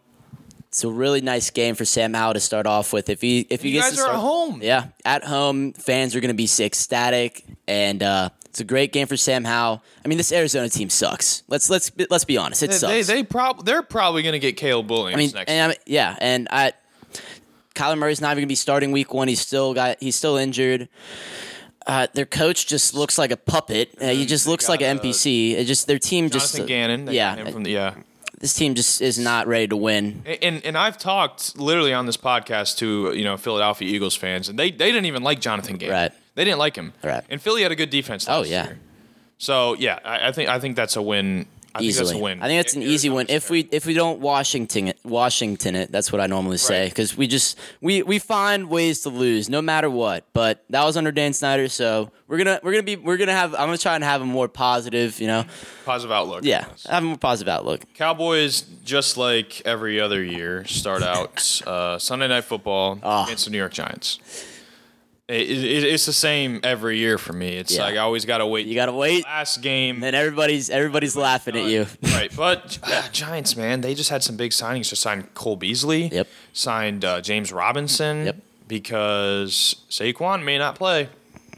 It's 0.74 0.82
a 0.82 0.88
really 0.88 1.20
nice 1.20 1.50
game 1.50 1.76
for 1.76 1.84
Sam 1.84 2.14
Howell 2.14 2.34
to 2.34 2.40
start 2.40 2.66
off 2.66 2.92
with. 2.92 3.08
If 3.08 3.20
he 3.20 3.46
if 3.48 3.62
he 3.62 3.68
You 3.68 3.74
gets 3.74 3.90
guys 3.90 3.94
to 3.94 4.00
are 4.00 4.04
start, 4.06 4.16
at 4.16 4.20
home. 4.22 4.60
yeah, 4.60 4.86
at 5.04 5.22
home, 5.22 5.72
fans 5.72 6.16
are 6.16 6.20
going 6.20 6.30
to 6.30 6.34
be 6.34 6.48
ecstatic, 6.58 7.44
and 7.68 8.02
uh, 8.02 8.30
it's 8.46 8.58
a 8.58 8.64
great 8.64 8.92
game 8.92 9.06
for 9.06 9.16
Sam 9.16 9.44
Howell. 9.44 9.84
I 10.04 10.08
mean, 10.08 10.18
this 10.18 10.32
Arizona 10.32 10.68
team 10.68 10.90
sucks. 10.90 11.44
Let's 11.46 11.70
let's 11.70 11.92
let's 12.10 12.24
be 12.24 12.36
honest, 12.38 12.64
it 12.64 12.70
They 12.70 12.76
sucks. 12.76 12.92
they, 12.92 13.02
they 13.02 13.22
prob- 13.22 13.64
they're 13.64 13.84
probably 13.84 14.22
going 14.24 14.32
to 14.32 14.40
get 14.40 14.56
Caleb 14.56 14.90
Williams 14.90 15.14
I 15.14 15.16
mean, 15.18 15.30
next. 15.32 15.48
and 15.48 15.62
I 15.62 15.68
mean, 15.68 15.76
yeah, 15.86 16.16
and 16.20 16.48
I, 16.50 16.72
Kyler 17.76 17.96
Murray's 17.96 18.20
not 18.20 18.32
even 18.32 18.42
gonna 18.42 18.48
be 18.48 18.56
starting 18.56 18.90
week 18.90 19.14
one. 19.14 19.28
He's 19.28 19.40
still 19.40 19.74
got 19.74 19.98
he's 20.00 20.16
still 20.16 20.36
injured. 20.36 20.88
Uh, 21.86 22.08
their 22.14 22.26
coach 22.26 22.66
just 22.66 22.94
looks 22.94 23.16
like 23.16 23.30
a 23.30 23.36
puppet. 23.36 23.90
Uh, 24.00 24.08
he 24.08 24.26
just 24.26 24.48
looks 24.48 24.68
like 24.68 24.80
an 24.80 24.98
uh, 24.98 25.00
NPC. 25.00 25.52
It 25.52 25.66
just 25.66 25.86
their 25.86 26.00
team 26.00 26.30
Jonathan 26.30 26.56
just 26.58 26.66
Gannon. 26.66 27.08
yeah, 27.12 27.48
from 27.50 27.62
the, 27.62 27.70
yeah. 27.70 27.94
This 28.44 28.52
team 28.52 28.74
just 28.74 29.00
is 29.00 29.18
not 29.18 29.46
ready 29.46 29.66
to 29.68 29.76
win. 29.76 30.22
And 30.42 30.62
and 30.66 30.76
I've 30.76 30.98
talked 30.98 31.58
literally 31.58 31.94
on 31.94 32.04
this 32.04 32.18
podcast 32.18 32.76
to 32.76 33.14
you 33.14 33.24
know 33.24 33.38
Philadelphia 33.38 33.88
Eagles 33.88 34.14
fans, 34.14 34.50
and 34.50 34.58
they 34.58 34.70
they 34.70 34.92
didn't 34.92 35.06
even 35.06 35.22
like 35.22 35.40
Jonathan 35.40 35.78
Gannon. 35.78 35.94
Right. 35.94 36.12
They 36.34 36.44
didn't 36.44 36.58
like 36.58 36.76
him. 36.76 36.92
Right. 37.02 37.24
And 37.30 37.40
Philly 37.40 37.62
had 37.62 37.72
a 37.72 37.76
good 37.76 37.88
defense. 37.88 38.26
Oh, 38.28 38.42
yeah. 38.42 38.66
Year. 38.66 38.78
So 39.38 39.74
yeah, 39.76 39.98
I, 40.04 40.28
I 40.28 40.32
think 40.32 40.50
I 40.50 40.58
think 40.58 40.76
that's 40.76 40.94
a 40.96 41.00
win. 41.00 41.46
I 41.74 41.80
think 41.80 41.94
that's 41.94 42.10
a 42.12 42.18
win. 42.18 42.40
I 42.42 42.46
think 42.46 42.58
that's 42.62 42.74
an 42.74 42.82
It- 42.82 42.86
easy 42.88 43.10
win. 43.10 43.26
If 43.28 43.50
we 43.50 43.68
if 43.72 43.84
we 43.86 43.94
don't 43.94 44.20
Washington 44.20 44.88
it, 44.88 44.98
Washington 45.04 45.74
it, 45.74 45.90
that's 45.90 46.12
what 46.12 46.20
I 46.20 46.26
normally 46.26 46.56
say 46.58 46.82
Right. 46.82 46.88
because 46.88 47.16
we 47.16 47.26
just 47.26 47.58
we 47.80 48.02
we 48.02 48.18
find 48.18 48.70
ways 48.70 49.00
to 49.00 49.08
lose 49.08 49.48
no 49.48 49.60
matter 49.60 49.90
what. 49.90 50.24
But 50.32 50.62
that 50.70 50.84
was 50.84 50.96
under 50.96 51.10
Dan 51.12 51.32
Snyder, 51.32 51.68
so 51.68 52.10
we're 52.28 52.38
gonna 52.38 52.60
we're 52.62 52.72
gonna 52.72 52.82
be 52.84 52.96
we're 52.96 53.16
gonna 53.16 53.32
have 53.32 53.54
I'm 53.54 53.66
gonna 53.66 53.78
try 53.78 53.94
and 53.96 54.04
have 54.04 54.22
a 54.22 54.26
more 54.26 54.46
positive, 54.48 55.18
you 55.20 55.26
know, 55.26 55.44
positive 55.84 56.12
outlook. 56.12 56.44
yeah, 56.44 56.64
have 56.88 57.02
a 57.02 57.06
more 57.06 57.16
positive 57.18 57.48
outlook. 57.52 57.80
Cowboys, 57.94 58.62
just 58.84 59.16
like 59.16 59.60
every 59.64 60.00
other 60.00 60.22
year, 60.22 60.64
start 60.66 61.02
out 61.02 61.60
uh, 61.66 61.98
Sunday 61.98 62.28
Night 62.28 62.44
Football 62.44 62.98
Ah. 63.02 63.24
against 63.24 63.46
the 63.46 63.50
New 63.50 63.58
York 63.58 63.72
Giants. 63.72 64.20
It, 65.26 65.48
it, 65.48 65.84
it's 65.84 66.04
the 66.04 66.12
same 66.12 66.60
every 66.62 66.98
year 66.98 67.16
for 67.16 67.32
me. 67.32 67.56
It's 67.56 67.74
Yeah. 67.74 67.84
like 67.84 67.94
I 67.94 67.98
always 67.98 68.26
got 68.26 68.38
to 68.38 68.46
wait. 68.46 68.66
You 68.66 68.74
gotta 68.74 68.92
wait. 68.92 69.24
last 69.24 69.62
game. 69.62 70.04
And 70.04 70.14
everybody's 70.14 70.68
everybody's 70.68 71.16
laughing 71.16 71.56
at 71.56 71.64
you. 71.64 71.86
right, 72.02 72.30
but 72.36 72.78
uh, 72.82 73.08
Giants, 73.10 73.56
man, 73.56 73.80
they 73.80 73.94
just 73.94 74.10
had 74.10 74.22
some 74.22 74.36
big 74.36 74.50
signings. 74.50 74.90
Just 74.90 75.00
signed 75.00 75.32
Cole 75.32 75.56
Beasley. 75.56 76.08
Yep. 76.08 76.28
Signed 76.52 77.04
uh, 77.06 77.22
James 77.22 77.52
Robinson. 77.52 78.26
Yep. 78.26 78.36
Because 78.68 79.76
Saquon 79.90 80.44
may 80.44 80.58
not 80.58 80.74
play. 80.74 81.08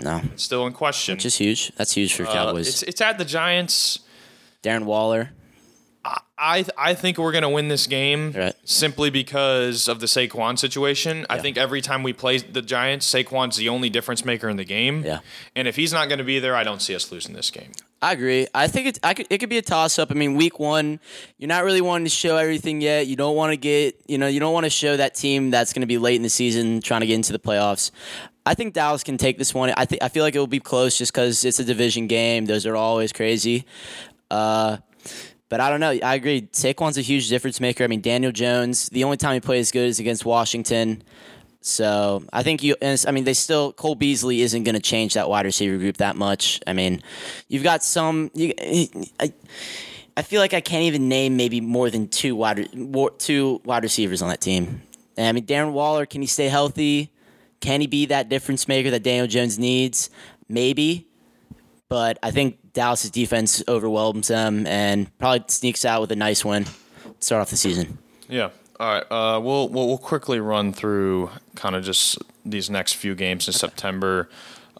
No, 0.00 0.20
It's 0.32 0.42
still 0.44 0.66
in 0.66 0.72
question. 0.72 1.14
which 1.16 1.24
is 1.26 1.36
huge. 1.36 1.72
That's 1.76 1.92
huge 1.92 2.14
for 2.14 2.24
Uh, 2.26 2.32
Cowboys. 2.32 2.68
it's 2.68 2.82
it's 2.84 3.00
at 3.00 3.18
the 3.18 3.24
Giants. 3.24 4.00
Darren 4.62 4.84
Waller. 4.84 5.30
I 6.38 6.64
I 6.76 6.94
think 6.94 7.18
we're 7.18 7.32
gonna 7.32 7.50
win 7.50 7.68
this 7.68 7.86
game 7.86 8.32
Right. 8.32 8.54
simply 8.64 9.10
because 9.10 9.88
of 9.88 10.00
the 10.00 10.06
Saquon 10.06 10.58
situation. 10.58 11.24
I 11.30 11.38
think 11.38 11.56
every 11.56 11.80
time 11.80 12.02
we 12.02 12.12
play 12.12 12.38
the 12.38 12.62
Giants, 12.62 13.10
Saquon's 13.12 13.56
the 13.56 13.68
only 13.68 13.88
difference 13.90 14.24
maker 14.24 14.48
in 14.48 14.56
the 14.56 14.64
game. 14.64 15.02
Yeah. 15.04 15.20
And 15.54 15.66
if 15.66 15.76
he's 15.76 15.92
not 15.92 16.08
gonna 16.08 16.24
be 16.24 16.38
there, 16.38 16.54
I 16.54 16.62
don't 16.64 16.80
see 16.82 16.94
us 16.94 17.10
losing 17.10 17.34
this 17.34 17.50
game. 17.50 17.72
I 18.02 18.12
agree. 18.12 18.46
I 18.54 18.68
think 18.68 18.88
it, 18.88 18.98
I 19.02 19.14
could, 19.14 19.26
it 19.30 19.38
could 19.38 19.48
be 19.48 19.56
a 19.56 19.62
toss 19.62 19.98
up. 19.98 20.10
I 20.10 20.14
mean, 20.14 20.36
week 20.36 20.58
one, 20.58 21.00
you're 21.38 21.48
not 21.48 21.64
really 21.64 21.80
wanting 21.80 22.04
to 22.04 22.10
show 22.10 22.36
everything 22.36 22.82
yet. 22.82 23.06
You 23.06 23.16
don't 23.16 23.34
want 23.34 23.52
to 23.52 23.56
get, 23.56 23.98
you 24.06 24.18
know, 24.18 24.26
you 24.26 24.38
don't 24.38 24.52
want 24.52 24.64
to 24.64 24.70
show 24.70 24.98
that 24.98 25.14
team 25.14 25.50
that's 25.50 25.72
going 25.72 25.80
to 25.80 25.86
be 25.86 25.96
late 25.96 26.16
in 26.16 26.22
the 26.22 26.28
season 26.28 26.82
trying 26.82 27.00
to 27.00 27.06
get 27.06 27.14
into 27.14 27.32
the 27.32 27.38
playoffs. 27.38 27.90
I 28.44 28.52
think 28.52 28.74
Dallas 28.74 29.02
can 29.02 29.16
take 29.16 29.38
this 29.38 29.54
one. 29.54 29.72
I 29.78 29.86
think 29.86 30.02
I 30.02 30.08
feel 30.10 30.22
like 30.24 30.36
it 30.36 30.38
will 30.38 30.46
be 30.46 30.60
close 30.60 30.98
just 30.98 31.10
because 31.12 31.42
it's 31.44 31.58
a 31.58 31.64
division 31.64 32.06
game. 32.06 32.44
Those 32.44 32.66
are 32.66 32.76
always 32.76 33.12
crazy. 33.14 33.64
Uh, 34.30 34.76
but 35.48 35.60
I 35.60 35.70
don't 35.70 35.80
know. 35.80 35.90
I 35.90 36.14
agree. 36.14 36.42
Saquon's 36.52 36.98
a 36.98 37.02
huge 37.02 37.28
difference 37.28 37.60
maker. 37.60 37.84
I 37.84 37.86
mean, 37.86 38.00
Daniel 38.00 38.32
Jones. 38.32 38.88
The 38.88 39.04
only 39.04 39.16
time 39.16 39.34
he 39.34 39.40
plays 39.40 39.70
good 39.70 39.88
is 39.88 40.00
against 40.00 40.24
Washington. 40.24 41.02
So 41.60 42.22
I 42.32 42.42
think 42.42 42.62
you. 42.62 42.76
I 42.80 43.10
mean, 43.10 43.24
they 43.24 43.34
still 43.34 43.72
Cole 43.72 43.94
Beasley 43.94 44.40
isn't 44.42 44.64
going 44.64 44.74
to 44.74 44.80
change 44.80 45.14
that 45.14 45.28
wide 45.28 45.44
receiver 45.44 45.76
group 45.78 45.96
that 45.98 46.16
much. 46.16 46.60
I 46.66 46.72
mean, 46.72 47.02
you've 47.48 47.64
got 47.64 47.82
some. 47.82 48.30
You, 48.34 48.52
I, 49.20 49.32
I 50.16 50.22
feel 50.22 50.40
like 50.40 50.54
I 50.54 50.60
can't 50.60 50.84
even 50.84 51.08
name 51.08 51.36
maybe 51.36 51.60
more 51.60 51.90
than 51.90 52.08
two 52.08 52.34
wide 52.36 52.68
two 53.18 53.60
wide 53.64 53.82
receivers 53.82 54.22
on 54.22 54.28
that 54.28 54.40
team. 54.40 54.82
I 55.18 55.32
mean, 55.32 55.46
Darren 55.46 55.72
Waller, 55.72 56.06
can 56.06 56.20
he 56.20 56.26
stay 56.26 56.48
healthy? 56.48 57.12
Can 57.60 57.80
he 57.80 57.86
be 57.86 58.06
that 58.06 58.28
difference 58.28 58.68
maker 58.68 58.90
that 58.90 59.02
Daniel 59.02 59.26
Jones 59.26 59.58
needs? 59.58 60.10
Maybe, 60.48 61.08
but 61.88 62.18
I 62.22 62.30
think 62.30 62.72
Dallas's 62.72 63.10
defense 63.10 63.62
overwhelms 63.68 64.28
them 64.28 64.66
and 64.66 65.16
probably 65.18 65.44
sneaks 65.48 65.84
out 65.84 66.00
with 66.00 66.12
a 66.12 66.16
nice 66.16 66.44
win. 66.44 66.64
to 66.64 66.70
Start 67.20 67.40
off 67.42 67.50
the 67.50 67.56
season. 67.56 67.98
Yeah. 68.28 68.50
All 68.78 68.92
right. 68.92 69.04
Uh, 69.10 69.40
we'll, 69.40 69.68
we'll 69.68 69.86
we'll 69.86 69.98
quickly 69.98 70.38
run 70.40 70.72
through 70.72 71.30
kind 71.54 71.74
of 71.74 71.84
just 71.84 72.18
these 72.44 72.68
next 72.68 72.94
few 72.94 73.14
games 73.14 73.46
in 73.46 73.54
September. 73.54 74.28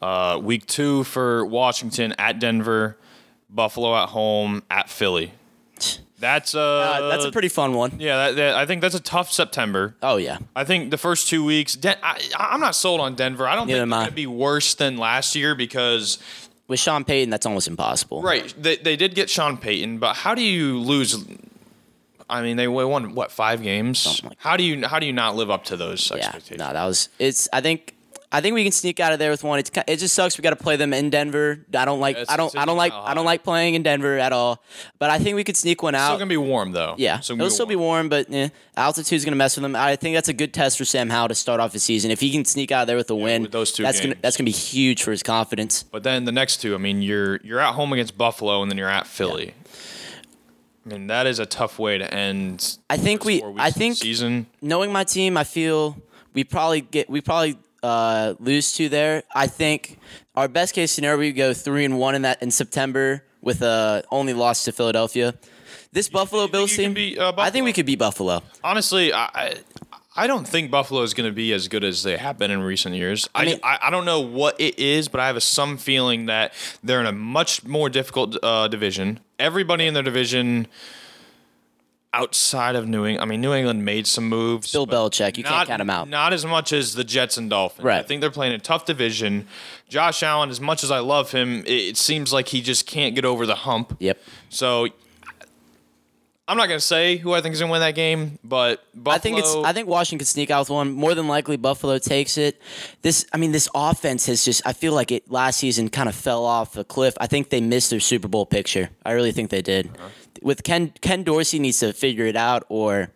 Uh, 0.03 0.39
week 0.43 0.67
two 0.67 1.05
for 1.05 1.47
Washington 1.47 2.13
at 2.19 2.39
Denver, 2.39 2.99
Buffalo 3.49 3.97
at 3.97 4.11
home 4.11 4.63
at 4.71 4.91
Philly. 4.91 5.33
That's 6.19 6.55
uh, 6.55 6.61
Uh, 7.03 7.09
that's 7.09 7.25
a 7.25 7.33
pretty 7.33 7.49
fun 7.49 7.73
one. 7.75 7.93
yeah. 7.99 8.17
That, 8.27 8.37
that, 8.37 8.55
I 8.57 8.67
think 8.67 8.81
that's 8.83 8.95
a 8.95 9.01
tough 9.01 9.31
September. 9.33 9.97
Oh 10.03 10.17
yeah, 10.19 10.39
I 10.55 10.65
think 10.65 10.91
the 10.91 10.99
first 10.99 11.29
two 11.29 11.45
weeks, 11.45 11.75
Den- 11.75 11.97
I, 12.03 12.21
I'm 12.37 12.61
not 12.61 12.75
sold 12.75 13.01
on 13.01 13.15
Denver. 13.15 13.47
I 13.47 13.55
don't 13.55 13.67
Neither 13.67 13.79
think 13.81 13.83
am 13.85 13.91
they're 13.91 13.99
going 14.01 14.09
to 14.11 14.15
be 14.15 14.27
worse 14.27 14.75
than 14.75 14.99
last 14.99 15.35
year 15.35 15.55
because 15.55 16.19
with 16.69 16.79
Sean 16.81 17.05
Payton, 17.05 17.31
that's 17.31 17.47
almost 17.47 17.69
impossible. 17.69 18.23
Right. 18.23 18.53
They, 18.57 18.77
they 18.77 18.97
did 18.97 19.15
get 19.15 19.29
Sean 19.31 19.57
Payton, 19.57 19.99
but 19.99 20.15
how 20.17 20.35
do 20.35 20.43
you 20.43 20.79
lose? 20.79 21.25
I 22.29 22.43
mean, 22.43 22.57
they 22.57 22.69
won 22.69 23.15
what 23.15 23.33
five 23.33 23.63
games? 23.63 24.21
Like 24.25 24.37
how 24.39 24.57
do 24.57 24.63
you 24.65 24.87
how 24.87 24.99
do 24.99 25.07
you 25.07 25.13
not 25.13 25.37
live 25.37 25.51
up 25.51 25.65
to 25.65 25.77
those 25.77 26.09
Yeah, 26.11 26.17
expectations? 26.19 26.59
no, 26.59 26.73
that 26.73 26.85
was 26.85 27.09
it's. 27.19 27.49
I 27.53 27.61
think 27.61 27.95
I 28.33 28.41
think 28.41 28.55
we 28.55 28.65
can 28.65 28.73
sneak 28.73 28.99
out 28.99 29.13
of 29.13 29.19
there 29.19 29.31
with 29.31 29.45
one. 29.45 29.59
It's 29.61 29.71
it 29.87 29.97
just 29.99 30.15
sucks. 30.15 30.37
We 30.37 30.43
got 30.43 30.51
to 30.51 30.57
play 30.57 30.77
them 30.77 30.93
in 30.93 31.11
Denver. 31.11 31.65
I 31.75 31.85
don't 31.85 32.01
like. 32.01 32.17
It's- 32.17 32.27
I 32.29 32.37
don't. 32.37 32.57
I 32.57 32.65
don't 32.65 32.77
like. 32.77 32.93
I 32.93 33.15
don't 33.15 33.25
like 33.25 33.45
playing 33.45 33.75
in 33.75 33.83
Denver 33.83 34.19
at 34.19 34.33
all. 34.33 34.63
But 34.99 35.11
I 35.11 35.19
think 35.19 35.37
we 35.37 35.45
could 35.45 35.57
sneak 35.57 35.83
one 35.83 35.95
It's 35.95 36.01
out. 36.03 36.09
still 36.09 36.19
gonna 36.19 36.29
be 36.29 36.37
warm 36.37 36.73
though. 36.73 36.95
yeah, 36.99 37.21
Still 37.21 37.37
it'll 37.37 37.51
still 37.51 37.67
be 37.67 37.77
warm, 37.77 38.09
but 38.09 38.27
eh, 38.33 38.49
altitude's 38.77 39.25
gonna 39.25 39.37
mess 39.37 39.57
with 39.57 39.63
them. 39.63 39.77
I 39.77 39.95
think 39.97 40.17
that's 40.17 40.29
a 40.29 40.33
good 40.33 40.53
test 40.53 40.77
for 40.77 40.85
Sam 40.85 41.09
Howell 41.09 41.29
to 41.29 41.35
start 41.35 41.61
off 41.61 41.73
the 41.73 41.79
season. 41.79 42.11
If 42.11 42.21
he 42.21 42.31
can 42.33 42.45
sneak 42.45 42.73
out 42.73 42.83
of 42.83 42.87
there 42.89 42.97
with 42.97 43.11
a 43.11 43.15
win, 43.15 43.43
with 43.43 43.53
those 43.53 43.71
two 43.73 43.85
that's 43.85 44.01
gonna 44.01 44.17
that's 44.21 44.37
gonna 44.37 44.47
be 44.47 44.51
huge 44.53 45.03
for 45.05 45.13
his 45.13 45.23
confidence. 45.23 45.83
But 45.85 46.03
then 46.03 46.25
the 46.25 46.33
next 46.33 46.57
two, 46.59 46.75
I 46.75 46.79
mean, 46.79 47.03
you're 47.03 47.37
you're 47.45 47.61
at 47.61 47.75
home 47.75 47.93
against 47.93 48.19
Buffalo, 48.19 48.61
and 48.61 48.71
then 48.71 48.77
you're 48.77 48.89
at 48.91 49.07
Philly. 49.07 49.55
I 50.85 50.89
mean, 50.89 51.07
that 51.09 51.27
is 51.27 51.39
a 51.39 51.47
tough 51.47 51.79
way 51.79 51.99
to 51.99 52.13
end. 52.15 52.79
I 52.89 52.97
think 52.97 53.25
we. 53.25 53.43
I 53.59 53.71
think 53.71 53.97
season. 53.97 54.47
knowing 54.63 54.93
my 54.93 55.05
team, 55.05 55.37
I 55.37 55.45
feel 55.45 55.97
we 56.33 56.45
probably 56.45 56.81
get 56.81 57.11
we 57.11 57.21
probably 57.21 57.57
uh, 57.87 58.35
lose 58.41 58.73
to 58.73 58.89
there. 58.89 59.23
I 59.35 59.47
think 59.47 59.99
our 60.35 60.49
best 60.49 60.75
case 60.75 60.91
scenario 60.93 61.19
we 61.19 61.33
go 61.33 61.55
three 61.55 61.85
and 61.85 61.99
one 61.99 62.15
in 62.15 62.23
that 62.23 62.43
in 62.43 62.51
September 62.51 63.23
with 63.41 63.63
a 63.63 64.03
only 64.11 64.35
loss 64.35 64.65
to 64.65 64.73
Philadelphia. 64.73 65.35
This 65.93 66.09
Buffalo 66.09 66.43
you 66.43 66.49
think 66.49 66.53
Bills 66.53 66.77
team, 66.77 66.95
beat, 66.95 67.19
uh, 67.19 67.33
I 67.39 67.51
think 67.51 67.65
we 67.65 67.73
could 67.73 67.87
beat 67.87 67.99
Buffalo. 67.99 68.43
Honestly, 68.63 69.13
I. 69.13 69.25
I 69.35 69.55
I 70.19 70.27
don't 70.27 70.49
think 70.49 70.71
Buffalo 70.71 71.03
is 71.03 71.13
going 71.13 71.29
to 71.29 71.35
be 71.35 71.53
as 71.53 71.69
good 71.69 71.85
as 71.85 72.03
they 72.03 72.17
have 72.17 72.39
been 72.39 72.51
in 72.51 72.63
recent 72.63 72.95
years. 72.95 73.29
I, 73.35 73.45
mean- 73.45 73.61
I, 73.63 73.79
I 73.83 73.91
don't 73.91 74.07
know 74.07 74.21
what 74.21 74.59
it 74.59 74.79
is, 74.79 75.09
but 75.09 75.21
I 75.21 75.27
have 75.27 75.37
a, 75.37 75.43
some 75.43 75.77
feeling 75.77 76.25
that 76.27 76.55
they're 76.83 77.01
in 77.01 77.07
a 77.07 77.13
much 77.13 77.65
more 77.67 77.91
difficult 77.91 78.35
uh, 78.43 78.67
division. 78.69 79.21
Everybody 79.39 79.87
in 79.87 79.93
their 79.93 80.03
division 80.03 80.69
outside 82.17 82.77
of 82.77 82.89
New 82.89 83.05
England, 83.05 83.23
I 83.23 83.27
mean, 83.27 83.41
New 83.41 83.53
England 83.53 83.85
made 83.85 84.07
some 84.07 84.29
moves. 84.29 84.73
Bill 84.73 84.87
Belichick, 84.87 85.37
you 85.37 85.45
can't 85.45 85.69
count 85.69 85.83
him 85.83 85.91
out. 85.91 86.09
Not 86.09 86.33
as 86.33 86.47
much 86.47 86.73
as 86.73 86.95
the 86.95 87.05
Jets 87.05 87.37
and 87.37 87.51
Dolphins. 87.51 87.85
Right. 87.85 87.99
I 87.99 88.03
think 88.03 88.21
they're 88.21 88.31
playing 88.31 88.55
a 88.55 88.59
tough 88.59 88.87
division. 88.87 89.47
Josh 89.89 90.23
Allen, 90.23 90.49
as 90.51 90.61
much 90.61 90.83
as 90.83 90.91
I 90.91 91.01
love 91.01 91.31
him, 91.33 91.61
it, 91.61 91.71
it 91.71 91.97
seems 91.97 92.33
like 92.33 92.49
he 92.49 92.63
just 92.63 92.87
can't 92.87 93.15
get 93.15 93.25
over 93.25 93.45
the 93.45 93.55
hump. 93.55 93.97
Yep. 94.01 94.19
So 94.49 94.89
I'm 96.49 96.57
not 96.57 96.69
going 96.69 96.79
to 96.79 96.85
say 96.85 97.17
who 97.17 97.33
I 97.33 97.41
think 97.41 97.55
is 97.55 97.61
going 97.61 97.71
to 97.71 97.73
win 97.73 97.81
that 97.81 97.97
game, 97.97 98.39
but 98.45 98.85
Buffalo. 98.95 99.15
I 99.15 99.19
think 99.19 99.39
it's. 99.39 99.55
I 99.57 99.73
think 99.73 99.89
Washington 99.89 100.21
could 100.21 100.29
sneak 100.29 100.51
out 100.51 100.61
with 100.61 100.71
one. 100.71 100.93
More 100.93 101.15
than 101.15 101.27
likely, 101.27 101.57
Buffalo 101.57 101.99
takes 101.99 102.39
it. 102.39 102.61
This. 103.03 103.27
I 103.33 103.37
mean, 103.37 103.51
this 103.51 103.69
offense 103.75 104.27
has 104.27 104.45
just. 104.45 104.65
I 104.65 104.73
feel 104.73 104.93
like 104.93 105.11
it 105.11 105.29
last 105.29 105.59
season 105.59 105.89
kind 105.89 106.09
of 106.09 106.15
fell 106.15 106.45
off 106.45 106.77
a 106.77 106.85
cliff. 106.85 107.15
I 107.21 107.27
think 107.27 107.51
they 107.51 107.61
missed 107.61 107.91
their 107.91 107.99
Super 107.99 108.29
Bowl 108.29 108.47
picture. 108.47 108.91
I 109.05 109.13
really 109.13 109.33
think 109.33 109.51
they 109.51 109.63
did. 109.63 109.89
Uh-huh. 109.89 110.09
With 110.41 110.63
Ken 110.63 110.93
Ken 111.01 111.25
Dorsey 111.25 111.59
needs 111.59 111.81
to 111.81 111.93
figure 111.93 112.27
it 112.27 112.37
out, 112.37 112.65
or. 112.69 113.11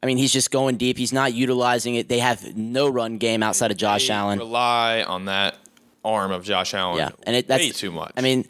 I 0.00 0.06
mean, 0.06 0.16
he's 0.16 0.32
just 0.32 0.52
going 0.52 0.76
deep. 0.76 0.96
He's 0.96 1.12
not 1.12 1.34
utilizing 1.34 1.96
it. 1.96 2.08
They 2.08 2.20
have 2.20 2.56
no 2.56 2.88
run 2.88 3.18
game 3.18 3.42
outside 3.42 3.72
of 3.72 3.76
Josh 3.76 4.10
Allen. 4.10 4.38
Rely 4.38 5.02
on 5.02 5.24
that 5.24 5.58
arm 6.04 6.30
of 6.30 6.44
Josh 6.44 6.72
Allen. 6.72 6.98
Yeah, 6.98 7.10
and 7.24 7.34
it, 7.34 7.48
that's 7.48 7.64
way 7.64 7.70
too 7.70 7.90
much. 7.90 8.12
I 8.16 8.20
mean, 8.20 8.46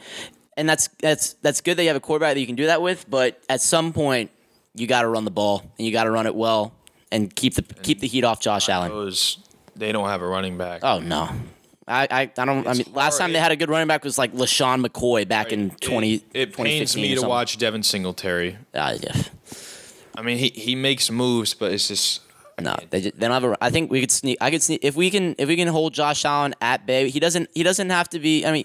and 0.59 0.69
that's 0.69 0.89
that's 1.01 1.33
that's 1.35 1.63
good 1.63 1.77
that 1.79 1.83
you 1.85 1.89
have 1.89 1.97
a 1.97 2.01
quarterback 2.01 2.35
that 2.35 2.41
you 2.41 2.47
can 2.47 2.57
do 2.57 2.67
that 2.67 2.83
with. 2.83 3.09
But 3.09 3.41
at 3.49 3.61
some 3.63 3.93
point, 3.95 4.31
you 4.75 4.87
got 4.87 5.03
to 5.03 5.09
run 5.09 5.25
the 5.25 5.31
ball 5.31 5.63
and 5.79 5.87
you 5.87 5.93
got 5.93 6.05
to 6.05 6.11
run 6.11 6.27
it 6.27 6.35
well 6.35 6.75
and 7.11 7.35
keep 7.35 7.55
the 7.55 7.63
keep 7.63 8.01
the 8.01 8.07
heat 8.07 8.25
off 8.25 8.41
Josh 8.41 8.69
Allen. 8.69 8.91
those 8.91 9.39
they 9.77 9.93
don't 9.93 10.09
have 10.09 10.21
a 10.21 10.27
running 10.27 10.59
back. 10.59 10.81
Oh 10.85 10.99
no. 10.99 11.31
I, 11.91 12.07
I, 12.11 12.21
I 12.37 12.45
don't 12.45 12.67
I 12.67 12.73
It's 12.73 12.85
mean 12.87 12.95
last 12.95 13.15
hard. 13.15 13.21
time 13.29 13.33
they 13.33 13.39
had 13.39 13.51
a 13.51 13.57
good 13.57 13.71
running 13.71 13.89
back 13.89 14.05
was 14.05 14.19
like 14.19 14.35
LeSean 14.35 14.85
McCoy 14.85 15.27
back 15.27 15.53
in 15.55 15.71
It- 15.71 15.81
20 15.81 16.15
It, 16.35 16.53
pains 16.55 16.93
2015 16.93 17.03
me 17.03 17.15
to 17.15 17.27
watch 17.27 17.57
Devin 17.57 17.83
Singletary. 17.83 18.59
Uh, 18.75 18.99
yeah. 19.01 19.23
I 20.15 20.21
mean, 20.21 20.37
he, 20.37 20.49
he 20.51 20.75
makes 20.75 21.11
moves, 21.11 21.55
but 21.55 21.73
it's 21.73 21.89
just 21.89 22.21
No, 22.61 22.75
they, 22.91 23.01
just, 23.03 23.19
they 23.19 23.29
don't 23.29 23.41
have 23.41 23.45
a. 23.53 23.57
I 23.65 23.71
think 23.71 23.91
we 23.91 24.01
could 24.01 24.11
sneak. 24.11 24.39
I 24.41 24.51
could 24.51 24.63
sneak 24.63 24.81
if 24.83 24.97
we 24.97 25.11
can. 25.11 25.35
If 25.39 25.49
we 25.49 25.57
can 25.57 25.69
hold 25.69 25.95
Josh 25.95 26.25
Allen 26.25 26.55
at 26.61 26.87
bay, 26.87 27.09
he 27.09 27.21
doesn't. 27.21 27.49
He 27.55 27.63
doesn't 27.63 27.91
have 27.91 28.09
to 28.11 28.19
be. 28.19 28.45
I 28.45 28.53
mean, 28.53 28.65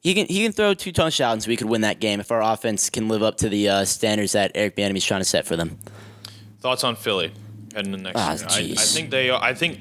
he 0.00 0.14
can. 0.14 0.26
He 0.26 0.42
can 0.42 0.52
throw 0.52 0.74
two 0.74 0.92
touchdowns. 0.92 1.46
We 1.46 1.56
could 1.56 1.68
win 1.68 1.82
that 1.82 2.00
game 2.00 2.20
if 2.20 2.30
our 2.32 2.42
offense 2.42 2.90
can 2.90 3.08
live 3.08 3.22
up 3.22 3.36
to 3.38 3.48
the 3.48 3.68
uh, 3.68 3.84
standards 3.84 4.32
that 4.32 4.52
Eric 4.54 4.76
Bieniemy's 4.76 5.04
trying 5.04 5.20
to 5.20 5.24
set 5.24 5.46
for 5.46 5.56
them. 5.56 5.78
thoughts 6.60 6.82
on 6.84 6.96
Philly 6.96 7.32
heading 7.74 7.92
into 7.94 8.04
next 8.04 8.18
Ah. 8.18 8.36
I, 8.56 8.60
I 8.72 8.74
think 8.74 9.10
they. 9.10 9.30
I 9.30 9.54
think. 9.54 9.80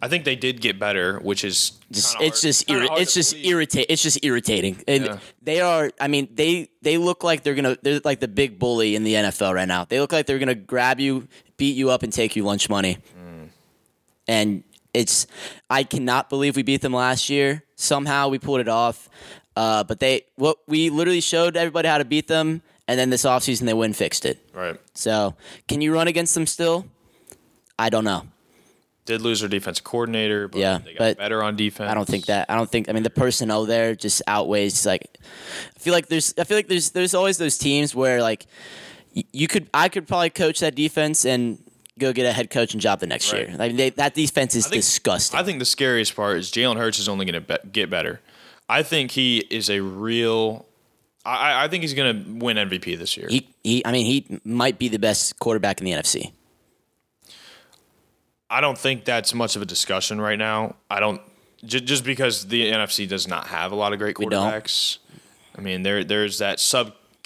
I 0.00 0.06
think 0.06 0.24
they 0.24 0.36
did 0.36 0.60
get 0.60 0.78
better, 0.78 1.18
which 1.18 1.42
is 1.42 1.72
Just, 1.90 2.16
it's 2.20 2.40
just 2.40 2.68
irri- 2.68 2.86
it's 3.00 3.14
just 3.14 3.34
irritate. 3.34 3.86
It's 3.88 4.00
just 4.00 4.24
irritating, 4.24 4.80
and 4.86 5.04
Yeah. 5.04 5.18
they 5.42 5.60
are. 5.60 5.90
I 6.00 6.06
mean, 6.06 6.28
they 6.34 6.68
they 6.82 6.98
look 6.98 7.24
like 7.24 7.42
they're 7.42 7.56
gonna. 7.56 7.76
They're 7.82 8.00
like 8.04 8.20
the 8.20 8.28
big 8.28 8.60
bully 8.60 8.94
in 8.94 9.02
the 9.02 9.14
NFL 9.14 9.52
right 9.54 9.66
now. 9.66 9.86
They 9.86 9.98
look 9.98 10.12
like 10.12 10.26
they're 10.26 10.38
gonna 10.38 10.54
grab 10.54 11.00
you, 11.00 11.26
beat 11.58 11.76
you 11.76 11.90
up, 11.90 12.02
and 12.02 12.10
take 12.12 12.34
you 12.34 12.44
lunch 12.44 12.70
money. 12.70 12.96
Mm. 13.18 13.48
And 14.26 14.64
it's. 14.94 15.26
I 15.68 15.82
cannot 15.82 16.30
believe 16.30 16.56
we 16.56 16.62
beat 16.62 16.80
them 16.80 16.94
last 16.94 17.28
year. 17.28 17.64
Somehow 17.76 18.28
we 18.28 18.38
pulled 18.38 18.60
it 18.60 18.68
off. 18.68 19.10
Uh, 19.58 19.82
but 19.84 19.98
they 19.98 20.22
what 20.36 20.56
we 20.68 20.88
literally 20.88 21.20
showed 21.20 21.56
everybody 21.56 21.88
how 21.88 21.98
to 21.98 22.04
beat 22.04 22.28
them, 22.28 22.62
and 22.86 22.98
then 22.98 23.10
this 23.10 23.24
offseason 23.24 23.66
they 23.66 23.74
went 23.74 23.96
fixed 23.96 24.24
it. 24.24 24.38
Right. 24.54 24.80
So 24.94 25.34
can 25.66 25.80
you 25.80 25.92
run 25.92 26.06
against 26.06 26.34
them 26.34 26.46
still? 26.46 26.86
I 27.76 27.90
don't 27.90 28.04
know. 28.04 28.28
Did 29.04 29.22
lose 29.22 29.40
their 29.40 29.48
defensive 29.48 29.84
coordinator, 29.84 30.48
but 30.48 30.58
Yeah, 30.58 30.78
they 30.78 30.92
got 30.92 30.98
but 30.98 31.18
better 31.18 31.42
on 31.42 31.56
defense. 31.56 31.90
I 31.90 31.94
don't 31.94 32.06
think 32.06 32.26
that. 32.26 32.46
I 32.48 32.54
don't 32.54 32.70
think. 32.70 32.88
I 32.88 32.92
mean, 32.92 33.02
the 33.02 33.10
personnel 33.10 33.64
there 33.64 33.96
just 33.96 34.20
outweighs. 34.26 34.84
Like, 34.84 35.18
I 35.74 35.78
feel 35.78 35.94
like 35.94 36.08
there's. 36.08 36.34
I 36.38 36.44
feel 36.44 36.58
like 36.58 36.68
there's. 36.68 36.90
There's 36.90 37.14
always 37.14 37.38
those 37.38 37.56
teams 37.58 37.94
where 37.94 38.20
like, 38.20 38.46
you 39.32 39.48
could. 39.48 39.68
I 39.74 39.88
could 39.88 40.06
probably 40.08 40.30
coach 40.30 40.60
that 40.60 40.74
defense 40.74 41.24
and 41.24 41.58
go 41.98 42.12
get 42.12 42.26
a 42.26 42.32
head 42.32 42.50
coaching 42.50 42.78
job 42.80 43.00
the 43.00 43.06
next 43.06 43.32
Right. 43.32 43.48
year. 43.48 43.56
I 43.58 43.68
mean, 43.68 43.76
they, 43.76 43.90
that 43.90 44.14
defense 44.14 44.54
is 44.54 44.66
I 44.66 44.70
think- 44.70 44.82
disgusting. 44.82 45.38
I 45.38 45.42
think 45.42 45.58
the 45.58 45.64
scariest 45.64 46.14
part 46.14 46.38
is 46.38 46.50
Jalen 46.50 46.76
Hurts 46.76 46.98
is 46.98 47.08
only 47.08 47.26
going 47.26 47.42
to 47.44 47.58
be- 47.58 47.70
get 47.70 47.90
better. 47.90 48.20
I 48.68 48.82
think 48.82 49.10
he 49.12 49.38
is 49.50 49.68
a 49.70 49.80
real. 49.80 50.66
I, 51.24 51.64
I- 51.64 51.68
think 51.68 51.82
he's 51.82 51.94
going 51.94 52.24
to 52.24 52.44
win 52.44 52.56
MVP 52.56 52.96
this 52.98 53.16
year. 53.16 53.26
he, 53.28 53.48
he. 53.64 53.84
I 53.84 53.92
mean, 53.92 54.06
he 54.06 54.40
might 54.44 54.78
be 54.78 54.88
the 54.88 54.98
best 54.98 55.38
quarterback 55.38 55.80
in 55.80 55.84
the 55.86 55.92
NFC. 55.92 56.32
I 58.50 58.60
don't 58.60 58.78
think 58.78 59.04
that's 59.04 59.34
much 59.34 59.56
of 59.56 59.62
a 59.62 59.66
discussion 59.66 60.20
right 60.20 60.38
now. 60.38 60.76
I 60.90 61.00
don't 61.00 61.20
j- 61.64 61.80
just 61.80 62.04
because 62.04 62.46
the 62.46 62.70
NFC 62.72 63.06
does 63.06 63.28
not 63.28 63.48
have 63.48 63.72
a 63.72 63.74
lot 63.74 63.92
of 63.92 63.98
great 63.98 64.16
quarterbacks. 64.16 64.98
I 65.56 65.60
mean, 65.60 65.82
there 65.82 66.02
there's 66.04 66.38
that 66.38 66.60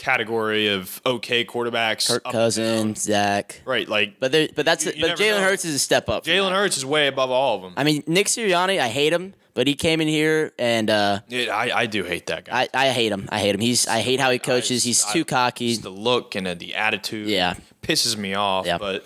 subcategory 0.03 0.75
of 0.75 1.01
okay 1.07 1.45
quarterbacks. 1.45 2.09
Kirk 2.09 2.23
up 2.27 2.33
Cousins, 2.33 3.03
Zach. 3.03 3.61
right? 3.65 3.89
Like, 3.89 4.19
But 4.21 4.33
there, 4.33 4.49
but 4.55 4.65
that's 4.67 4.85
You- 4.87 4.93
you 4.97 5.07
but 5.09 5.19
Jalen. 5.19 5.43
Hurts 5.43 5.65
is 5.65 5.75
a 5.75 5.79
step 5.79 6.09
up. 6.09 6.25
Jalen. 6.25 6.53
Hurts 6.53 6.77
is 6.77 6.85
way 6.87 7.07
above 7.07 7.31
all 7.31 7.57
of 7.57 7.63
them. 7.63 7.75
I 7.77 7.85
mean, 7.85 8.03
Nick 8.07 8.27
Sirianni, 8.27 8.79
I 8.81 8.89
hate 8.89 9.13
him, 9.13 9.35
but 9.55 9.67
he 9.67 9.75
came 9.75 10.01
in 10.01 10.09
here 10.09 10.53
and 10.59 10.91
uh, 10.91 11.21
It- 11.29 11.49
I, 11.49 11.81
I 11.83 11.87
do 11.87 12.05
hate 12.05 12.27
that 12.27 12.45
guy. 12.47 12.69
I, 12.75 12.87
I 12.87 12.89
hate 12.91 13.13
him. 13.13 13.29
I 13.31 13.39
hate 13.39 13.55
him. 13.55 13.61
He's 13.61 13.87
I 13.87 14.01
hate 14.01 14.21
how 14.21 14.31
he 14.31 14.39
coaches. 14.39 14.85
He's 14.85 15.05
I- 15.05 15.13
too 15.13 15.25
cocky. 15.25 15.69
Just 15.71 15.83
the 15.83 15.91
look 15.91 16.35
and 16.35 16.47
uh, 16.47 16.55
the 16.55 16.75
attitude. 16.75 17.29
Yeah. 17.29 17.55
pisses 17.83 18.17
me 18.17 18.35
off. 18.35 18.67
Yeah. 18.67 18.79
But 18.79 19.05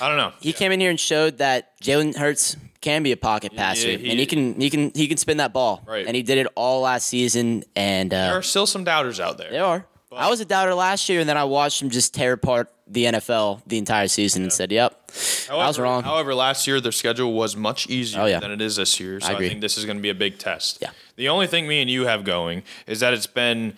I 0.00 0.08
don't 0.08 0.16
know. 0.18 0.32
he 0.40 0.52
came 0.52 0.72
in 0.72 0.80
here 0.80 0.90
and 0.90 0.98
showed 0.98 1.38
that 1.38 1.78
Jalen 1.80 2.16
Hurts 2.16 2.56
can 2.80 3.04
be 3.04 3.12
a 3.12 3.16
pocket 3.16 3.54
passer, 3.54 3.90
he- 3.96 4.10
and 4.10 4.18
he 4.18 4.26
can 4.26 4.60
he 4.60 4.68
can 4.68 4.90
he 4.94 5.06
can 5.06 5.16
spin 5.16 5.36
that 5.36 5.52
ball. 5.52 5.82
Right. 5.86 6.04
And 6.06 6.16
he 6.16 6.22
did 6.24 6.38
it 6.38 6.48
all 6.56 6.80
last 6.80 7.06
season. 7.06 7.62
And 7.76 8.10
There 8.10 8.32
uh, 8.32 8.38
are 8.38 8.42
still 8.42 8.66
some 8.66 8.82
doubters 8.82 9.20
out 9.20 9.38
there. 9.38 9.50
there 9.50 9.64
are. 9.64 9.86
I 10.16 10.28
was 10.30 10.40
a 10.40 10.44
doubter 10.44 10.74
last 10.74 11.08
year, 11.08 11.20
and 11.20 11.28
then 11.28 11.36
I 11.36 11.44
watched 11.44 11.80
him 11.82 11.90
just 11.90 12.14
tear 12.14 12.32
apart 12.34 12.70
the 12.86 13.04
NFL 13.06 13.62
the 13.66 13.78
entire 13.78 14.08
season, 14.08 14.42
and 14.42 14.52
said, 14.52 14.70
"Yep, 14.72 15.10
I 15.50 15.54
was 15.56 15.78
wrong." 15.78 16.02
However, 16.02 16.34
last 16.34 16.66
year 16.66 16.80
their 16.80 16.92
schedule 16.92 17.32
was 17.32 17.56
much 17.56 17.88
easier 17.88 18.22
Oh, 18.22 18.26
yeah. 18.26 18.40
than 18.40 18.50
it 18.50 18.60
is 18.60 18.76
this 18.76 19.00
year. 19.00 19.20
So 19.20 19.28
I, 19.28 19.32
agree. 19.32 19.48
think 19.48 19.60
this 19.60 19.78
is 19.78 19.84
going 19.84 19.96
to 19.96 20.02
be 20.02 20.10
a 20.10 20.14
big 20.14 20.38
test. 20.38 20.78
Yeah. 20.82 20.90
The 21.16 21.28
only 21.28 21.46
thing 21.46 21.66
me 21.66 21.80
and 21.80 21.90
you 21.90 22.06
have 22.06 22.24
going 22.24 22.62
is 22.86 23.00
that 23.00 23.12
it's 23.14 23.26
been 23.26 23.76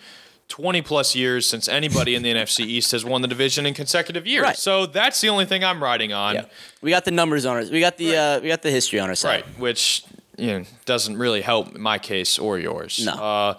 20 0.49 0.83
plus 0.83 1.15
years 1.15 1.47
since 1.47 1.69
anybody 1.69 2.15
in 2.15 2.23
the 2.23 2.33
NFC 2.35 2.61
East 2.67 2.93
has 2.93 3.05
won 3.05 3.23
the 3.23 3.29
division 3.29 3.67
in 3.67 3.75
consecutive 3.75 4.27
years. 4.27 4.43
Right. 4.43 4.57
So 4.57 4.87
that's 4.87 5.21
the 5.21 5.29
only 5.29 5.47
thing 5.47 5.63
I'm 5.65 5.83
riding 5.83 6.13
on. 6.13 6.35
Yeah. 6.35 6.45
We 6.83 6.91
got 6.91 7.05
the 7.05 7.11
numbers 7.13 7.47
on 7.47 7.59
us. 7.59 7.71
We 7.71 7.81
got 7.81 7.97
the 7.97 8.17
uh, 8.17 8.41
we 8.41 8.49
got 8.49 8.63
the 8.63 8.71
history 8.71 8.99
on 9.01 9.09
our 9.09 9.15
side. 9.15 9.45
Right, 9.45 9.59
which 9.59 10.05
you 10.37 10.47
know 10.49 10.65
doesn't 10.85 11.17
really 11.17 11.43
help 11.43 11.77
my 11.77 11.99
case 11.99 12.39
or 12.39 12.59
yours. 12.59 13.05
No. 13.07 13.13
Uh, 13.13 13.55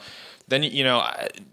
then 0.48 0.64
you 0.64 0.84
know, 0.84 1.04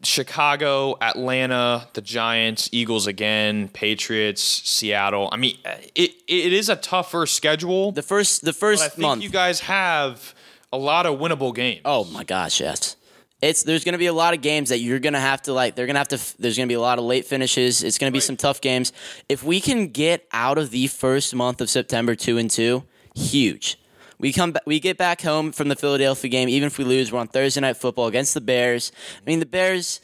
Chicago, 0.03 0.97
Atlanta, 1.01 1.89
the 1.95 2.03
Giants, 2.03 2.69
Eagles 2.73 3.07
again, 3.07 3.69
Patriots, 3.69 4.43
Seattle. 4.43 5.29
I 5.33 5.37
mean, 5.37 5.57
it 5.95 6.11
it 6.29 6.53
is 6.53 6.69
a 6.69 6.77
tougher 6.77 7.27
schedule. 7.27 7.93
The 7.93 8.03
first 8.03 8.43
the 8.43 8.53
but 8.53 8.57
I 8.57 8.61
first 8.61 8.91
think 8.91 9.03
month. 9.03 9.23
you 9.23 9.31
guys 9.31 9.61
have 9.61 10.35
a 10.73 10.79
lot 10.79 11.07
of 11.07 11.19
winnable 11.19 11.55
games. 11.55 11.81
Oh 11.85 12.05
my 12.05 12.25
gosh, 12.25 12.61
yes. 12.61 12.97
It's 13.41 13.65
there's 13.65 13.83
going 13.83 13.95
to 13.95 13.99
be 13.99 14.07
a 14.07 14.13
lot 14.13 14.35
of 14.35 14.41
games 14.41 14.69
that 14.69 14.79
you're 14.79 15.01
going 15.01 15.15
to 15.15 15.21
have 15.21 15.43
to 15.43 15.53
like. 15.53 15.75
They're 15.75 15.87
going 15.87 15.97
to 15.97 16.01
have 16.01 16.09
to. 16.09 16.41
There's 16.41 16.57
going 16.57 16.69
to 16.69 16.73
be 16.73 16.77
a 16.77 16.81
lot 16.81 16.99
of 16.99 17.05
late 17.05 17.27
finishes. 17.27 17.83
It's 17.83 17.99
going 17.99 18.13
to 18.13 18.17
be 18.17 18.21
some 18.21 18.37
tough 18.37 18.61
games. 18.61 18.93
If 19.29 19.43
we 19.43 19.61
can 19.61 19.89
get 19.89 20.29
out 20.33 20.59
of 20.59 20.71
the 20.71 20.87
first 20.87 21.35
month 21.35 21.61
of 21.61 21.69
September 21.69 22.15
two 22.15 22.39
and 22.39 22.49
two, 22.49 22.85
huge. 23.17 23.79
We 24.23 24.33
come. 24.33 24.55
We 24.65 24.79
get 24.79 24.97
back 24.97 25.21
home 25.21 25.51
from 25.51 25.69
the 25.69 25.75
Philadelphia 25.77 26.31
game. 26.31 26.49
Even 26.49 26.69
if 26.69 26.79
we 26.79 26.85
lose, 26.85 27.13
we're 27.13 27.19
on 27.19 27.27
Thursday 27.27 27.61
night 27.61 27.77
football 27.77 28.07
against 28.07 28.35
the 28.35 28.41
Bears. 28.41 28.93
I 29.21 29.29
mean, 29.29 29.41
the 29.41 29.47
Bears. 29.47 30.01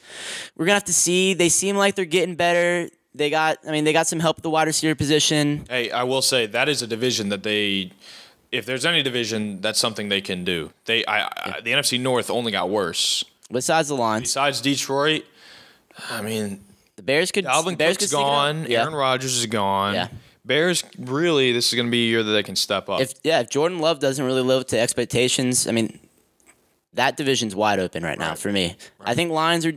We're 0.56 0.66
gonna 0.66 0.74
have 0.74 0.84
to 0.84 0.92
see. 0.92 1.34
They 1.34 1.48
seem 1.48 1.76
like 1.76 1.94
they're 1.94 2.04
getting 2.04 2.34
better. 2.34 2.90
They 3.14 3.30
got. 3.30 3.58
I 3.66 3.70
mean, 3.70 3.84
they 3.84 3.92
got 3.92 4.08
some 4.08 4.18
help 4.18 4.38
at 4.38 4.42
the 4.42 4.50
wide 4.50 4.66
receiver 4.66 4.96
position. 4.96 5.66
Hey, 5.70 5.92
I 5.92 6.02
will 6.02 6.20
say 6.20 6.46
that 6.46 6.68
is 6.68 6.82
a 6.82 6.86
division 6.88 7.28
that 7.28 7.44
they. 7.44 7.92
If 8.50 8.66
there's 8.66 8.84
any 8.84 9.02
division, 9.04 9.60
that's 9.60 9.78
something 9.78 10.08
they 10.08 10.20
can 10.22 10.42
do. 10.42 10.72
They, 10.86 11.04
I, 11.06 11.26
I 11.26 11.60
the 11.62 11.70
NFC 11.70 12.00
North 12.00 12.28
only 12.28 12.50
got 12.50 12.68
worse. 12.70 13.24
Besides 13.52 13.86
the 13.88 13.94
Lions, 13.94 14.22
Besides 14.24 14.60
Detroit, 14.60 15.24
I 16.10 16.22
mean, 16.22 16.64
the 16.96 17.02
Bears 17.02 17.30
could. 17.30 17.44
Dalvin 17.44 17.78
Bears 17.78 17.96
Cook's 17.98 18.10
could 18.12 18.18
sneak 18.18 18.20
it 18.20 18.24
out. 18.24 18.28
gone. 18.30 18.66
Yeah. 18.68 18.82
Aaron 18.82 18.94
Rodgers 18.94 19.36
is 19.36 19.46
gone. 19.46 19.94
Yeah. 19.94 20.08
Bears 20.48 20.82
really, 20.98 21.52
this 21.52 21.68
is 21.68 21.74
going 21.74 21.86
to 21.86 21.90
be 21.92 22.06
a 22.06 22.10
year 22.10 22.22
that 22.24 22.32
they 22.32 22.42
can 22.42 22.56
step 22.56 22.88
up. 22.88 23.00
if 23.00 23.14
yeah, 23.22 23.40
if 23.40 23.50
Jordan 23.50 23.78
Love 23.78 24.00
doesn't 24.00 24.24
really 24.24 24.42
live 24.42 24.62
up 24.62 24.68
to 24.68 24.78
expectations, 24.80 25.68
I 25.68 25.70
mean, 25.72 26.00
that 26.94 27.16
division's 27.16 27.54
wide 27.54 27.78
open 27.78 28.02
right 28.02 28.18
now 28.18 28.34
for 28.34 28.50
me. 28.50 28.74
I 29.00 29.14
think 29.14 29.30
Lions 29.30 29.64
are 29.64 29.74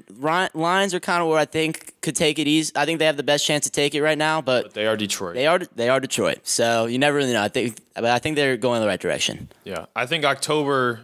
Lions 0.55 0.93
are 0.95 0.99
kind 0.99 1.21
of 1.21 1.29
where 1.29 1.37
I 1.37 1.45
think 1.45 1.93
could 2.01 2.15
take 2.15 2.39
it 2.39 2.47
easy. 2.47 2.71
I 2.75 2.85
think 2.85 2.97
they 2.97 3.05
have 3.05 3.17
the 3.17 3.23
best 3.23 3.45
chance 3.45 3.65
to 3.65 3.69
take 3.69 3.93
it 3.93 4.01
right 4.01 4.17
now, 4.17 4.41
but 4.41 4.73
they 4.73 4.87
are 4.87 4.97
Detroit. 4.97 5.35
they 5.35 5.45
are 5.45 5.59
they 5.75 5.89
are 5.89 5.99
Detroit, 5.99 6.47
so 6.47 6.85
you 6.87 6.97
never 6.97 7.17
really 7.17 7.33
know. 7.33 7.43
I 7.43 7.49
think, 7.49 7.77
but 7.93 8.05
I 8.05 8.17
think 8.17 8.37
they're 8.37 8.57
going 8.57 8.77
in 8.77 8.81
the 8.81 8.87
right 8.87 8.99
direction. 8.99 9.49
yeah, 9.65 9.85
I 9.95 10.05
think 10.07 10.25
October, 10.25 11.01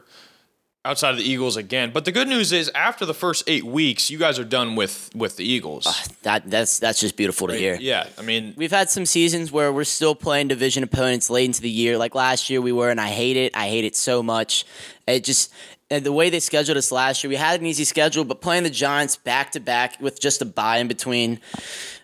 outside 0.88 1.12
of 1.12 1.18
the 1.18 1.24
Eagles 1.30 1.58
again. 1.58 1.92
But 1.92 2.06
the 2.06 2.12
good 2.12 2.28
news 2.28 2.52
is, 2.52 2.72
after 2.74 3.06
the 3.06 3.14
first 3.14 3.44
eight 3.48 3.64
weeks, 3.64 4.10
you 4.10 4.18
guys 4.18 4.40
are 4.40 4.46
done 4.46 4.76
with 4.76 5.10
with 5.14 5.36
the 5.36 5.44
Eagles. 5.44 5.86
Uh, 5.86 5.94
that 6.24 6.50
that's 6.50 6.80
that's 6.80 7.00
just 7.00 7.18
beautiful 7.18 7.48
to 7.48 7.56
hear. 7.56 7.78
Yeah, 7.80 8.08
I 8.18 8.22
mean, 8.22 8.54
We've 8.56 8.72
had 8.72 8.90
some 8.90 9.06
seasons 9.06 9.52
where 9.52 9.72
we're 9.74 9.84
still 9.84 10.16
playing 10.16 10.48
division 10.48 10.84
opponents 10.84 11.30
late 11.30 11.46
into 11.46 11.62
the 11.62 11.70
year. 11.70 11.98
Like 11.98 12.16
last 12.16 12.50
year, 12.50 12.62
we 12.62 12.72
were, 12.72 12.90
and 12.90 13.02
I 13.02 13.10
hate 13.10 13.38
it. 13.38 13.56
I 13.56 13.68
hate 13.68 13.86
it 13.86 13.96
so 13.96 14.24
much. 14.24 14.66
It 15.08 15.24
just 15.24 15.54
and 15.90 16.06
the 16.06 16.12
way 16.12 16.30
they 16.30 16.40
scheduled 16.40 16.78
us 16.78 16.92
last 16.92 17.24
year, 17.24 17.30
we 17.30 17.36
had 17.36 17.60
an 17.60 17.66
easy 17.66 17.84
schedule, 17.86 18.24
but 18.26 18.42
playing 18.42 18.64
the 18.64 18.70
Giants 18.70 19.16
back 19.16 19.52
to 19.52 19.60
back 19.60 20.00
with 20.02 20.20
just 20.20 20.42
a 20.42 20.46
bye 20.46 20.78
in 20.78 20.88
between, 20.88 21.40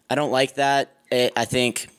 I 0.09 0.15
don't 0.15 0.31
like 0.31 0.55
that. 0.55 0.95
It, 1.11 1.33
I 1.35 1.45
think, 1.45 1.89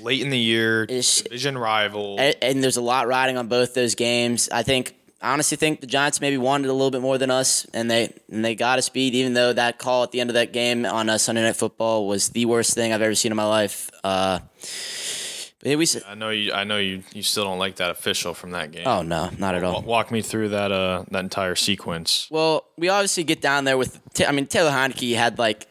late 0.00 0.20
in 0.22 0.30
the 0.30 0.38
year, 0.38 0.86
division 0.86 1.58
rival. 1.58 2.16
and, 2.18 2.36
and 2.40 2.62
there's 2.62 2.76
a 2.76 2.82
lot 2.82 3.06
riding 3.08 3.36
on 3.36 3.48
both 3.48 3.74
those 3.74 3.94
games. 3.94 4.48
I 4.50 4.62
think. 4.62 4.94
I 5.24 5.32
honestly 5.32 5.56
think 5.56 5.80
the 5.80 5.86
Giants 5.86 6.20
maybe 6.20 6.36
wanted 6.36 6.68
a 6.68 6.74
little 6.74 6.90
bit 6.90 7.00
more 7.00 7.16
than 7.16 7.30
us, 7.30 7.66
and 7.72 7.90
they 7.90 8.12
and 8.30 8.44
they 8.44 8.54
got 8.54 8.78
us 8.78 8.90
beat. 8.90 9.14
Even 9.14 9.32
though 9.32 9.54
that 9.54 9.78
call 9.78 10.02
at 10.02 10.12
the 10.12 10.20
end 10.20 10.28
of 10.28 10.34
that 10.34 10.52
game 10.52 10.84
on 10.84 11.08
uh, 11.08 11.16
Sunday 11.16 11.40
Night 11.40 11.56
Football 11.56 12.06
was 12.06 12.28
the 12.28 12.44
worst 12.44 12.74
thing 12.74 12.92
I've 12.92 13.00
ever 13.00 13.14
seen 13.14 13.32
in 13.32 13.36
my 13.36 13.48
life. 13.48 13.90
Uh, 14.04 14.40
but 15.60 15.70
yeah, 15.70 15.76
we. 15.76 15.86
I 16.06 16.14
know 16.14 16.28
you. 16.28 16.52
I 16.52 16.64
know 16.64 16.76
you. 16.76 17.02
You 17.14 17.22
still 17.22 17.44
don't 17.44 17.58
like 17.58 17.76
that 17.76 17.90
official 17.90 18.34
from 18.34 18.50
that 18.50 18.70
game. 18.70 18.86
Oh 18.86 19.00
no, 19.00 19.30
not 19.38 19.54
at 19.54 19.64
all. 19.64 19.80
Walk 19.80 20.10
me 20.10 20.20
through 20.20 20.50
that. 20.50 20.70
Uh, 20.70 21.04
that 21.10 21.20
entire 21.20 21.54
sequence. 21.54 22.28
Well, 22.30 22.66
we 22.76 22.90
obviously 22.90 23.24
get 23.24 23.40
down 23.40 23.64
there 23.64 23.78
with. 23.78 23.98
I 24.28 24.30
mean, 24.30 24.46
Taylor 24.46 24.72
Heinicke 24.72 25.16
had 25.16 25.38
like, 25.38 25.66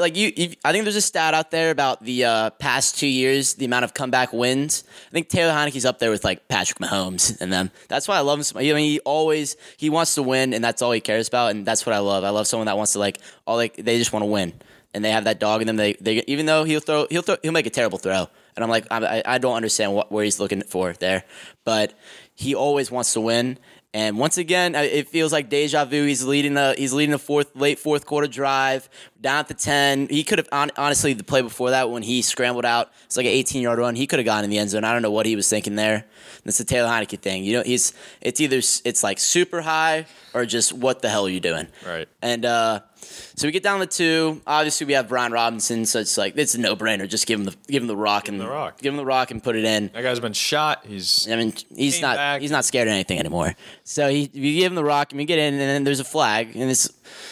like 0.00 0.16
you. 0.16 0.54
I 0.64 0.72
think 0.72 0.84
there's 0.84 0.96
a 0.96 1.00
stat 1.00 1.34
out 1.34 1.50
there 1.50 1.70
about 1.70 2.02
the 2.02 2.24
uh, 2.24 2.50
past 2.50 2.98
two 2.98 3.06
years, 3.06 3.54
the 3.54 3.64
amount 3.64 3.84
of 3.84 3.94
comeback 3.94 4.32
wins. 4.32 4.84
I 5.08 5.10
think 5.10 5.28
Taylor 5.28 5.52
Heinicke's 5.52 5.84
up 5.84 5.98
there 5.98 6.10
with 6.10 6.24
like 6.24 6.48
Patrick 6.48 6.78
Mahomes 6.78 7.40
and 7.40 7.52
them. 7.52 7.70
That's 7.88 8.08
why 8.08 8.16
I 8.16 8.20
love 8.20 8.38
him. 8.38 8.42
So 8.42 8.54
much. 8.54 8.64
I 8.64 8.72
mean, 8.72 8.90
he 8.90 9.00
always 9.00 9.56
he 9.76 9.90
wants 9.90 10.14
to 10.16 10.22
win, 10.22 10.54
and 10.54 10.62
that's 10.64 10.82
all 10.82 10.92
he 10.92 11.00
cares 11.00 11.28
about, 11.28 11.52
and 11.52 11.64
that's 11.64 11.86
what 11.86 11.94
I 11.94 11.98
love. 11.98 12.24
I 12.24 12.30
love 12.30 12.46
someone 12.46 12.66
that 12.66 12.76
wants 12.76 12.92
to 12.94 12.98
like 12.98 13.18
all 13.46 13.56
like 13.56 13.76
they 13.76 13.98
just 13.98 14.12
want 14.12 14.22
to 14.22 14.26
win, 14.26 14.52
and 14.94 15.04
they 15.04 15.10
have 15.12 15.24
that 15.24 15.40
dog 15.40 15.60
in 15.60 15.66
them. 15.66 15.76
They 15.76 15.94
they 15.94 16.22
even 16.26 16.46
though 16.46 16.64
he'll 16.64 16.80
throw 16.80 17.06
he'll 17.10 17.22
throw 17.22 17.36
he'll 17.42 17.52
make 17.52 17.66
a 17.66 17.70
terrible 17.70 17.98
throw, 17.98 18.26
and 18.56 18.64
I'm 18.64 18.70
like 18.70 18.86
I, 18.90 19.22
I 19.24 19.38
don't 19.38 19.56
understand 19.56 19.94
what 19.94 20.10
where 20.10 20.24
he's 20.24 20.40
looking 20.40 20.62
for 20.62 20.92
there, 20.94 21.24
but 21.64 21.94
he 22.34 22.54
always 22.54 22.90
wants 22.90 23.12
to 23.14 23.20
win. 23.20 23.58
And 23.92 24.18
once 24.18 24.38
again, 24.38 24.76
uh, 24.76 24.82
it 24.82 25.08
feels 25.08 25.32
like 25.32 25.48
deja 25.48 25.84
vu. 25.84 26.06
He's 26.06 26.24
leading 26.24 26.56
a 26.56 26.74
he's 26.74 26.92
leading 26.92 27.12
a 27.12 27.18
fourth 27.18 27.56
late 27.56 27.78
fourth 27.78 28.06
quarter 28.06 28.28
drive 28.28 28.88
down 29.20 29.40
at 29.40 29.48
the 29.48 29.54
ten. 29.54 30.06
He 30.08 30.22
could 30.22 30.38
have 30.38 30.48
honestly 30.76 31.12
the 31.12 31.24
play 31.24 31.42
before 31.42 31.70
that 31.70 31.90
when 31.90 32.04
he 32.04 32.22
scrambled 32.22 32.64
out. 32.64 32.92
It's 33.06 33.16
like 33.16 33.26
an 33.26 33.32
18 33.32 33.62
yard 33.62 33.80
run. 33.80 33.96
He 33.96 34.06
could 34.06 34.20
have 34.20 34.26
gone 34.26 34.44
in 34.44 34.50
the 34.50 34.58
end 34.58 34.70
zone. 34.70 34.84
I 34.84 34.92
don't 34.92 35.02
know 35.02 35.10
what 35.10 35.26
he 35.26 35.34
was 35.34 35.48
thinking 35.48 35.74
there. 35.74 36.04
That's 36.44 36.58
the 36.58 36.64
Taylor 36.64 36.88
Heinicke 36.88 37.18
thing. 37.18 37.42
You 37.42 37.54
know, 37.54 37.62
he's 37.64 37.92
it's 38.20 38.40
either 38.40 38.58
it's 38.58 39.02
like 39.02 39.18
super 39.18 39.60
high 39.60 40.06
or 40.34 40.46
just 40.46 40.72
what 40.72 41.02
the 41.02 41.08
hell 41.08 41.26
are 41.26 41.30
you 41.30 41.40
doing? 41.40 41.66
Right. 41.84 42.08
And 42.22 42.44
uh, 42.44 42.80
so 43.00 43.46
we 43.46 43.52
get 43.52 43.62
down 43.62 43.80
to 43.80 43.86
two. 43.86 44.40
Obviously, 44.46 44.86
we 44.86 44.92
have 44.92 45.08
Brian 45.08 45.32
Robinson, 45.32 45.86
so 45.86 45.98
it's 46.00 46.18
like 46.18 46.36
it's 46.36 46.54
a 46.54 46.60
no 46.60 46.76
brainer. 46.76 47.08
Just 47.08 47.26
give 47.26 47.40
him 47.40 47.46
the 47.46 47.56
give 47.68 47.82
him 47.82 47.86
the 47.86 47.96
rock 47.96 48.28
and 48.28 48.40
the 48.40 48.48
rock. 48.48 48.80
give 48.80 48.92
him 48.92 48.96
the 48.96 49.04
rock 49.04 49.30
and 49.30 49.42
put 49.42 49.56
it 49.56 49.64
in. 49.64 49.90
That 49.94 50.02
guy's 50.02 50.20
been 50.20 50.32
shot. 50.32 50.84
He's 50.86 51.28
I 51.30 51.36
mean, 51.36 51.54
he's 51.74 52.00
not 52.00 52.16
back. 52.16 52.40
he's 52.40 52.50
not 52.50 52.64
scared 52.64 52.88
of 52.88 52.92
anything 52.92 53.18
anymore. 53.18 53.54
So 53.84 54.08
he 54.08 54.30
we 54.34 54.56
give 54.56 54.72
him 54.72 54.76
the 54.76 54.84
rock 54.84 55.12
and 55.12 55.18
we 55.18 55.24
get 55.24 55.38
in, 55.38 55.54
and 55.54 55.60
then 55.60 55.84
there's 55.84 56.00
a 56.00 56.04
flag, 56.04 56.54
and 56.54 56.70
it's 56.70 56.90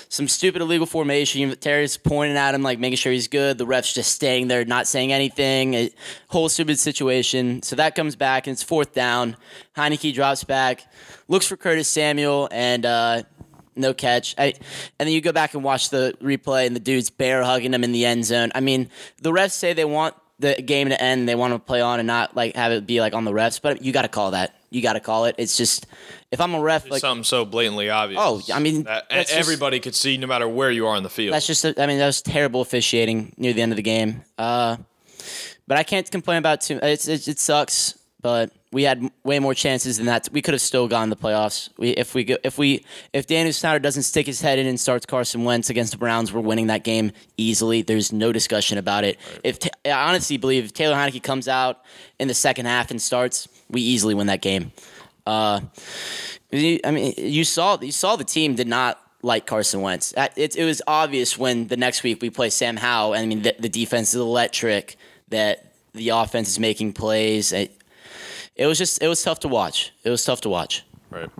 some 0.08 0.28
stupid 0.28 0.62
illegal 0.62 0.86
formation. 0.86 1.54
Terry's 1.56 1.96
pointing 1.96 2.36
at 2.36 2.54
him, 2.54 2.62
like 2.62 2.78
making 2.78 2.96
sure 2.96 3.12
he's 3.12 3.28
good. 3.28 3.58
The 3.58 3.66
ref's 3.66 3.92
just 3.92 4.12
staying 4.12 4.48
there, 4.48 4.64
not 4.64 4.86
saying 4.86 5.12
anything. 5.12 5.74
A 5.74 5.90
whole 6.28 6.48
stupid 6.48 6.78
situation. 6.78 7.62
So 7.62 7.76
that 7.76 7.94
comes 7.94 8.16
back, 8.16 8.46
and 8.46 8.52
it's 8.52 8.62
fourth 8.62 8.94
down. 8.94 9.36
Heinicke 9.76 10.14
drops 10.14 10.44
back, 10.44 10.84
looks 11.28 11.46
for 11.46 11.56
Curtis 11.56 11.88
Samuel, 11.88 12.48
and 12.50 12.84
uh, 12.84 13.22
no 13.79 13.95
catch. 13.95 14.35
I, 14.39 14.55
and 14.99 15.07
then 15.07 15.09
you 15.09 15.20
go 15.20 15.33
back 15.33 15.55
and 15.55 15.62
watch 15.64 15.91
the 15.91 16.14
replay, 16.22 16.66
and 16.66 16.74
the 16.76 16.81
dude's 16.81 17.11
bear 17.11 17.43
hugging 17.43 17.72
him 17.72 17.85
in 17.85 17.93
the 17.93 18.05
end 18.05 18.24
zone. 18.24 18.51
I 18.55 18.61
mean, 18.61 18.89
the 19.22 19.31
refs 19.31 19.53
say 19.53 19.72
they 19.72 19.85
want 19.85 20.14
the 20.41 20.55
game 20.55 20.89
to 20.91 21.03
end, 21.03 21.29
they 21.29 21.35
want 21.35 21.53
to 21.53 21.59
play 21.59 21.81
on 21.81 21.99
and 21.99 22.07
not 22.07 22.37
like 22.37 22.55
have 22.55 22.70
it 22.72 22.87
be 22.87 23.01
like 23.01 23.12
on 23.14 23.24
the 23.24 23.33
refs, 23.33 23.61
but 23.61 23.83
you 23.83 23.93
got 23.93 24.03
to 24.03 24.09
call 24.09 24.31
that. 24.33 24.55
You 24.70 24.83
got 24.83 24.93
to 24.93 25.01
call 25.01 25.24
it. 25.24 25.35
It's 25.39 25.57
just 25.57 25.87
if 26.31 26.41
I'm 26.41 26.55
a 26.55 26.61
ref, 26.61 26.89
like 26.91 27.01
something 27.01 27.24
so 27.24 27.45
blatantly 27.45 27.89
obvious. 27.91 28.20
Oh, 28.22 28.41
I 28.53 28.61
mean, 28.61 28.85
that 28.85 29.09
just- 29.11 29.33
everybody 29.33 29.81
could 29.81 29.95
see, 29.95 30.16
no 30.16 30.26
matter 30.26 30.47
where 30.47 30.70
you 30.70 30.87
are 30.87 30.97
in 30.97 31.03
the 31.03 31.09
field. 31.11 31.35
that's 31.35 31.47
just. 31.47 31.64
I 31.64 31.87
mean, 31.87 31.99
that 31.99 32.07
was 32.07 32.22
terrible 32.22 32.61
officiating 32.61 33.35
near 33.37 33.53
the 33.53 33.62
end 33.62 33.72
of 33.72 33.76
the 33.76 33.83
game. 33.83 34.22
Uh, 34.37 34.76
but 35.66 35.76
I 35.79 35.83
can't 35.83 36.09
complain 36.11 36.39
about 36.39 36.61
too. 36.61 36.79
It's, 36.83 37.09
it's 37.09 37.26
it 37.29 37.39
sucks, 37.41 37.97
but 38.20 38.50
we 38.72 38.82
had 38.82 39.10
way 39.22 39.38
more 39.38 39.54
chances 39.54 39.96
than 39.96 40.06
that. 40.06 40.28
We 40.32 40.42
could 40.42 40.54
have 40.54 40.60
still 40.60 40.88
gone 40.88 41.08
to 41.08 41.14
the 41.14 41.20
playoffs. 41.20 41.70
We 41.78 41.90
if 41.90 42.14
we 42.14 42.36
if 42.42 42.58
we 42.58 42.84
if 43.12 43.26
Daniel 43.26 43.52
Snyder 43.52 43.78
doesn't 43.78 44.02
stick 44.02 44.26
his 44.26 44.40
head 44.40 44.58
in 44.58 44.66
and 44.66 44.78
starts 44.78 45.06
Carson 45.06 45.44
Wentz 45.44 45.70
against 45.70 45.92
the 45.92 45.98
Browns, 45.98 46.32
we're 46.32 46.40
winning 46.40 46.66
that 46.66 46.84
game 46.84 47.12
easily. 47.36 47.82
There's 47.82 48.12
no 48.12 48.32
discussion 48.32 48.76
about 48.76 49.04
it. 49.04 49.18
If 49.44 49.58
I 49.84 49.90
honestly 49.90 50.36
believe 50.36 50.64
if 50.64 50.72
Taylor 50.72 50.96
Heinicke 50.96 51.22
comes 51.22 51.48
out 51.48 51.84
in 52.18 52.28
the 52.28 52.34
second 52.34 52.66
half 52.66 52.90
and 52.90 53.00
starts, 53.00 53.48
we 53.70 53.80
easily 53.80 54.14
win 54.14 54.26
that 54.26 54.42
game. 54.42 54.72
Uh, 55.26 55.60
I 56.52 56.90
mean, 56.90 57.14
you 57.16 57.44
saw 57.44 57.78
you 57.80 57.92
saw 57.92 58.16
the 58.16 58.24
team 58.24 58.54
did 58.54 58.68
not 58.68 59.00
like 59.22 59.46
Carson 59.46 59.80
Wentz. 59.80 60.12
It, 60.36 60.56
it 60.56 60.64
was 60.64 60.82
obvious 60.86 61.38
when 61.38 61.68
the 61.68 61.76
next 61.76 62.02
week 62.02 62.20
we 62.22 62.30
play 62.30 62.50
Sam 62.50 62.76
and 62.76 63.14
I 63.14 63.26
mean, 63.26 63.42
the, 63.42 63.54
the 63.58 63.68
defense 63.68 64.10
is 64.10 64.20
electric. 64.20 64.96
That 65.28 65.74
the 65.92 66.10
offense 66.10 66.48
is 66.48 66.58
making 66.58 66.94
plays. 66.94 67.52
It, 67.52 67.78
it 68.59 68.66
was 68.66 68.76
just 68.76 69.00
it 69.02 69.09
was 69.09 69.22
tough 69.22 69.40
to 69.40 69.48
watch. 69.48 69.92
It 70.04 70.11
was 70.11 70.24
tough 70.24 70.40
to 70.42 70.48
watch. 70.48 70.84
right. 71.11 71.30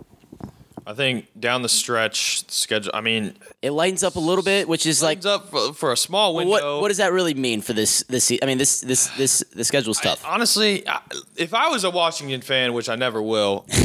I 0.87 0.93
think 0.95 1.27
down 1.39 1.61
the 1.61 1.69
stretch 1.69 2.49
schedule. 2.49 2.91
I 2.95 3.01
mean, 3.01 3.35
It 3.61 3.69
lightens 3.71 4.03
up 4.03 4.15
a 4.15 4.19
little 4.19 4.43
bit, 4.43 4.67
which 4.67 4.87
is 4.87 5.03
like 5.03 5.17
lightens 5.23 5.25
up 5.27 5.49
for, 5.51 5.71
for 5.73 5.91
a 5.91 5.97
small 5.97 6.33
window. 6.33 6.49
what 6.51 6.81
what 6.81 6.87
does 6.87 6.97
that 6.97 7.13
really 7.13 7.35
mean 7.35 7.61
for 7.61 7.73
this 7.73 8.01
this? 8.09 8.31
I 8.41 8.45
mean, 8.47 8.57
this 8.57 8.81
this 8.81 9.05
this 9.15 9.43
the 9.53 9.63
schedule's 9.63 9.99
tough. 9.99 10.25
Honestly, 10.25 10.87
I- 10.87 11.01
if 11.35 11.53
I 11.53 11.67
was 11.67 11.83
a 11.83 11.91
Washington 11.91 12.41
fan, 12.41 12.73
which 12.73 12.89
I 12.89 12.95
never 12.95 13.21
will, 13.21 13.67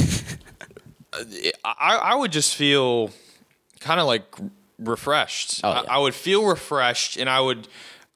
I, 1.64 1.97
I 1.97 2.14
would 2.14 2.32
just 2.32 2.55
feel 2.55 3.11
kind 3.80 4.01
of 4.01 4.07
like 4.07 4.24
refreshed. 4.78 5.61
Oh, 5.62 5.70
I, 5.70 5.82
yeah. 5.82 5.87
I 5.91 5.99
would 5.99 6.14
feel 6.14 6.45
refreshed, 6.47 7.16
and 7.18 7.28
I 7.28 7.41
would, 7.41 7.68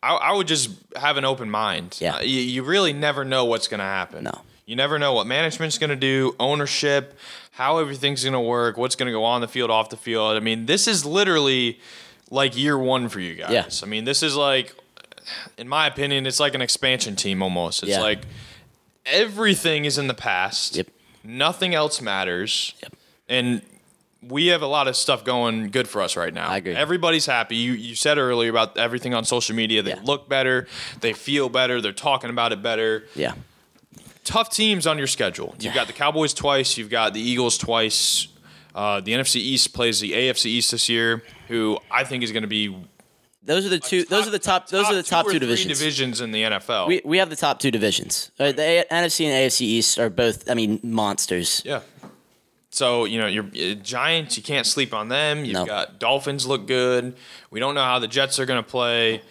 I, 0.03 0.15
I 0.15 0.33
would 0.33 0.49
just 0.49 0.71
have 0.97 1.17
an 1.17 1.25
open 1.25 1.51
mind. 1.51 1.99
Yeah. 2.01 2.17
Uh, 2.17 2.21
you, 2.21 2.41
you 2.41 2.63
really 2.65 2.93
never 2.93 3.25
know 3.25 3.45
what's 3.45 3.69
going 3.69 3.79
to 3.79 3.85
happen. 3.85 4.25
No. 4.25 4.41
You 4.69 4.77
never 4.77 4.99
know 4.99 5.15
what 5.15 5.27
management's 5.27 5.79
going 5.79 5.89
to 5.89 5.97
do, 5.97 6.37
ownership, 6.39 7.19
how 7.53 7.79
everything's 7.79 8.23
going 8.23 8.35
to 8.35 8.41
work, 8.41 8.77
what's 8.77 8.97
going 8.97 9.07
to 9.07 9.13
go 9.13 9.25
on 9.25 9.41
the 9.41 9.49
field, 9.49 9.71
off 9.71 9.89
the 9.89 9.97
field. 9.97 10.37
I 10.37 10.41
mean, 10.41 10.67
this 10.67 10.87
is 10.87 11.07
literally 11.07 11.81
like 12.31 12.55
year 12.55 12.77
one 12.79 13.09
for 13.09 13.19
you 13.19 13.35
guys. 13.35 13.51
Yeah. 13.51 13.67
I 13.83 13.87
mean, 13.89 14.05
this 14.05 14.23
is 14.23 14.37
like, 14.37 14.75
in 15.57 15.69
my 15.69 15.87
opinion, 15.87 16.27
it's 16.27 16.39
like 16.39 16.55
an 16.55 16.61
expansion 16.61 17.17
team 17.17 17.43
almost. 17.43 17.83
It's 17.83 17.93
Yeah. 17.93 18.01
like 18.03 18.21
everything 19.07 19.87
is 19.87 19.97
in 19.97 20.07
the 20.07 20.13
past. 20.15 20.77
Yep. 20.77 20.89
Nothing 21.25 21.75
else 21.75 22.03
matters. 22.03 22.75
Yep. 22.83 22.93
And 23.29 23.63
we 24.23 24.49
have 24.49 24.61
a 24.63 24.67
lot 24.67 24.87
of 24.89 24.97
stuff 24.97 25.25
going 25.25 25.71
good 25.71 25.89
for 25.89 26.03
us 26.03 26.17
right 26.17 26.35
now. 26.35 26.49
I 26.49 26.59
agree. 26.59 26.75
Everybody's 26.75 27.25
happy. 27.27 27.57
You 27.57 27.73
you 27.73 27.95
said 27.95 28.19
earlier 28.19 28.51
about 28.51 28.77
everything 28.77 29.15
on 29.15 29.25
social 29.25 29.55
media. 29.57 29.81
They 29.83 29.93
Yeah. 29.93 30.01
look 30.05 30.29
better. 30.29 30.67
They 31.01 31.13
feel 31.13 31.49
better. 31.49 31.81
They're 31.81 31.93
talking 31.93 32.29
about 32.31 32.53
it 32.53 32.63
better 32.63 33.07
Yeah. 33.15 33.33
Tough 34.29 34.51
teams 34.51 34.87
on 34.87 34.99
your 34.99 35.07
schedule. 35.07 35.55
You've 35.59 35.75
got 35.75 35.87
the 35.87 35.93
Cowboys 35.93 36.35
twice. 36.35 36.77
You've 36.77 36.91
got 36.91 37.15
the 37.15 37.21
Eagles 37.21 37.57
twice. 37.59 38.29
Uh, 38.75 39.01
the 39.01 39.13
NFC 39.13 39.37
East 39.37 39.73
plays 39.73 39.99
the 40.01 40.13
AFC 40.13 40.47
East 40.47 40.71
this 40.71 40.89
year, 40.89 41.23
who 41.49 41.79
I 41.91 42.05
think 42.05 42.23
is 42.23 42.31
going 42.33 42.43
to 42.43 42.49
be. 42.49 42.77
Those 43.43 43.65
are 43.65 43.71
the 43.71 43.79
two. 43.81 44.05
those 44.05 44.29
are 44.29 44.31
the 44.31 44.39
top. 44.39 44.69
Those 44.69 44.87
are 44.87 44.95
the 44.95 45.03
top 45.03 45.25
two 45.25 45.31
three 45.33 45.39
divisions. 45.41 45.79
divisions 45.79 46.21
in 46.21 46.31
the 46.33 46.43
NFL. 46.43 46.87
We 46.87 47.01
we 47.05 47.19
have 47.19 47.31
the 47.31 47.37
top 47.37 47.59
two 47.61 47.71
divisions. 47.71 48.31
Uh, 48.39 48.53
the 48.53 48.63
A- 48.63 48.85
NFC 48.93 49.25
and 49.25 49.33
AFC 49.51 49.63
East 49.63 49.99
are 49.99 50.11
both. 50.11 50.49
I 50.51 50.55
mean, 50.55 50.79
monsters. 50.83 51.63
yeah. 51.65 51.81
So 52.71 53.07
you 53.07 53.19
know 53.19 53.27
your 53.27 53.45
uh, 53.45 53.75
Giants, 53.83 54.37
you 54.37 54.43
can't 54.43 54.67
sleep 54.67 54.93
on 54.93 55.09
them. 55.09 55.45
You've 55.47 55.55
No. 55.55 55.65
got 55.65 55.99
Dolphins 55.99 56.47
look 56.47 56.67
good. 56.67 57.17
We 57.51 57.59
don't 57.59 57.75
know 57.75 57.83
how 57.85 57.99
the 57.99 58.07
Jets 58.09 58.39
are 58.39 58.45
going 58.47 58.63
to 58.63 58.69
play, 58.71 59.23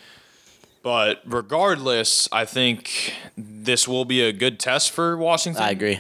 but 0.88 1.22
regardless, 1.26 2.30
I 2.32 2.46
think 2.46 3.14
this 3.36 3.90
will 3.90 4.06
be 4.06 4.22
a 4.22 4.32
good 4.32 4.58
test 4.58 4.92
for 4.92 5.18
Washington. 5.18 5.62
I 5.62 5.72
agree. 5.72 6.00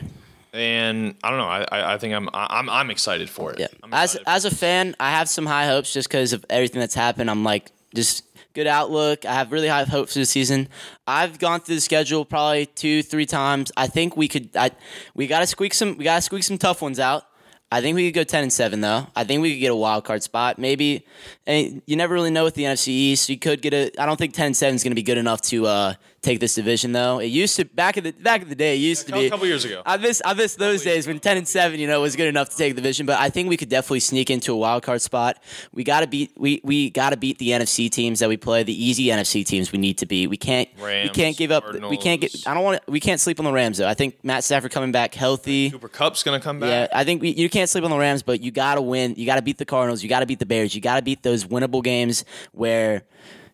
and 0.53 1.15
I 1.21 1.29
don't 1.29 1.39
know. 1.39 1.45
I 1.45 1.65
I, 1.69 1.93
I 1.95 1.97
think 1.97 2.13
I'm 2.13 2.29
I'm 2.33 2.69
I'm 2.69 2.89
excited 2.89 3.29
for 3.29 3.51
it. 3.51 3.59
Yeah. 3.59 3.67
As 3.91 4.15
as 4.25 4.45
a 4.45 4.55
fan, 4.55 4.95
I 4.97 5.09
have 5.11 5.27
some 5.27 5.45
high 5.45 5.65
hopes 5.65 5.91
just 5.91 6.07
because 6.07 6.31
of 6.31 6.45
everything 6.49 6.79
that's 6.79 6.95
happened. 6.95 7.29
I'm 7.29 7.43
like 7.43 7.69
just 7.93 8.23
good 8.53 8.65
outlook. 8.65 9.25
I 9.25 9.33
have 9.33 9.51
really 9.51 9.67
high 9.67 9.83
hopes 9.83 10.13
for 10.13 10.19
the 10.19 10.25
season. 10.25 10.69
I've 11.05 11.38
gone 11.38 11.59
through 11.59 11.75
the 11.75 11.81
schedule 11.81 12.23
probably 12.23 12.67
two, 12.67 13.03
three 13.03 13.25
times. 13.25 13.73
I 13.75 13.88
think 13.88 14.15
we 14.15 14.29
could. 14.29 14.55
I 14.55 14.71
we 15.15 15.27
got 15.27 15.39
to 15.39 15.47
squeak 15.47 15.73
some. 15.73 15.97
We 15.97 16.05
got 16.05 16.15
to 16.15 16.21
squeak 16.21 16.43
some 16.43 16.57
tough 16.57 16.81
ones 16.81 16.97
out. 16.97 17.25
I 17.70 17.82
think 17.82 17.95
we 17.95 18.07
could 18.07 18.15
go 18.15 18.24
ten 18.24 18.43
and 18.43 18.53
seven 18.53 18.80
though. 18.80 19.07
I 19.15 19.26
think 19.26 19.41
we 19.41 19.53
could 19.53 19.59
get 19.59 19.72
a 19.72 19.76
wild 19.76 20.05
card 20.05 20.24
spot. 20.24 20.57
Maybe, 20.57 21.05
and 21.45 21.82
you 21.86 21.97
never 21.97 22.13
really 22.13 22.32
know 22.32 22.45
with 22.45 22.55
the 22.55 22.63
NFC 22.63 22.88
East. 22.89 23.28
You 23.28 23.38
could 23.38 23.61
get 23.61 23.74
a. 23.74 23.91
I 23.99 24.05
don't 24.05 24.18
think 24.18 24.34
ten 24.34 24.47
and 24.47 24.57
seven 24.57 24.76
is 24.76 24.84
going 24.84 24.91
to 24.91 24.95
be 24.95 25.03
good 25.03 25.18
enough 25.18 25.41
to 25.43 25.65
uh, 25.65 25.93
take 26.28 26.39
this 26.39 26.55
division 26.55 26.91
though. 26.91 27.19
It 27.19 27.28
used 27.28 27.55
to 27.55 27.65
back 27.65 27.97
in 27.97 28.03
the 28.03 28.11
back 28.11 28.41
in 28.41 28.49
the 28.49 28.55
day. 28.55 28.75
It 28.75 28.80
used 28.80 29.07
to 29.07 29.13
be 29.13 29.28
A 29.28 29.30
couple 29.30 29.47
years 29.47 29.65
ago. 29.65 29.82
I 29.86 29.97
miss 29.97 30.21
I 30.25 30.34
miss 30.34 30.55
those 30.55 30.84
days 30.84 31.07
when 31.07 31.19
ten 31.19 31.38
and 31.38 31.47
seven, 31.47 31.80
you 31.80 31.88
know, 31.88 32.01
was 32.01 32.15
good 32.15 32.28
enough 32.28 32.49
to 32.49 32.57
take 32.57 32.75
the 32.75 32.82
division. 32.82 33.05
But 33.05 33.19
I 33.19 33.30
think 33.30 33.49
we 33.49 33.57
could 33.57 33.69
definitely 33.69 34.01
sneak 34.01 34.30
into 34.30 34.53
a 34.53 34.57
wild 34.57 34.84
card 34.84 35.01
spot. 35.01 35.41
We 35.73 35.84
gotta 35.84 36.07
beat 36.07 36.34
we 36.38 36.61
we 36.63 36.89
gotta 36.89 37.17
beat 37.17 37.38
the 37.38 37.49
NFC 37.49 37.89
teams 37.89 38.19
that 38.19 38.30
we 38.30 38.38
play, 38.38 38.63
the 38.63 38.86
easy 38.86 39.05
NFC 39.05 39.45
teams 39.45 39.71
we 39.71 39.80
need 39.80 39.97
to 39.99 40.05
beat. 40.05 40.28
We 40.28 40.38
can't 40.38 40.69
we 40.82 41.09
can't 41.09 41.38
give 41.38 41.51
up 41.51 41.63
we 41.89 41.97
can't 41.97 42.21
get 42.21 42.36
I 42.45 42.53
don't 42.53 42.63
want 42.63 42.86
to 42.86 42.91
we 42.91 42.99
can't 42.99 43.19
sleep 43.19 43.39
on 43.39 43.45
the 43.45 43.53
Rams 43.53 43.78
though. 43.78 43.88
I 43.88 43.93
think 43.93 44.23
Matt 44.23 44.43
Stafford 44.43 44.71
coming 44.71 44.91
back 44.91 45.13
healthy. 45.13 45.71
Cooper 45.71 45.88
Kupp's 45.88 46.23
to 46.23 46.39
come 46.39 46.59
back. 46.59 46.69
Yeah, 46.69 46.88
I 46.97 47.03
think 47.05 47.21
we, 47.21 47.30
you 47.30 47.49
can't 47.49 47.69
sleep 47.69 47.86
on 47.86 47.91
the 47.91 47.97
Rams, 47.97 48.21
but 48.21 48.41
you 48.41 48.51
got 48.51 48.75
to 48.75 48.82
win. 48.82 49.15
You 49.15 49.25
got 49.25 49.38
to 49.38 49.41
beat 49.41 49.57
the 49.57 49.65
Cardinals. 49.65 50.03
You 50.03 50.09
got 50.09 50.19
to 50.19 50.25
beat 50.25 50.39
the 50.39 50.45
Bears. 50.45 50.75
You 50.75 50.82
got 50.82 50.97
to 50.97 51.01
beat 51.01 51.23
those 51.23 51.45
winnable 51.45 51.82
games 51.82 52.25
where 52.51 53.03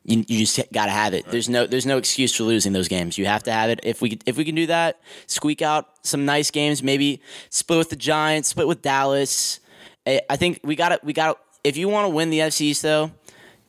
you, 0.05 0.25
you 0.27 0.45
just 0.45 0.59
got 0.73 0.85
to 0.85 0.91
have 0.91 1.13
it. 1.13 1.25
There's 1.27 1.49
no 1.49 1.65
there's 1.65 1.85
no 1.85 1.97
excuse 1.97 2.35
for 2.35 2.43
losing 2.43 2.73
those 2.73 2.87
games. 2.87 3.17
You 3.17 3.25
have 3.25 3.43
to 3.43 3.51
have 3.51 3.69
it. 3.69 3.79
If 3.83 4.01
we 4.01 4.19
if 4.25 4.37
we 4.37 4.45
can 4.45 4.55
do 4.55 4.67
that, 4.67 4.99
squeak 5.27 5.61
out 5.61 5.87
some 6.05 6.25
nice 6.25 6.51
games. 6.51 6.83
Maybe 6.83 7.21
split 7.49 7.79
with 7.79 7.89
the 7.89 7.95
Giants, 7.95 8.49
split 8.49 8.67
with 8.67 8.81
Dallas. 8.81 9.59
I 10.05 10.35
think 10.35 10.59
we 10.63 10.75
got 10.75 10.89
to 10.89 10.99
we 11.03 11.13
got 11.13 11.33
to 11.33 11.39
if 11.63 11.77
you 11.77 11.87
want 11.87 12.05
to 12.05 12.09
win 12.09 12.29
the 12.29 12.39
NFC 12.39 12.61
East 12.61 12.81
though. 12.81 13.11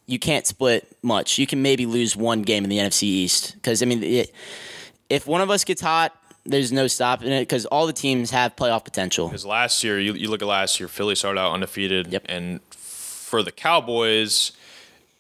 You 0.07 0.19
can't 0.19 0.47
split 0.47 0.95
much. 1.03 1.39
You 1.39 1.47
can 1.47 1.63
maybe 1.63 1.87
lose 1.87 2.15
one 2.15 2.43
game 2.43 2.63
in 2.63 2.69
the 2.69 2.77
NFC 2.77 3.05
East 3.05 3.55
because 3.55 3.83
I 3.83 3.87
mean, 3.87 4.03
it, 4.03 4.33
if 5.09 5.27
one 5.27 5.41
of 5.41 5.51
us 5.51 5.65
gets 5.65 5.81
hot, 5.81 6.15
there's 6.45 6.73
no 6.73 6.87
stopping 6.87 7.31
it 7.31 7.41
because 7.41 7.65
all 7.67 7.87
the 7.87 7.93
teams 7.93 8.31
have 8.31 8.55
playoff 8.57 8.85
potential. 8.85 9.29
Because 9.29 9.47
last 9.47 9.83
year, 9.83 9.99
you, 9.99 10.13
you 10.13 10.29
look 10.29 10.43
at 10.43 10.49
last 10.49 10.79
year, 10.79 10.89
Philly 10.89 11.15
started 11.15 11.41
out 11.41 11.53
undefeated. 11.53 12.09
Yep. 12.09 12.27
And 12.29 12.61
for 12.71 13.43
the 13.43 13.53
Cowboys, 13.53 14.53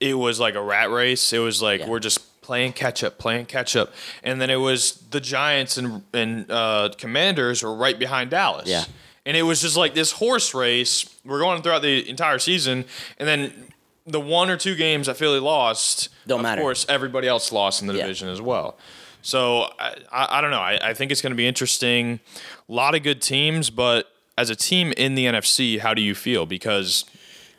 it 0.01 0.15
was 0.15 0.41
like 0.41 0.55
a 0.55 0.63
rat 0.63 0.91
race. 0.91 1.33
It 1.33 1.39
was 1.39 1.63
like 1.63 1.81
Yeah. 1.81 1.89
we're 1.89 2.01
just 2.01 2.41
playing 2.43 2.73
catch 2.75 3.03
up, 3.03 3.19
playing 3.19 3.47
catch 3.47 3.75
up. 3.77 3.93
And 4.23 4.41
then 4.41 4.51
it 4.51 4.57
was 4.57 4.93
the 5.11 5.21
Giants 5.21 5.79
and, 5.79 6.03
and 6.13 6.51
uh, 6.51 6.91
Commanders 6.99 7.63
were 7.63 7.75
right 7.75 7.99
behind 7.99 8.31
Dallas. 8.31 8.69
Yeah. 8.69 8.85
And 9.27 9.37
it 9.37 9.43
was 9.45 9.63
just 9.63 9.77
like 9.77 9.95
this 9.95 10.13
horse 10.13 10.53
race. 10.53 11.09
We're 11.25 11.39
going 11.39 11.63
throughout 11.63 11.81
the 11.83 12.07
entire 12.09 12.39
season. 12.39 12.85
And 13.19 13.27
then 13.27 13.73
the 14.07 14.21
one 14.21 14.51
or 14.51 14.59
two 14.59 14.75
games 14.75 15.07
that 15.07 15.17
Philly 15.17 15.41
lost, 15.41 16.11
Don't 16.27 16.41
of 16.41 16.43
matter. 16.43 16.61
course, 16.61 16.85
everybody 16.91 17.27
else 17.27 17.51
lost 17.51 17.81
in 17.81 17.89
the 17.89 17.95
Yeah. 17.95 18.03
division 18.03 18.29
as 18.29 18.43
well. 18.43 18.77
So 19.23 19.71
I, 19.79 19.95
I, 20.13 20.39
I 20.39 20.41
don't 20.43 20.51
know. 20.51 20.61
I, 20.61 20.91
I 20.91 20.93
think 20.93 21.11
it's 21.11 21.23
going 21.23 21.31
to 21.33 21.37
be 21.37 21.47
interesting. 21.47 22.21
A 22.69 22.73
lot 22.73 22.95
of 22.95 23.03
good 23.03 23.23
teams, 23.23 23.71
but 23.71 24.11
as 24.37 24.51
a 24.51 24.57
team 24.57 24.93
in 24.99 25.15
the 25.15 25.25
NFC, 25.25 25.79
how 25.79 25.95
do 25.95 26.03
you 26.03 26.15
feel? 26.15 26.45
Because 26.45 27.07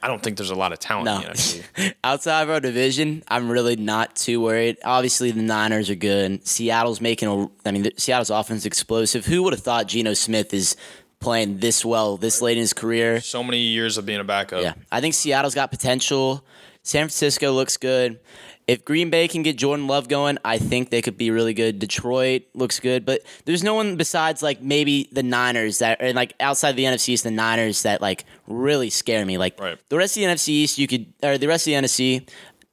I 0.05 0.07
don't 0.07 0.21
think 0.21 0.37
there's 0.37 0.51
a 0.51 0.55
lot 0.55 0.71
of 0.71 0.77
talent 0.77 1.05
No. 1.05 1.15
in 1.15 1.21
the 1.23 1.27
NFC. 1.29 1.93
Outside 2.03 2.43
of 2.43 2.51
our 2.51 2.59
division, 2.59 3.23
I'm 3.27 3.49
really 3.49 3.75
not 3.75 4.15
too 4.15 4.39
worried. 4.39 4.77
Obviously, 4.85 5.31
the 5.31 5.41
Niners 5.41 5.89
are 5.89 5.95
good. 5.95 6.45
Seattle's 6.47 7.01
making 7.01 7.27
a. 7.27 7.49
I 7.67 7.71
mean, 7.71 7.81
the- 7.83 7.93
Seattle's 7.97 8.29
offense 8.29 8.59
is 8.61 8.65
explosive. 8.67 9.25
Who 9.25 9.41
would 9.41 9.53
have 9.53 9.63
thought 9.63 9.87
Geno 9.87 10.13
Smith 10.13 10.53
is 10.53 10.75
playing 11.19 11.57
this 11.57 11.83
well 11.83 12.17
this 12.17 12.39
late 12.39 12.57
in 12.57 12.61
his 12.61 12.73
career? 12.73 13.19
So 13.19 13.43
many 13.43 13.57
years 13.59 13.97
of 13.97 14.05
being 14.05 14.19
a 14.19 14.23
backup. 14.23 14.61
Yeah, 14.61 14.73
I 14.91 15.01
think 15.01 15.15
Seattle's 15.15 15.55
got 15.55 15.71
potential. 15.71 16.45
San 16.83 17.05
Francisco 17.05 17.51
looks 17.51 17.77
good. 17.77 18.19
If 18.67 18.83
Green 18.83 19.09
Bay 19.11 19.27
can 19.27 19.43
get 19.43 19.57
Jordan 19.57 19.85
Love 19.87 20.07
going, 20.07 20.39
I 20.43 20.57
think 20.57 20.89
they 20.89 21.01
could 21.01 21.17
be 21.17 21.29
really 21.29 21.53
good. 21.53 21.77
Detroit 21.77 22.43
looks 22.55 22.79
good, 22.79 23.05
but 23.05 23.21
there's 23.45 23.63
no 23.63 23.75
one 23.75 23.95
besides 23.95 24.41
like 24.41 24.61
maybe 24.61 25.07
the 25.11 25.21
Niners 25.21 25.79
that 25.79 26.01
are 26.01 26.13
like 26.13 26.33
outside 26.39 26.75
the 26.75 26.85
NFC 26.85 27.09
East, 27.09 27.23
the 27.25 27.31
Niners 27.31 27.83
that 27.83 28.01
like 28.01 28.25
really 28.47 28.89
scare 28.89 29.23
me. 29.25 29.37
Like 29.37 29.59
Right. 29.59 29.77
the 29.89 29.97
rest 29.97 30.17
of 30.17 30.21
the 30.21 30.27
NFC 30.27 30.47
East, 30.49 30.77
you 30.79 30.87
could 30.87 31.05
or 31.21 31.37
the 31.37 31.47
rest 31.47 31.67
of 31.67 31.71
the 31.71 31.87
NFC, 31.87 32.27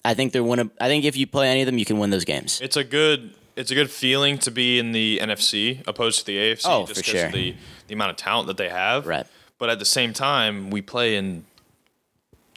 I 0.05 0.15
think 0.15 0.33
they're 0.33 0.43
one. 0.43 0.59
of. 0.61 0.71
I 0.81 0.89
think 0.89 1.05
if 1.05 1.17
you 1.17 1.27
play 1.27 1.49
any 1.49 1.61
of 1.61 1.67
them, 1.67 1.77
you 1.79 1.85
can 1.85 1.99
win 1.99 2.11
those 2.11 2.25
games. 2.25 2.61
It's 2.63 2.77
a 2.77 2.85
good. 2.85 3.35
It's 3.55 3.71
a 3.71 3.75
good 3.75 3.91
feeling 3.91 4.39
to 4.39 4.51
be 4.51 4.79
in 4.79 4.93
the 4.93 5.19
NFC 5.23 5.83
opposed 5.87 6.21
to 6.21 6.25
the 6.27 6.39
AFC. 6.39 6.63
Oh, 6.65 6.87
just 6.87 7.05
for 7.05 7.11
sure. 7.11 7.27
of 7.27 7.33
the 7.33 7.55
the 7.89 7.95
amount 7.95 8.11
of 8.13 8.17
talent 8.17 8.47
that 8.47 8.57
they 8.57 8.71
have. 8.71 9.07
Right. 9.07 9.27
But 9.59 9.69
at 9.69 9.79
the 9.79 9.85
same 9.85 10.15
time, 10.15 10.71
we 10.71 10.81
play 10.81 11.17
in 11.17 11.45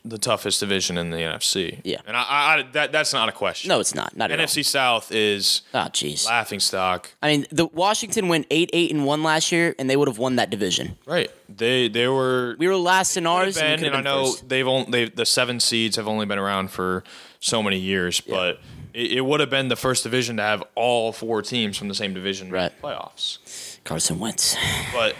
the 0.07 0.17
toughest 0.19 0.59
division 0.59 0.97
in 0.99 1.09
the 1.09 1.17
NFC. 1.17 1.81
Yeah. 1.83 1.97
And 2.05 2.15
I, 2.15 2.21
I, 2.21 2.65
that 2.73 2.91
that's 2.91 3.11
not 3.11 3.27
a 3.27 3.31
question. 3.31 3.69
No, 3.69 3.79
it's 3.79 3.95
not. 3.95 4.15
Not 4.15 4.29
at 4.31 4.39
NFC 4.39 4.63
South 4.63 5.11
is. 5.11 5.61
Oh, 5.73 5.79
jeez. 5.91 6.27
laughing 6.27 6.59
stock. 6.59 7.09
I 7.23 7.29
mean, 7.29 7.45
the 7.51 7.65
Washington 7.65 8.27
went 8.27 8.45
eight, 8.51 8.69
eight, 8.71 8.91
and 8.91 9.05
one 9.05 9.23
last 9.23 9.51
year, 9.51 9.73
and 9.79 9.89
they 9.89 9.97
would 9.97 10.07
have 10.07 10.19
won 10.19 10.35
that 10.35 10.49
division. 10.51 10.97
Right. 11.07 11.31
They 11.49 11.87
they 11.89 12.07
were 12.07 12.55
We 12.59 12.67
were 12.67 12.75
last 12.77 13.17
in 13.17 13.25
ours. 13.25 13.55
been, 13.55 13.65
and, 13.65 13.83
and 13.83 13.95
I 13.95 14.01
know 14.01 14.25
first. 14.27 14.47
they've 14.47 14.67
only 14.67 14.91
they 14.91 15.05
the 15.09 15.25
seven 15.25 15.59
seeds 15.59 15.95
have 15.95 16.07
only 16.07 16.25
been 16.27 16.39
around 16.39 16.69
for 16.71 17.03
so 17.39 17.63
many 17.63 17.79
years, 17.79 18.21
but 18.21 18.59
it, 18.93 19.13
it 19.13 19.21
would 19.21 19.39
have 19.39 19.49
been 19.49 19.67
the 19.69 19.75
first 19.75 20.03
division 20.03 20.37
to 20.37 20.43
have 20.43 20.63
all 20.75 21.11
four 21.11 21.41
teams 21.41 21.77
from 21.77 21.87
the 21.87 21.95
same 21.95 22.13
division 22.13 22.49
Right. 22.51 22.71
in 22.71 22.77
the 22.81 22.87
playoffs. 22.87 23.77
Carson 23.83 24.19
Wentz. 24.19 24.55
But 24.93 25.15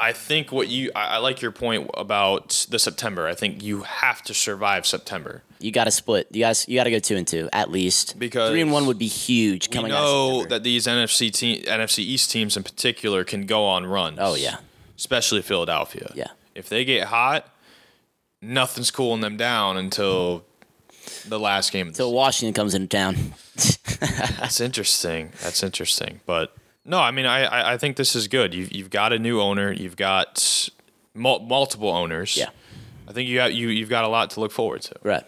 I 0.00 0.14
think 0.14 0.50
what 0.50 0.68
you 0.68 0.90
I, 0.96 1.16
I 1.16 1.16
like 1.18 1.42
your 1.42 1.52
point 1.52 1.90
about 1.94 2.66
the 2.70 2.78
September. 2.78 3.28
I 3.28 3.34
think 3.34 3.62
you 3.62 3.82
have 3.82 4.22
to 4.22 4.34
survive 4.34 4.86
September. 4.86 5.42
You 5.58 5.70
got 5.70 5.84
to 5.84 5.90
split. 5.90 6.28
You 6.30 6.40
guys, 6.40 6.66
you 6.66 6.76
got 6.76 6.84
to 6.84 6.90
go 6.90 6.98
two 6.98 7.16
and 7.16 7.28
two 7.28 7.50
at 7.52 7.70
least. 7.70 8.18
Because 8.18 8.50
three 8.50 8.62
and 8.62 8.72
one 8.72 8.86
would 8.86 8.98
be 8.98 9.08
huge. 9.08 9.68
We 9.68 9.74
Coming 9.74 9.92
out 9.92 9.98
of 9.98 10.04
know 10.04 10.44
that 10.46 10.62
these 10.62 10.86
NFC 10.86 11.30
team, 11.30 11.62
NFC 11.64 11.98
East 11.98 12.30
teams 12.30 12.56
in 12.56 12.62
particular 12.62 13.24
can 13.24 13.44
go 13.44 13.66
on 13.66 13.84
runs. 13.84 14.18
Oh 14.20 14.34
yeah, 14.34 14.56
especially 14.96 15.42
Philadelphia. 15.42 16.10
Yeah. 16.14 16.28
If 16.54 16.70
they 16.70 16.84
get 16.86 17.08
hot, 17.08 17.46
nothing's 18.40 18.90
cooling 18.90 19.20
them 19.20 19.36
down 19.36 19.76
until 19.76 20.44
the 21.28 21.38
last 21.38 21.72
game. 21.72 21.88
Of 21.88 21.92
the 21.94 21.98
so 21.98 22.10
Washington 22.10 22.54
comes 22.54 22.74
into 22.74 22.88
town. 22.88 23.34
That's 24.40 24.60
interesting. 24.60 25.32
That's 25.42 25.62
interesting. 25.62 26.20
But 26.24 26.56
no, 26.84 26.98
I 26.98 27.10
mean, 27.10 27.26
I 27.26 27.72
I, 27.72 27.76
think 27.78 27.96
this 27.96 28.14
is 28.16 28.28
good. 28.28 28.54
You've 28.54 28.72
you've 28.72 28.90
got 28.90 29.12
a 29.12 29.18
new 29.18 29.40
owner. 29.40 29.72
You've 29.72 29.96
got 29.96 30.68
mul- 31.14 31.40
multiple 31.40 31.88
owners. 31.90 32.36
Yeah. 32.36 32.50
I 33.08 33.12
think 33.12 33.28
you 33.28 33.36
got 33.36 33.54
you 33.54 33.68
you've 33.68 33.88
got 33.90 34.04
a 34.04 34.08
lot 34.08 34.30
to 34.30 34.40
look 34.40 34.52
forward 34.52 34.82
to. 34.82 34.94
right. 35.02 35.24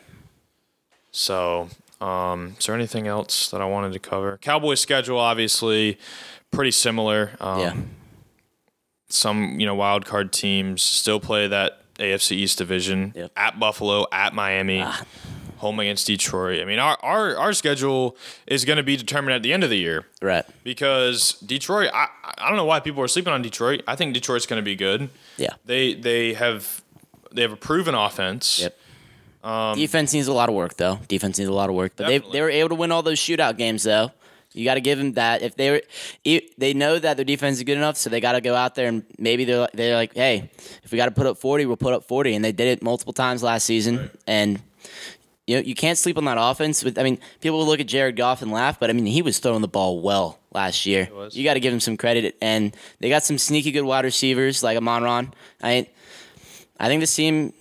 So, 1.11 1.69
um, 2.01 2.57
is 2.59 2.67
there 2.67 2.75
anything 2.75 3.07
else 3.07 3.51
that 3.51 3.61
I 3.61 3.67
wanted 3.67 3.93
to 3.93 3.99
cover? 3.99 4.39
Cowboys 4.39 4.81
schedule 4.81 5.19
obviously 5.19 5.99
pretty 6.51 6.71
similar. 6.71 7.33
Um, 7.41 7.61
Yeah. 7.61 7.75
Some 9.09 9.61
you 9.61 9.67
know 9.67 9.75
wild 9.75 10.07
card 10.07 10.33
teams 10.33 10.81
still 10.83 11.21
play 11.21 11.47
that 11.49 11.81
AFC 11.99 12.33
East 12.37 12.57
division 12.59 13.13
Yep. 13.15 13.33
at 13.37 13.61
Buffalo, 13.61 14.07
at 14.11 14.33
Miami, 14.35 14.81
Ah. 14.83 15.05
Home 15.63 15.81
against 15.81 16.07
Detroit. 16.07 16.61
I 16.61 16.65
mean, 16.67 16.79
our 16.79 16.99
our, 17.03 17.37
our 17.39 17.53
schedule 17.55 18.17
is 18.47 18.65
going 18.67 18.77
to 18.77 18.83
be 18.83 18.97
determined 18.97 19.35
at 19.35 19.43
the 19.43 19.53
end 19.55 19.65
of 19.65 19.71
the 19.71 19.79
year 19.79 20.05
Right. 20.21 20.45
because 20.63 21.33
Detroit. 21.41 21.91
I 21.95 22.09
I 22.37 22.49
don't 22.49 22.57
know 22.59 22.67
why 22.67 22.81
people 22.81 23.03
are 23.03 23.09
sleeping 23.09 23.33
on 23.33 23.41
Detroit. 23.41 23.83
I 23.89 23.97
think 23.97 24.13
Detroit's 24.13 24.45
going 24.47 24.61
to 24.61 24.65
be 24.65 24.77
good. 24.77 25.09
Yeah. 25.39 25.55
They 25.65 25.95
they 25.95 26.35
have 26.35 26.83
they 27.33 27.41
have 27.43 27.53
a 27.53 27.57
proven 27.57 27.95
offense. 27.95 28.61
Yep. 28.61 28.79
Um, 29.43 29.77
Defense 29.79 30.13
needs 30.13 30.29
a 30.29 30.33
lot 30.33 30.49
of 30.49 30.55
work, 30.55 30.77
though. 30.77 31.01
Defense 31.09 31.39
needs 31.39 31.49
a 31.49 31.53
lot 31.53 31.69
of 31.69 31.75
work, 31.75 31.93
but 31.97 32.07
they 32.07 32.19
Definitely. 32.19 32.39
they 32.39 32.43
were 32.43 32.51
able 32.51 32.69
to 32.69 32.75
win 32.77 32.93
all 32.93 33.03
those 33.03 33.19
shootout 33.19 33.57
games, 33.57 33.83
though. 33.83 34.13
You 34.53 34.65
got 34.67 34.75
to 34.75 34.81
give 34.83 34.99
them 34.99 35.15
that. 35.15 35.41
If 35.43 35.57
they 35.57 35.71
were, 35.71 35.83
they 36.59 36.75
know 36.75 36.99
that 36.99 37.17
their 37.17 37.25
defense 37.25 37.57
is 37.57 37.63
good 37.65 37.79
enough, 37.79 37.97
so 37.97 38.11
they 38.11 38.21
got 38.21 38.33
to 38.33 38.41
go 38.43 38.55
out 38.55 38.75
there 38.75 38.87
and 38.87 39.03
maybe 39.19 39.45
they're 39.47 39.67
they're 39.73 39.97
like, 39.97 40.15
hey, 40.15 40.51
if 40.85 40.93
we 40.93 40.99
got 40.99 41.07
to 41.07 41.11
put 41.11 41.27
up 41.27 41.39
forty, 41.39 41.65
we'll 41.67 41.79
put 41.79 41.95
up 41.95 42.05
forty, 42.05 42.35
and 42.35 42.45
they 42.45 42.53
did 42.53 42.69
it 42.69 42.83
multiple 42.83 43.15
times 43.15 43.43
last 43.43 43.65
season. 43.65 44.11
And 44.27 44.61
you 45.47 45.57
know, 45.57 45.63
you 45.63 45.75
can't 45.75 45.99
sleep 45.99 46.17
on 46.19 46.25
that 46.27 46.39
offense. 46.39 46.85
With 46.85 46.99
I 46.99 47.03
mean, 47.03 47.19
people 47.41 47.59
will 47.59 47.67
look 47.67 47.81
at 47.81 47.87
Jared 47.87 48.17
Goff 48.17 48.43
and 48.43 48.53
laugh, 48.53 48.79
but 48.79 48.91
I 48.91 48.93
mean, 48.93 49.07
he 49.07 49.23
was 49.23 49.39
throwing 49.39 49.63
the 49.63 49.69
ball 49.69 50.01
well 50.01 50.39
last 50.53 50.87
year. 50.87 51.09
You 51.33 51.45
got 51.45 51.55
to 51.55 51.61
give 51.61 51.73
him 51.73 51.81
some 51.81 51.97
credit, 51.97 52.37
and 52.41 52.77
they 53.01 53.09
got 53.09 53.25
some 53.25 53.39
sneaky 53.39 53.73
good 53.73 53.83
wide 53.83 54.05
receivers 54.05 54.63
like 54.63 54.77
Amon-Ra. 54.77 55.25
I, 55.63 55.89
I 56.79 56.89
think 56.89 57.01
this 57.01 57.15
team 57.15 57.53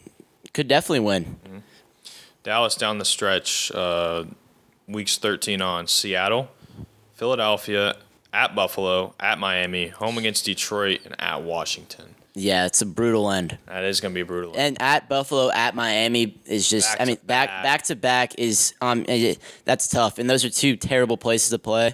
could 0.53 0.67
definitely 0.67 0.99
win. 1.01 1.63
Dallas 2.43 2.75
down 2.75 2.97
the 2.97 3.05
stretch, 3.05 3.71
uh, 3.73 4.25
weeks 4.87 5.17
13 5.17 5.61
on 5.61 5.87
Seattle, 5.87 6.49
Philadelphia, 7.13 7.97
at 8.33 8.55
Buffalo, 8.55 9.13
at 9.19 9.37
Miami, 9.37 9.87
home 9.87 10.17
against 10.17 10.45
Detroit, 10.45 11.01
and 11.05 11.19
at 11.19 11.43
Washington. 11.43 12.15
Yeah, 12.33 12.65
it's 12.65 12.81
a 12.81 12.85
brutal 12.85 13.29
end. 13.29 13.57
That 13.67 13.83
is 13.83 13.99
going 13.99 14.13
to 14.13 14.19
be 14.19 14.23
brutal. 14.23 14.53
And 14.55 14.81
at 14.81 15.09
Buffalo, 15.09 15.51
at 15.51 15.75
Miami 15.75 16.37
is 16.45 16.69
just. 16.69 16.89
Back 16.93 17.01
I 17.01 17.05
mean, 17.05 17.17
back 17.25 17.49
back. 17.49 17.63
back 17.63 17.83
to 17.83 17.95
back 17.95 18.39
is 18.39 18.73
um 18.81 19.03
eh, 19.09 19.35
that's 19.65 19.87
tough, 19.89 20.17
and 20.17 20.29
those 20.29 20.45
are 20.45 20.49
two 20.49 20.75
terrible 20.77 21.17
places 21.17 21.49
to 21.49 21.59
play. 21.59 21.93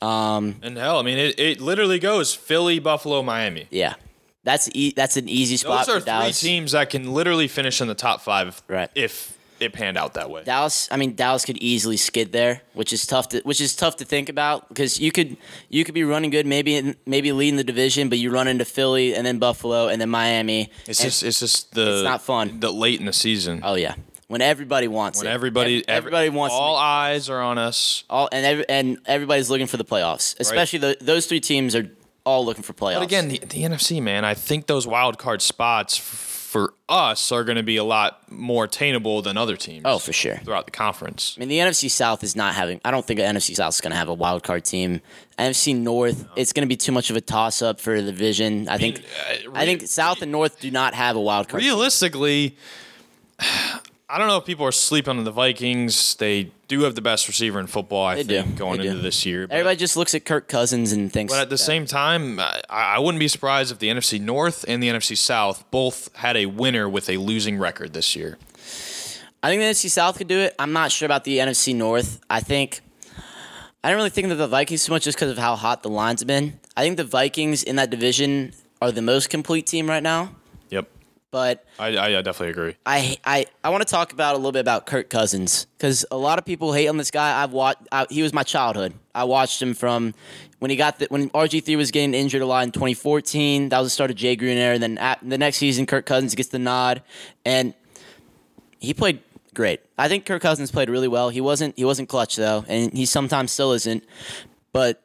Um, 0.00 0.56
and 0.62 0.76
hell, 0.76 0.98
I 0.98 1.02
mean, 1.02 1.18
it, 1.18 1.38
it 1.38 1.60
literally 1.60 1.98
goes 1.98 2.34
Philly, 2.34 2.78
Buffalo, 2.78 3.22
Miami. 3.22 3.68
yeah, 3.70 3.94
that's 4.42 4.68
e- 4.74 4.92
that's 4.94 5.16
an 5.16 5.28
easy 5.28 5.56
spot 5.56 5.86
Those 5.86 5.96
are 5.96 6.00
for 6.00 6.06
Dallas. 6.06 6.40
three 6.40 6.48
teams 6.50 6.72
that 6.72 6.90
can 6.90 7.12
literally 7.12 7.48
finish 7.48 7.80
in 7.80 7.88
the 7.88 7.94
top 7.94 8.20
five 8.22 8.62
Right. 8.68 8.90
if 8.94 9.33
it 9.64 9.72
panned 9.72 9.96
out 9.96 10.14
that 10.14 10.30
way. 10.30 10.44
Dallas, 10.44 10.88
I 10.90 10.96
mean 10.96 11.14
Dallas 11.14 11.44
could 11.44 11.56
easily 11.58 11.96
skid 11.96 12.32
there, 12.32 12.62
which 12.74 12.92
is 12.92 13.06
tough 13.06 13.28
to 13.30 13.40
which 13.40 13.60
is 13.60 13.74
tough 13.74 13.96
to 13.96 14.04
think 14.04 14.28
about 14.28 14.68
because 14.68 15.00
you 15.00 15.10
could 15.10 15.36
you 15.68 15.84
could 15.84 15.94
be 15.94 16.04
running 16.04 16.30
good, 16.30 16.46
maybe 16.46 16.76
in, 16.76 16.96
maybe 17.06 17.32
leading 17.32 17.56
the 17.56 17.64
division, 17.64 18.08
but 18.08 18.18
you 18.18 18.30
run 18.30 18.46
into 18.48 18.64
Philly 18.64 19.14
and 19.14 19.26
then 19.26 19.38
Buffalo 19.38 19.88
and 19.88 20.00
then 20.00 20.10
Miami. 20.10 20.70
It's 20.86 21.02
just 21.02 21.22
it's 21.22 21.40
just 21.40 21.74
the 21.74 21.94
It's 21.94 22.04
not 22.04 22.22
fun. 22.22 22.60
The 22.60 22.70
late 22.72 23.00
in 23.00 23.06
the 23.06 23.12
season 23.12 23.60
oh 23.64 23.74
yeah, 23.74 23.94
when 24.28 24.40
everybody 24.42 24.88
wants 24.88 25.18
it. 25.18 25.24
when 25.24 25.32
it. 25.32 25.34
everybody 25.34 25.78
Ev- 25.88 25.96
everybody 25.98 26.28
wants 26.28 26.54
all 26.54 26.76
eyes 26.76 27.28
are 27.30 27.40
on 27.40 27.58
us. 27.58 28.04
all 28.10 28.28
and 28.30 28.44
every, 28.44 28.68
and 28.68 28.98
everybody's 29.06 29.50
looking 29.50 29.66
for 29.66 29.76
the 29.76 29.84
playoffs. 29.84 30.34
Especially 30.38 30.78
the, 30.78 30.96
those 31.00 31.26
three 31.26 31.40
teams 31.40 31.74
are 31.74 31.88
all 32.24 32.44
looking 32.44 32.62
for 32.62 32.72
playoffs. 32.72 32.94
But 32.94 33.02
again, 33.02 33.28
the, 33.28 33.38
the 33.38 33.62
NFC 33.64 34.02
man, 34.02 34.24
I 34.24 34.34
think 34.34 34.66
those 34.66 34.86
wild 34.86 35.18
card 35.18 35.42
spots 35.42 35.98
f- 35.98 36.33
for 36.54 36.72
us 36.88 37.32
are 37.32 37.42
going 37.42 37.56
to 37.56 37.64
be 37.64 37.78
a 37.78 37.82
lot 37.82 38.30
more 38.30 38.62
attainable 38.66 39.20
than 39.22 39.36
other 39.36 39.56
teams. 39.56 39.82
oh 39.84 39.98
for 39.98 40.12
sure. 40.12 40.36
throughout 40.36 40.66
the 40.66 40.70
conference. 40.70 41.34
I 41.36 41.40
mean, 41.40 41.48
the 41.48 41.58
NFC 41.58 41.90
South 41.90 42.22
is 42.22 42.36
not 42.36 42.54
having. 42.54 42.80
I 42.84 42.92
don't 42.92 43.04
think 43.04 43.18
the 43.18 43.26
NFC 43.26 43.56
South 43.56 43.74
is 43.74 43.80
going 43.80 43.90
to 43.90 43.96
have 43.96 44.08
a 44.08 44.14
wild 44.14 44.44
card 44.44 44.64
team. 44.64 45.00
NFC 45.36 45.76
North, 45.76 46.28
it's 46.36 46.52
going 46.52 46.62
to 46.62 46.68
be 46.68 46.76
too 46.76 46.92
much 46.92 47.10
of 47.10 47.16
a 47.16 47.20
toss 47.20 47.60
up 47.60 47.80
for 47.80 48.00
the 48.00 48.12
division. 48.12 48.68
I 48.68 48.78
think. 48.78 48.98
uh, 49.00 49.50
I 49.52 49.64
think 49.64 49.88
South 49.88 50.22
and 50.22 50.30
North 50.30 50.60
do 50.60 50.70
not 50.70 50.94
have 50.94 51.16
a 51.16 51.20
wild 51.20 51.48
card. 51.48 51.60
team. 51.70 51.76
I 54.08 54.18
don't 54.18 54.28
know 54.28 54.36
if 54.36 54.44
people 54.44 54.66
are 54.66 54.72
sleeping 54.72 55.16
on 55.18 55.24
the 55.24 55.30
Vikings. 55.30 56.14
They 56.16 56.50
do 56.68 56.82
have 56.82 56.94
the 56.94 57.00
best 57.00 57.26
receiver 57.26 57.58
in 57.58 57.66
football, 57.66 58.04
I 58.04 58.16
They 58.16 58.22
do. 58.24 58.42
think, 58.42 58.56
going 58.58 58.76
They 58.78 58.84
do. 58.84 58.90
into 58.90 59.02
this 59.02 59.24
year. 59.24 59.46
But, 59.46 59.54
Everybody 59.54 59.76
just 59.78 59.96
looks 59.96 60.14
at 60.14 60.26
Kirk 60.26 60.46
Cousins 60.46 60.92
and 60.92 61.10
thinks. 61.10 61.32
but 61.32 61.40
at 61.40 61.48
the 61.48 61.54
that- 61.54 61.58
same 61.58 61.86
time, 61.86 62.38
I, 62.38 62.60
I 62.68 62.98
wouldn't 62.98 63.18
be 63.18 63.28
surprised 63.28 63.72
if 63.72 63.78
the 63.78 63.88
NFC 63.88 64.20
North 64.20 64.64
and 64.68 64.82
the 64.82 64.88
NFC 64.88 65.16
South 65.16 65.64
both 65.70 66.10
had 66.16 66.36
a 66.36 66.46
winner 66.46 66.86
with 66.88 67.08
a 67.08 67.16
losing 67.16 67.58
record 67.58 67.94
this 67.94 68.14
year. 68.14 68.36
I 69.42 69.48
think 69.48 69.60
the 69.60 69.66
NFC 69.66 69.88
South 69.90 70.18
could 70.18 70.28
do 70.28 70.38
it. 70.38 70.54
I'm 70.58 70.72
not 70.72 70.92
sure 70.92 71.06
about 71.06 71.24
the 71.24 71.38
NFC 71.38 71.74
North. 71.74 72.20
I 72.28 72.40
think. 72.40 72.82
I 73.82 73.88
don't 73.88 73.96
really 73.96 74.10
think 74.10 74.30
of 74.30 74.38
the 74.38 74.48
Vikings 74.48 74.80
so 74.82 74.92
much 74.92 75.04
just 75.04 75.16
because 75.18 75.30
of 75.30 75.36
how 75.38 75.56
hot 75.56 75.82
the 75.82 75.90
Lions 75.90 76.20
have 76.20 76.26
been. 76.26 76.58
I 76.76 76.82
think 76.82 76.96
the 76.98 77.04
Vikings 77.04 77.62
in 77.62 77.76
that 77.76 77.90
division 77.90 78.52
are 78.80 78.90
the 78.92 79.02
most 79.02 79.28
complete 79.28 79.66
team 79.66 79.86
right 79.88 80.02
now. 80.02 80.34
But 81.34 81.64
I, 81.80 81.96
I, 81.96 82.18
I 82.18 82.22
definitely 82.22 82.50
agree. 82.50 82.76
I 82.86 83.16
I, 83.24 83.46
I 83.64 83.70
want 83.70 83.84
to 83.84 83.90
talk 83.90 84.12
about 84.12 84.34
a 84.34 84.38
little 84.38 84.52
bit 84.52 84.60
about 84.60 84.86
Kirk 84.86 85.10
Cousins 85.10 85.66
because 85.76 86.06
a 86.12 86.16
lot 86.16 86.38
of 86.38 86.44
people 86.44 86.72
hate 86.72 86.86
on 86.86 86.96
this 86.96 87.10
guy. 87.10 87.42
I've 87.42 87.50
watched. 87.50 87.80
I, 87.90 88.06
he 88.08 88.22
was 88.22 88.32
my 88.32 88.44
childhood. 88.44 88.94
I 89.16 89.24
watched 89.24 89.60
him 89.60 89.74
from 89.74 90.14
when 90.60 90.70
he 90.70 90.76
got 90.76 91.00
the, 91.00 91.06
when 91.08 91.30
RG 91.30 91.64
three 91.64 91.74
was 91.74 91.90
getting 91.90 92.14
injured 92.14 92.40
a 92.40 92.46
lot 92.46 92.62
in 92.62 92.70
2014. 92.70 93.70
That 93.70 93.80
was 93.80 93.86
the 93.86 93.90
start 93.90 94.12
of 94.12 94.16
Jay 94.16 94.36
Gruden 94.36 94.58
era. 94.58 94.74
And 94.74 94.82
then 94.84 94.98
at, 94.98 95.28
the 95.28 95.36
next 95.36 95.56
season, 95.56 95.86
Kirk 95.86 96.06
Cousins 96.06 96.36
gets 96.36 96.50
the 96.50 96.60
nod, 96.60 97.02
and 97.44 97.74
he 98.78 98.94
played 98.94 99.20
great. 99.54 99.80
I 99.98 100.06
think 100.06 100.26
Kirk 100.26 100.40
Cousins 100.40 100.70
played 100.70 100.88
really 100.88 101.08
well. 101.08 101.30
He 101.30 101.40
wasn't 101.40 101.76
he 101.76 101.84
wasn't 101.84 102.08
clutch 102.08 102.36
though, 102.36 102.64
and 102.68 102.92
he 102.92 103.06
sometimes 103.06 103.50
still 103.50 103.72
isn't. 103.72 104.04
But 104.72 105.02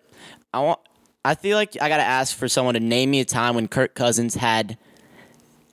I 0.53 0.59
want. 0.59 0.79
I 1.25 1.33
feel 1.33 1.57
like 1.57 1.75
I 1.81 1.89
got 1.89 1.97
to 1.97 2.03
ask 2.03 2.37
for 2.37 2.47
someone 2.47 2.75
to 2.75 2.79
name 2.79 3.09
me 3.09 3.19
a 3.19 3.25
time 3.25 3.55
when 3.55 3.67
Kirk 3.67 3.95
Cousins 3.95 4.35
had 4.35 4.77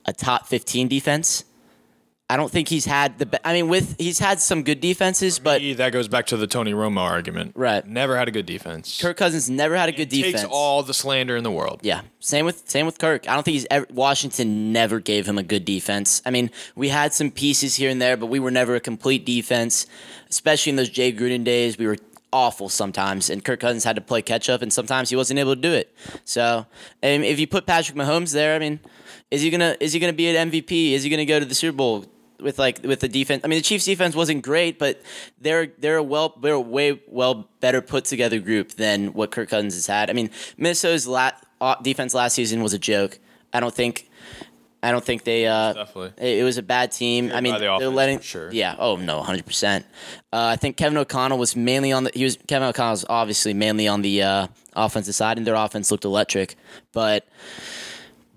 a 0.07 0.13
top 0.13 0.47
15 0.47 0.87
defense. 0.87 1.43
I 2.29 2.35
don't 2.35 2.51
think 2.51 2.67
he's 2.67 2.83
had 2.83 3.19
the. 3.19 3.25
Be- 3.25 3.37
I 3.45 3.53
mean, 3.53 3.69
with 3.69 3.95
he's 3.97 4.19
had 4.19 4.41
some 4.41 4.63
good 4.63 4.81
defenses, 4.81 5.39
but 5.39 5.61
Me, 5.61 5.73
that 5.75 5.93
goes 5.93 6.09
back 6.09 6.25
to 6.27 6.35
the 6.35 6.45
Tony 6.45 6.73
Romo 6.73 6.99
argument. 6.99 7.53
Right. 7.55 7.87
Never 7.87 8.17
had 8.17 8.27
a 8.27 8.31
good 8.31 8.45
defense. 8.45 8.99
Kirk 9.01 9.15
Cousins 9.15 9.49
never 9.49 9.77
had 9.77 9.87
a 9.87 9.93
good 9.93 10.09
defense. 10.09 10.41
takes 10.41 10.51
all 10.51 10.83
the 10.83 10.93
slander 10.93 11.37
in 11.37 11.45
the 11.45 11.51
world. 11.51 11.79
Yeah, 11.83 12.01
same 12.19 12.43
with 12.43 12.69
same 12.69 12.85
with 12.85 12.97
Kirk. 12.99 13.29
I 13.29 13.33
don't 13.33 13.43
think 13.43 13.53
he's 13.53 13.67
ever. 13.71 13.85
Washington 13.93 14.73
never 14.73 14.99
gave 14.99 15.25
him 15.25 15.37
a 15.37 15.43
good 15.43 15.63
defense. 15.63 16.21
I 16.25 16.31
mean, 16.31 16.51
we 16.75 16.89
had 16.89 17.13
some 17.13 17.31
pieces 17.31 17.75
here 17.77 17.89
and 17.89 18.01
there, 18.01 18.17
but 18.17 18.25
we 18.25 18.39
were 18.41 18.51
never 18.51 18.75
a 18.75 18.81
complete 18.81 19.25
defense. 19.25 19.87
Especially 20.29 20.71
in 20.71 20.75
those 20.75 20.89
Jay 20.89 21.13
Gruden 21.13 21.45
days, 21.45 21.77
we 21.77 21.87
were 21.87 21.95
awful 22.33 22.67
sometimes, 22.67 23.29
and 23.29 23.41
Kirk 23.45 23.61
Cousins 23.61 23.85
had 23.85 23.95
to 23.95 24.01
play 24.01 24.21
catch 24.21 24.49
up, 24.49 24.61
and 24.61 24.73
sometimes 24.73 25.09
he 25.09 25.15
wasn't 25.15 25.39
able 25.39 25.55
to 25.55 25.61
do 25.61 25.71
it. 25.71 25.95
So, 26.25 26.65
and 27.01 27.23
if 27.23 27.39
you 27.39 27.47
put 27.47 27.65
Patrick 27.65 27.97
Mahomes 27.97 28.33
there, 28.33 28.53
I 28.53 28.59
mean, 28.59 28.81
is 29.31 29.41
he 29.41 29.49
gonna 29.49 29.75
is 29.79 29.93
he 29.93 29.99
gonna 29.99 30.13
be 30.13 30.27
an 30.35 30.49
MVP? 30.51 30.93
Is 30.93 31.03
he 31.03 31.09
gonna 31.09 31.25
go 31.25 31.39
to 31.39 31.45
the 31.45 31.55
Super 31.55 31.75
Bowl? 31.75 32.05
With 32.39 32.59
like 32.59 32.83
with 32.83 32.99
the 32.99 33.07
defense, 33.07 33.41
I 33.43 33.47
mean 33.47 33.57
the 33.57 33.63
Chiefs' 33.63 33.85
defense 33.85 34.15
wasn't 34.15 34.43
great, 34.43 34.77
but 34.77 35.01
they're 35.41 35.71
they're 35.79 35.97
a 35.97 36.03
well 36.03 36.37
they're 36.39 36.53
a 36.53 36.61
way 36.61 37.01
well 37.07 37.49
better 37.61 37.81
put 37.81 38.05
together 38.05 38.39
group 38.39 38.73
than 38.73 39.07
what 39.13 39.31
Kirk 39.31 39.49
Cousins 39.49 39.73
has 39.73 39.87
had. 39.87 40.11
I 40.11 40.13
mean 40.13 40.29
Minnesota's 40.55 41.07
la- 41.07 41.31
uh, 41.59 41.75
defense 41.81 42.13
last 42.13 42.35
season 42.35 42.61
was 42.61 42.73
a 42.73 42.77
joke. 42.79 43.17
I 43.51 43.59
don't 43.59 43.73
think 43.73 44.07
I 44.83 44.91
don't 44.91 45.03
think 45.03 45.23
they 45.23 45.47
uh, 45.47 45.73
Definitely. 45.73 46.13
it, 46.23 46.37
it 46.41 46.43
was 46.43 46.59
a 46.59 46.61
bad 46.61 46.91
team. 46.91 47.31
I 47.33 47.41
mean, 47.41 47.53
the 47.53 47.59
they're 47.59 47.71
offense, 47.71 47.95
letting 47.95 48.19
sure. 48.19 48.51
yeah. 48.51 48.75
Oh 48.77 48.97
no, 48.97 49.23
hundred 49.23 49.47
percent. 49.47 49.87
Uh, 50.31 50.45
I 50.53 50.55
think 50.57 50.77
Kevin 50.77 50.95
O'Connell 50.99 51.39
was 51.39 51.55
mainly 51.55 51.91
on 51.91 52.03
the. 52.03 52.11
He 52.13 52.23
was 52.23 52.37
Kevin 52.47 52.67
O'Connell 52.67 52.91
was 52.91 53.05
obviously 53.09 53.55
mainly 53.55 53.87
on 53.87 54.03
the 54.03 54.21
uh, 54.21 54.47
offensive 54.75 55.15
side, 55.15 55.37
and 55.39 55.47
their 55.47 55.55
offense 55.55 55.89
looked 55.89 56.05
electric. 56.05 56.55
But 56.93 57.27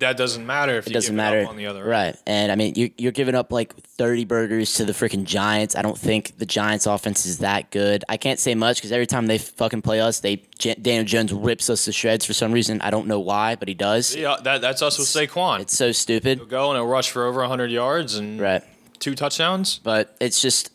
That 0.00 0.16
doesn't 0.16 0.44
matter 0.44 0.76
if 0.76 0.86
it 0.86 0.90
you 0.90 0.94
doesn't 0.94 1.12
give 1.12 1.16
matter 1.16 1.38
It 1.40 1.44
up 1.44 1.50
on 1.50 1.56
the 1.56 1.66
other 1.66 1.80
end. 1.82 1.88
right? 1.90 2.16
And 2.26 2.50
I 2.50 2.56
mean, 2.56 2.74
you, 2.74 2.90
you're 2.98 3.12
giving 3.12 3.34
up 3.34 3.52
like 3.52 3.74
thirty 3.76 4.24
burgers 4.24 4.74
to 4.74 4.84
the 4.84 4.92
freaking 4.92 5.24
Giants. 5.24 5.76
I 5.76 5.82
don't 5.82 5.96
think 5.98 6.36
the 6.38 6.46
Giants' 6.46 6.86
offense 6.86 7.24
is 7.26 7.38
that 7.38 7.70
good. 7.70 8.04
I 8.08 8.16
can't 8.16 8.38
say 8.38 8.54
much 8.54 8.78
because 8.78 8.92
every 8.92 9.06
time 9.06 9.26
they 9.26 9.38
fucking 9.38 9.82
play 9.82 10.00
us, 10.00 10.20
they 10.20 10.36
Daniel 10.58 11.04
Jones 11.04 11.32
rips 11.32 11.70
us 11.70 11.84
to 11.84 11.92
shreds 11.92 12.24
for 12.24 12.32
some 12.32 12.50
reason. 12.52 12.80
I 12.80 12.90
don't 12.90 13.06
know 13.06 13.20
why, 13.20 13.54
but 13.56 13.68
he 13.68 13.74
does. 13.74 14.14
Yeah, 14.16 14.36
that, 14.42 14.60
that's 14.60 14.82
us 14.82 14.98
with 14.98 15.06
Saquon. 15.08 15.60
It's 15.60 15.76
so 15.76 15.92
stupid, 15.92 16.38
He'll 16.38 16.46
go 16.46 16.70
and 16.70 16.76
he'll 16.76 16.86
rush 16.86 17.10
for 17.10 17.26
over 17.26 17.40
100 17.40 17.70
yards 17.70 18.16
and 18.16 18.40
right? 18.40 18.62
two 18.98 19.14
touchdowns. 19.14 19.78
but 19.78 20.16
it's 20.20 20.40
just 20.42 20.72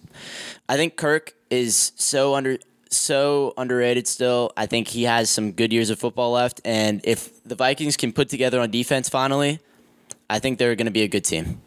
I 0.70 0.78
think 0.78 0.96
Kirk 0.96 1.34
is 1.50 1.92
so 1.96 2.34
under 2.36 2.58
so 2.96 3.54
underrated 3.58 4.08
still. 4.08 4.52
I 4.58 4.66
think 4.66 4.88
he 4.88 5.04
has 5.04 5.30
some 5.30 5.52
good 5.52 5.72
years 5.74 5.90
of 5.90 6.00
football 6.00 6.32
left 6.32 6.62
and 6.66 7.02
if 7.04 7.44
the 7.44 7.56
Vikings 7.56 7.98
can 7.98 8.12
put 8.14 8.30
together 8.30 8.60
on 8.60 8.72
defense 8.72 9.10
finally, 9.10 9.60
I 10.30 10.40
think 10.40 10.58
they're 10.60 10.76
going 10.76 10.86
to 10.86 10.92
be 10.92 11.04
a 11.04 11.08
good 11.08 11.24
team. 11.26 11.62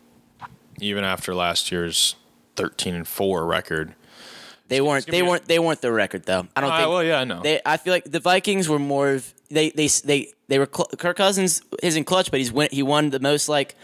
Even 0.81 1.05
after 1.05 1.35
last 1.35 1.71
year's 1.73 2.15
13 2.57 2.95
and 2.95 3.07
4 3.07 3.45
record. 3.47 3.95
They 4.69 4.81
weren't 4.83 5.07
they 5.07 5.23
weren't 5.23 5.47
they 5.47 5.59
weren't 5.59 5.81
the 5.81 5.91
record 5.91 6.25
though. 6.25 6.47
I 6.55 6.61
don't 6.61 6.71
Uh, 6.71 6.77
think 6.79 6.89
well, 6.91 7.03
yeah, 7.03 7.21
I 7.21 7.25
know. 7.25 7.41
They 7.43 7.61
I 7.65 7.79
feel 7.79 7.93
like 7.93 8.05
the 8.05 8.21
Vikings 8.21 8.69
were 8.69 8.79
more 8.79 9.11
of 9.15 9.33
they 9.51 9.71
they 9.71 9.87
they 10.05 10.33
they 10.49 10.59
were 10.59 10.69
cl- 10.71 10.91
Kirk 10.99 11.17
Cousins 11.17 11.63
isn't 11.83 12.05
clutch, 12.05 12.31
but 12.31 12.39
he's 12.39 12.53
win, 12.53 12.69
he 12.71 12.83
won 12.83 13.09
the 13.11 13.19
most 13.21 13.49
like 13.49 13.77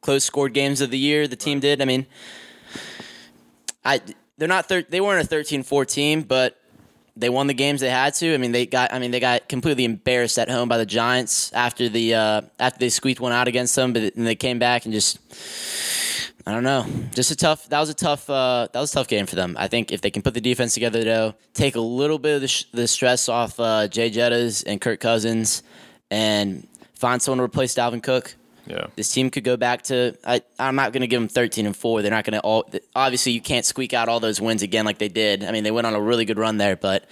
close 0.00 0.24
scored 0.24 0.54
games 0.54 0.80
of 0.80 0.90
the 0.90 0.98
year. 0.98 1.28
The 1.28 1.36
team 1.36 1.60
did. 1.60 1.82
I 1.82 1.84
mean, 1.84 2.06
I 3.84 4.00
they're 4.38 4.48
not 4.48 4.66
thir- 4.66 4.86
they 4.88 5.00
weren't 5.00 5.30
a 5.30 5.34
13-4 5.34 5.86
team, 5.86 6.22
but 6.22 6.56
they 7.20 7.28
won 7.28 7.46
the 7.46 7.54
games 7.54 7.80
they 7.80 7.90
had 7.90 8.14
to. 8.14 8.34
I 8.34 8.36
mean, 8.38 8.52
they 8.52 8.66
got 8.66 8.92
I 8.92 8.98
mean 8.98 9.10
they 9.10 9.20
got 9.20 9.48
completely 9.48 9.84
embarrassed 9.84 10.38
at 10.38 10.48
home 10.48 10.68
by 10.68 10.78
the 10.78 10.86
Giants 10.86 11.52
after 11.52 11.88
the 11.88 12.14
uh, 12.14 12.40
after 12.58 12.78
they 12.78 12.88
squeaked 12.88 13.20
one 13.20 13.32
out 13.32 13.48
against 13.48 13.76
them, 13.76 13.92
but 13.92 14.14
and 14.16 14.26
they 14.26 14.34
came 14.34 14.58
back 14.58 14.84
and 14.84 14.92
just. 14.92 15.18
I 16.46 16.52
don't 16.52 16.64
know. 16.64 16.86
Just 17.14 17.30
a 17.30 17.36
tough. 17.36 17.68
That 17.68 17.78
was 17.80 17.90
a 17.90 17.94
tough. 17.94 18.28
Uh, 18.28 18.66
that 18.72 18.80
was 18.80 18.90
a 18.92 18.94
tough 18.94 19.08
game 19.08 19.26
for 19.26 19.36
them. 19.36 19.56
I 19.58 19.68
think 19.68 19.92
if 19.92 20.00
they 20.00 20.10
can 20.10 20.22
put 20.22 20.32
the 20.32 20.40
defense 20.40 20.72
together, 20.72 21.04
though, 21.04 21.34
take 21.52 21.76
a 21.76 21.80
little 21.80 22.18
bit 22.18 22.36
of 22.36 22.40
the, 22.40 22.48
sh- 22.48 22.64
the 22.72 22.88
stress 22.88 23.28
off 23.28 23.60
uh, 23.60 23.88
Jay 23.88 24.10
Jettas 24.10 24.64
and 24.66 24.80
Kirk 24.80 25.00
Cousins, 25.00 25.62
and 26.10 26.66
find 26.94 27.20
someone 27.20 27.38
to 27.38 27.44
replace 27.44 27.74
Dalvin 27.74 28.02
Cook. 28.02 28.34
Yeah. 28.70 28.86
This 28.94 29.12
team 29.12 29.30
could 29.30 29.44
go 29.44 29.56
back 29.56 29.82
to. 29.84 30.16
I, 30.24 30.42
I'm 30.58 30.76
not 30.76 30.92
going 30.92 31.00
to 31.00 31.06
give 31.08 31.20
them 31.20 31.28
13 31.28 31.66
and 31.66 31.76
four. 31.76 32.02
They're 32.02 32.10
not 32.10 32.24
going 32.24 32.34
to 32.34 32.40
all. 32.40 32.70
Obviously, 32.94 33.32
you 33.32 33.40
can't 33.40 33.66
squeak 33.66 33.92
out 33.92 34.08
all 34.08 34.20
those 34.20 34.40
wins 34.40 34.62
again 34.62 34.84
like 34.84 34.98
they 34.98 35.08
did. 35.08 35.44
I 35.44 35.50
mean, 35.50 35.64
they 35.64 35.70
went 35.70 35.86
on 35.86 35.94
a 35.94 36.00
really 36.00 36.24
good 36.24 36.38
run 36.38 36.56
there, 36.58 36.76
but 36.76 37.04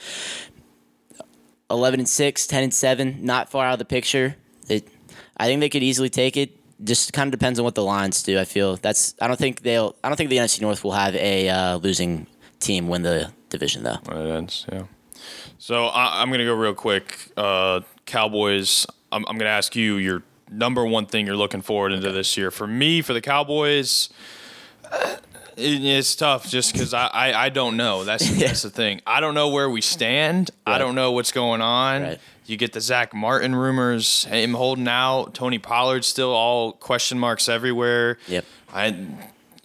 11 1.71 2.01
and 2.01 2.09
six, 2.09 2.47
10 2.47 2.63
and 2.63 2.75
seven, 2.75 3.19
not 3.23 3.51
far 3.51 3.67
out 3.67 3.73
of 3.73 3.79
the 3.79 3.85
picture. 3.85 4.37
It, 4.69 4.89
I 5.37 5.47
think 5.47 5.61
they 5.61 5.69
could 5.69 5.83
easily 5.83 6.11
take 6.11 6.37
it. 6.37 6.55
Just 6.85 7.13
kind 7.13 7.27
of 7.27 7.33
depends 7.33 7.59
on 7.59 7.65
what 7.65 7.75
the 7.75 7.83
Lions 7.83 8.23
do. 8.23 8.39
I 8.39 8.45
feel 8.45 8.77
that's. 8.77 9.17
I 9.21 9.27
don't 9.27 9.37
think 9.39 9.63
they'll. 9.63 9.97
I 10.05 10.09
don't 10.09 10.17
think 10.17 10.31
the 10.31 10.37
NFC 10.37 10.61
North 10.61 10.85
will 10.85 10.93
have 10.93 11.17
a 11.17 11.49
uh, 11.49 11.77
losing 11.79 12.29
team 12.61 12.87
win 12.87 13.03
the 13.03 13.33
division 13.49 13.83
though. 13.83 13.99
It 14.09 14.31
ends, 14.31 14.65
yeah. 14.71 14.85
So 15.59 15.87
I, 15.87 16.23
I'm 16.23 16.31
gonna 16.31 16.45
go 16.45 16.55
real 16.55 16.75
quick. 16.75 17.33
Uh, 17.37 17.81
Cowboys. 18.07 18.87
I'm, 19.11 19.25
I'm 19.27 19.39
gonna 19.39 19.51
ask 19.51 19.75
you 19.75 19.97
your 19.97 20.23
number 20.51 20.85
one 20.85 21.07
thing 21.07 21.27
you're 21.27 21.37
looking 21.37 21.63
forward 21.63 21.93
into 21.93 22.13
this 22.13 22.37
year. 22.37 22.51
For 22.51 22.67
me, 22.67 23.03
for 23.03 23.13
the 23.13 23.21
Cowboys, 23.21 24.09
uh, 24.91 25.17
it, 25.57 25.85
it's 25.85 26.15
tough 26.17 26.49
just 26.49 26.73
because 26.73 26.95
I, 26.95 27.07
I 27.09 27.45
I 27.45 27.49
don't 27.49 27.77
know. 27.77 28.05
That's 28.05 28.29
that's 28.39 28.63
the 28.63 28.71
thing. 28.71 29.01
I 29.07 29.21
don't 29.21 29.35
know 29.35 29.49
where 29.49 29.69
we 29.69 29.81
stand. 29.81 30.51
I 30.67 30.79
don't 30.79 30.95
know 30.95 31.13
what's 31.13 31.33
going 31.33 31.61
on. 31.61 32.03
Right. 32.03 32.21
You 32.47 32.57
get 32.57 32.73
the 32.73 32.81
Zack 32.81 33.13
Martin 33.13 33.55
rumors, 33.55 34.25
him 34.25 34.55
holding 34.55 34.89
out. 34.89 35.35
Tony 35.35 35.59
Pollard 35.59 36.03
still 36.05 36.31
all 36.31 36.73
question 36.73 37.19
marks 37.19 37.47
everywhere. 37.47 38.19
Yep. 38.27 38.45
I 38.73 39.07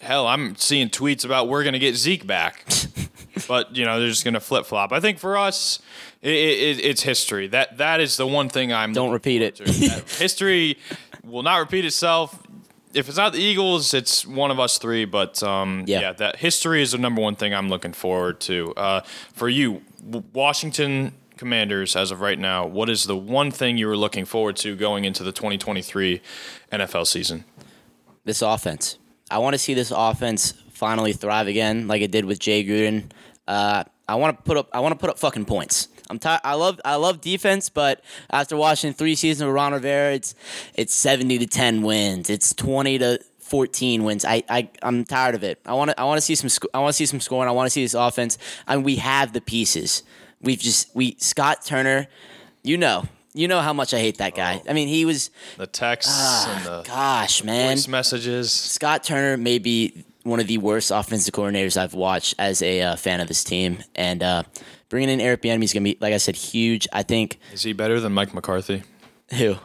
hell, 0.02 0.28
I'm 0.28 0.56
seeing 0.58 0.90
tweets 0.90 1.24
about 1.24 1.48
we're 1.48 1.64
gonna 1.64 1.80
get 1.80 1.96
Zeke 1.96 2.28
back, 2.28 2.66
but 3.48 3.76
you 3.76 3.86
know 3.86 4.00
they're 4.00 4.10
just 4.10 4.26
gonna 4.26 4.40
flip 4.40 4.66
flop. 4.66 4.92
I 4.92 5.00
think 5.00 5.18
for 5.18 5.38
us, 5.38 5.80
it, 6.24 6.30
it, 6.80 6.80
it's 6.86 7.04
history. 7.04 7.48
That 7.48 7.78
that 7.78 8.00
is 8.02 8.18
the 8.18 8.26
one 8.26 8.50
thing 8.50 8.74
I'm. 8.74 8.94
Don't 8.94 9.12
repeat 9.12 9.42
it. 9.42 9.58
forward 9.58 9.74
to. 9.74 9.88
That 9.90 10.10
history 10.20 10.78
will 11.24 11.44
not 11.44 11.58
repeat 11.58 11.86
itself. 11.86 12.42
If 12.94 13.08
it's 13.08 13.18
not 13.18 13.34
the 13.34 13.40
Eagles, 13.40 13.94
it's 13.94 14.26
one 14.26 14.52
of 14.52 14.60
us 14.60 14.78
three. 14.78 15.06
But 15.06 15.42
um, 15.44 15.84
Yeah. 15.88 16.00
yeah. 16.02 16.14
that 16.14 16.38
history 16.38 16.82
is 16.82 16.92
the 16.94 16.98
number 16.98 17.22
one 17.22 17.36
thing 17.36 17.54
I'm 17.54 17.70
looking 17.70 17.94
forward 17.94 18.40
to. 18.42 18.74
Uh, 18.76 19.02
for 19.34 19.50
you, 19.50 19.82
Washington 20.34 21.14
Commanders, 21.38 21.96
as 21.96 22.12
of 22.12 22.22
right 22.22 22.38
now, 22.40 22.66
what 22.66 22.90
is 22.90 23.06
the 23.06 23.18
one 23.18 23.52
thing 23.52 23.78
you 23.78 23.88
were 23.88 23.98
looking 23.98 24.26
forward 24.26 24.56
to 24.58 24.76
going 24.76 25.06
into 25.06 25.24
the 25.24 25.32
2023 25.32 26.22
NFL 26.72 27.08
season? 27.08 27.46
this 28.26 28.42
offense. 28.42 28.98
I 29.30 29.40
want 29.40 29.54
to 29.54 29.58
see 29.58 29.74
this 29.74 29.92
offense 29.94 30.54
finally 30.72 31.12
thrive 31.12 31.48
again, 31.48 31.88
like 31.88 32.02
it 32.02 32.12
did 32.12 32.24
with 32.26 32.40
Jay 32.40 32.64
Gruden. 32.64 33.10
Uh, 33.48 33.84
I 34.08 34.16
want 34.16 34.38
to 34.38 34.44
put 34.44 34.56
up. 34.56 34.70
I 34.72 34.80
want 34.80 34.94
to 34.94 35.00
put 35.00 35.10
up 35.10 35.18
fucking 35.20 35.46
points. 35.46 35.88
I'm 36.14 36.20
tired. 36.20 36.42
I 36.44 36.54
love. 36.54 36.80
I 36.86 36.96
love 36.96 37.22
defense, 37.22 37.70
but 37.70 38.04
after 38.30 38.56
watching 38.56 38.94
three 38.94 39.16
seasons 39.16 39.46
with 39.48 39.56
Ron 39.56 39.74
Rivera, 39.74 40.14
it's 40.14 40.36
it's 40.76 40.94
70 40.94 41.40
to 41.40 41.48
10 41.48 41.82
wins. 41.82 42.30
It's 42.30 42.54
20 42.54 43.00
to 43.00 43.20
14 43.40 44.04
wins. 44.04 44.24
I, 44.24 44.44
I 44.48 44.70
I'm 44.84 45.06
tired 45.06 45.34
of 45.34 45.44
it. 45.44 45.60
I 45.66 45.74
want 45.74 45.90
to 45.90 46.00
I 46.00 46.04
want 46.04 46.18
to 46.18 46.22
see 46.22 46.36
some 46.36 46.50
sc- 46.50 46.68
I 46.74 46.80
want 46.80 46.90
to 46.92 46.98
see 46.98 47.08
some 47.08 47.20
scoring. 47.20 47.50
I 47.50 47.52
want 47.52 47.66
to 47.66 47.72
see 47.72 47.84
this 47.84 47.96
offense. 47.96 48.38
I 48.68 48.76
mean, 48.76 48.84
we 48.86 48.98
have 48.98 49.34
the 49.34 49.42
pieces. 49.42 50.04
We've 50.40 50.60
just 50.60 50.96
we 50.96 51.16
Scott 51.20 51.66
Turner. 51.66 52.08
You 52.62 52.78
know, 52.78 53.06
you 53.34 53.48
know 53.48 53.60
how 53.62 53.74
much 53.74 53.94
I 53.94 54.00
hate 54.00 54.20
that 54.20 54.36
guy. 54.36 54.62
Oh. 54.64 54.70
I 54.70 54.74
mean, 54.74 54.88
he 54.88 55.04
was 55.06 55.32
The 55.58 55.68
texts 55.68 56.14
ah, 56.16 56.56
and 56.56 56.66
the 56.66 56.84
gosh, 56.88 57.44
man. 57.44 57.76
voice 57.76 57.88
messages. 57.88 58.52
Scott 58.52 59.04
Turner 59.04 59.36
may 59.38 59.58
be 59.58 60.06
one 60.24 60.40
of 60.40 60.48
the 60.48 60.58
worst 60.58 60.92
offensive 60.92 61.34
coordinators 61.34 61.78
I've 61.78 61.94
watched 61.94 62.36
as 62.40 62.62
a 62.62 62.82
uh, 62.82 62.96
fan 62.96 63.20
of 63.20 63.28
this 63.28 63.44
team, 63.44 63.84
and 63.96 64.24
uh, 64.24 64.44
bringing 64.90 65.10
in 65.10 65.22
Eric 65.22 65.42
Bieniemy 65.42 65.64
is 65.64 65.74
gonna 65.74 65.84
be, 65.84 65.98
like 66.00 66.14
I 66.14 66.18
said, 66.18 66.36
huge. 66.36 66.88
I 66.92 67.04
think 67.04 67.40
Is 67.52 67.64
he 67.64 67.74
better 67.74 68.00
than 68.00 68.14
Mike 68.14 68.34
McCarthy? 68.34 68.84
who? 69.32 69.56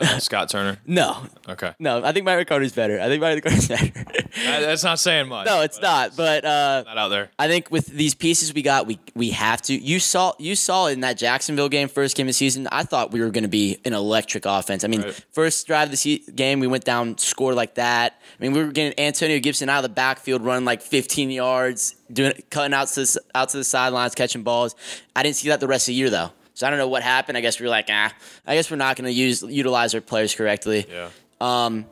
Scott 0.18 0.48
Turner. 0.50 0.78
No, 0.86 1.26
Okay. 1.48 1.72
no. 1.78 2.02
I 2.04 2.12
think 2.12 2.24
Mike 2.24 2.38
McCarthy's 2.38 2.72
better. 2.72 3.00
I 3.00 3.06
think 3.06 3.20
Mike 3.20 3.36
McCarthy's 3.36 3.68
better. 3.68 3.92
That's 4.44 4.82
not 4.82 4.98
saying 4.98 5.28
much. 5.28 5.46
no, 5.46 5.60
it's 5.62 5.80
not. 5.80 6.16
But 6.16 6.44
uh, 6.44 6.82
Not 6.86 6.98
out 6.98 7.08
there. 7.08 7.30
I 7.38 7.46
think 7.48 7.70
with 7.70 7.86
these 7.86 8.14
pieces 8.14 8.52
we 8.52 8.62
got, 8.62 8.86
we 8.86 8.98
we 9.14 9.30
have 9.30 9.62
to. 9.62 9.74
You 9.74 10.00
saw 10.00 10.32
you 10.38 10.56
saw 10.56 10.86
in 10.86 11.00
that 11.00 11.16
Jacksonville 11.18 11.68
game, 11.68 11.88
first 11.88 12.16
game 12.16 12.24
of 12.26 12.30
the 12.30 12.32
season. 12.34 12.66
I 12.72 12.82
thought 12.82 13.12
we 13.12 13.20
were 13.20 13.30
going 13.30 13.44
to 13.44 13.48
be 13.48 13.78
an 13.84 13.92
electric 13.92 14.46
offense. 14.46 14.84
I 14.84 14.88
mean, 14.88 15.02
Right. 15.02 15.24
first 15.32 15.66
drive 15.66 15.92
of 15.92 16.00
the 16.02 16.22
game, 16.34 16.60
we 16.60 16.66
went 16.66 16.84
down, 16.84 17.16
scored 17.18 17.54
like 17.54 17.74
that. 17.76 18.20
I 18.38 18.42
mean, 18.42 18.52
we 18.52 18.64
were 18.64 18.72
getting 18.72 18.98
Antonio 18.98 19.38
Gibson 19.38 19.68
out 19.68 19.78
of 19.78 19.82
the 19.84 19.88
backfield, 19.94 20.42
running 20.42 20.64
like 20.64 20.82
15 20.82 21.30
yards, 21.30 21.94
doing 22.12 22.32
cutting 22.50 22.74
out 22.74 22.88
to 22.88 23.00
the, 23.02 23.20
out 23.34 23.50
to 23.50 23.56
the 23.58 23.64
sidelines, 23.64 24.14
catching 24.14 24.42
balls. 24.42 24.74
I 25.14 25.22
didn't 25.22 25.36
see 25.36 25.48
that 25.50 25.60
the 25.60 25.68
rest 25.68 25.84
of 25.84 25.92
the 25.92 25.94
year 25.94 26.10
though. 26.10 26.30
So 26.54 26.66
I 26.66 26.70
don't 26.70 26.78
know 26.78 26.88
what 26.88 27.02
happened. 27.02 27.36
I 27.36 27.40
guess 27.40 27.58
we 27.58 27.66
were 27.66 27.70
like, 27.70 27.86
ah, 27.90 28.14
I 28.46 28.54
guess 28.54 28.70
we're 28.70 28.76
not 28.76 28.96
going 28.96 29.06
to 29.06 29.12
use 29.12 29.42
utilize 29.42 29.94
our 29.94 30.00
players 30.00 30.34
correctly. 30.34 30.86
Yeah. 30.88 31.10
Um, 31.40 31.84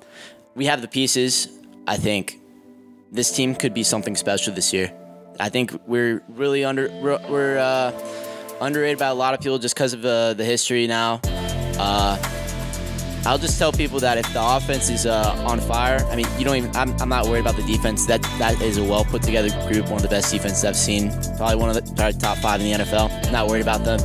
we 0.54 0.66
have 0.66 0.80
the 0.80 0.88
pieces. 0.88 1.48
I 1.86 1.96
think 1.96 2.38
this 3.10 3.32
team 3.32 3.54
could 3.56 3.74
be 3.74 3.82
something 3.82 4.14
special 4.14 4.54
this 4.54 4.72
year. 4.72 4.92
I 5.40 5.48
think 5.48 5.72
we're 5.86 6.22
really 6.28 6.64
under 6.64 6.88
we're, 7.00 7.58
uh, 7.58 7.92
underrated 8.60 8.98
by 8.98 9.08
a 9.08 9.14
lot 9.14 9.34
of 9.34 9.40
people 9.40 9.58
just 9.58 9.74
because 9.74 9.92
of 9.94 10.04
uh, 10.04 10.34
the 10.34 10.44
history 10.44 10.86
now. 10.86 11.20
Uh, 11.78 12.16
I'll 13.24 13.38
just 13.38 13.58
tell 13.58 13.72
people 13.72 14.00
that 14.00 14.18
if 14.18 14.32
the 14.32 14.42
offense 14.44 14.90
is 14.90 15.06
uh, 15.06 15.44
on 15.46 15.60
fire, 15.60 16.04
I 16.10 16.16
mean, 16.16 16.26
you 16.38 16.44
don't 16.44 16.56
even. 16.56 16.74
I'm, 16.76 16.92
I'm 17.00 17.08
not 17.08 17.26
worried 17.26 17.40
about 17.40 17.56
the 17.56 17.62
defense. 17.62 18.06
That 18.06 18.22
that 18.38 18.60
is 18.60 18.78
a 18.78 18.84
well 18.84 19.04
put 19.04 19.22
together 19.22 19.48
group, 19.68 19.86
one 19.86 19.96
of 19.96 20.02
the 20.02 20.08
best 20.08 20.32
defenses 20.32 20.64
I've 20.64 20.76
seen. 20.76 21.10
Probably 21.36 21.56
one 21.56 21.68
of 21.68 21.74
the 21.76 21.94
probably 21.94 22.18
top 22.18 22.38
five 22.38 22.60
in 22.60 22.66
the 22.66 22.84
NFL. 22.84 23.30
Not 23.32 23.48
worried 23.48 23.62
about 23.62 23.84
them. 23.84 24.00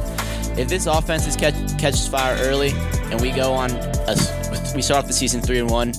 If 0.57 0.67
this 0.67 0.87
offense 0.87 1.27
is 1.27 1.35
catch, 1.35 1.55
catches 1.77 2.07
fire 2.07 2.35
early 2.41 2.71
and 3.11 3.21
we 3.21 3.31
go 3.31 3.53
on, 3.53 3.71
a, 3.71 4.15
we 4.75 4.81
start 4.81 5.03
off 5.03 5.07
the 5.07 5.13
season 5.13 5.39
three 5.39 5.59
and 5.59 5.69
one, 5.69 5.93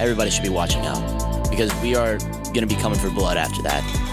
everybody 0.00 0.30
should 0.30 0.42
be 0.42 0.48
watching 0.48 0.86
out 0.86 1.50
because 1.50 1.74
we 1.82 1.94
are 1.94 2.16
going 2.18 2.66
to 2.66 2.66
be 2.66 2.76
coming 2.76 2.98
for 2.98 3.10
blood 3.10 3.36
after 3.36 3.62
that. 3.62 4.07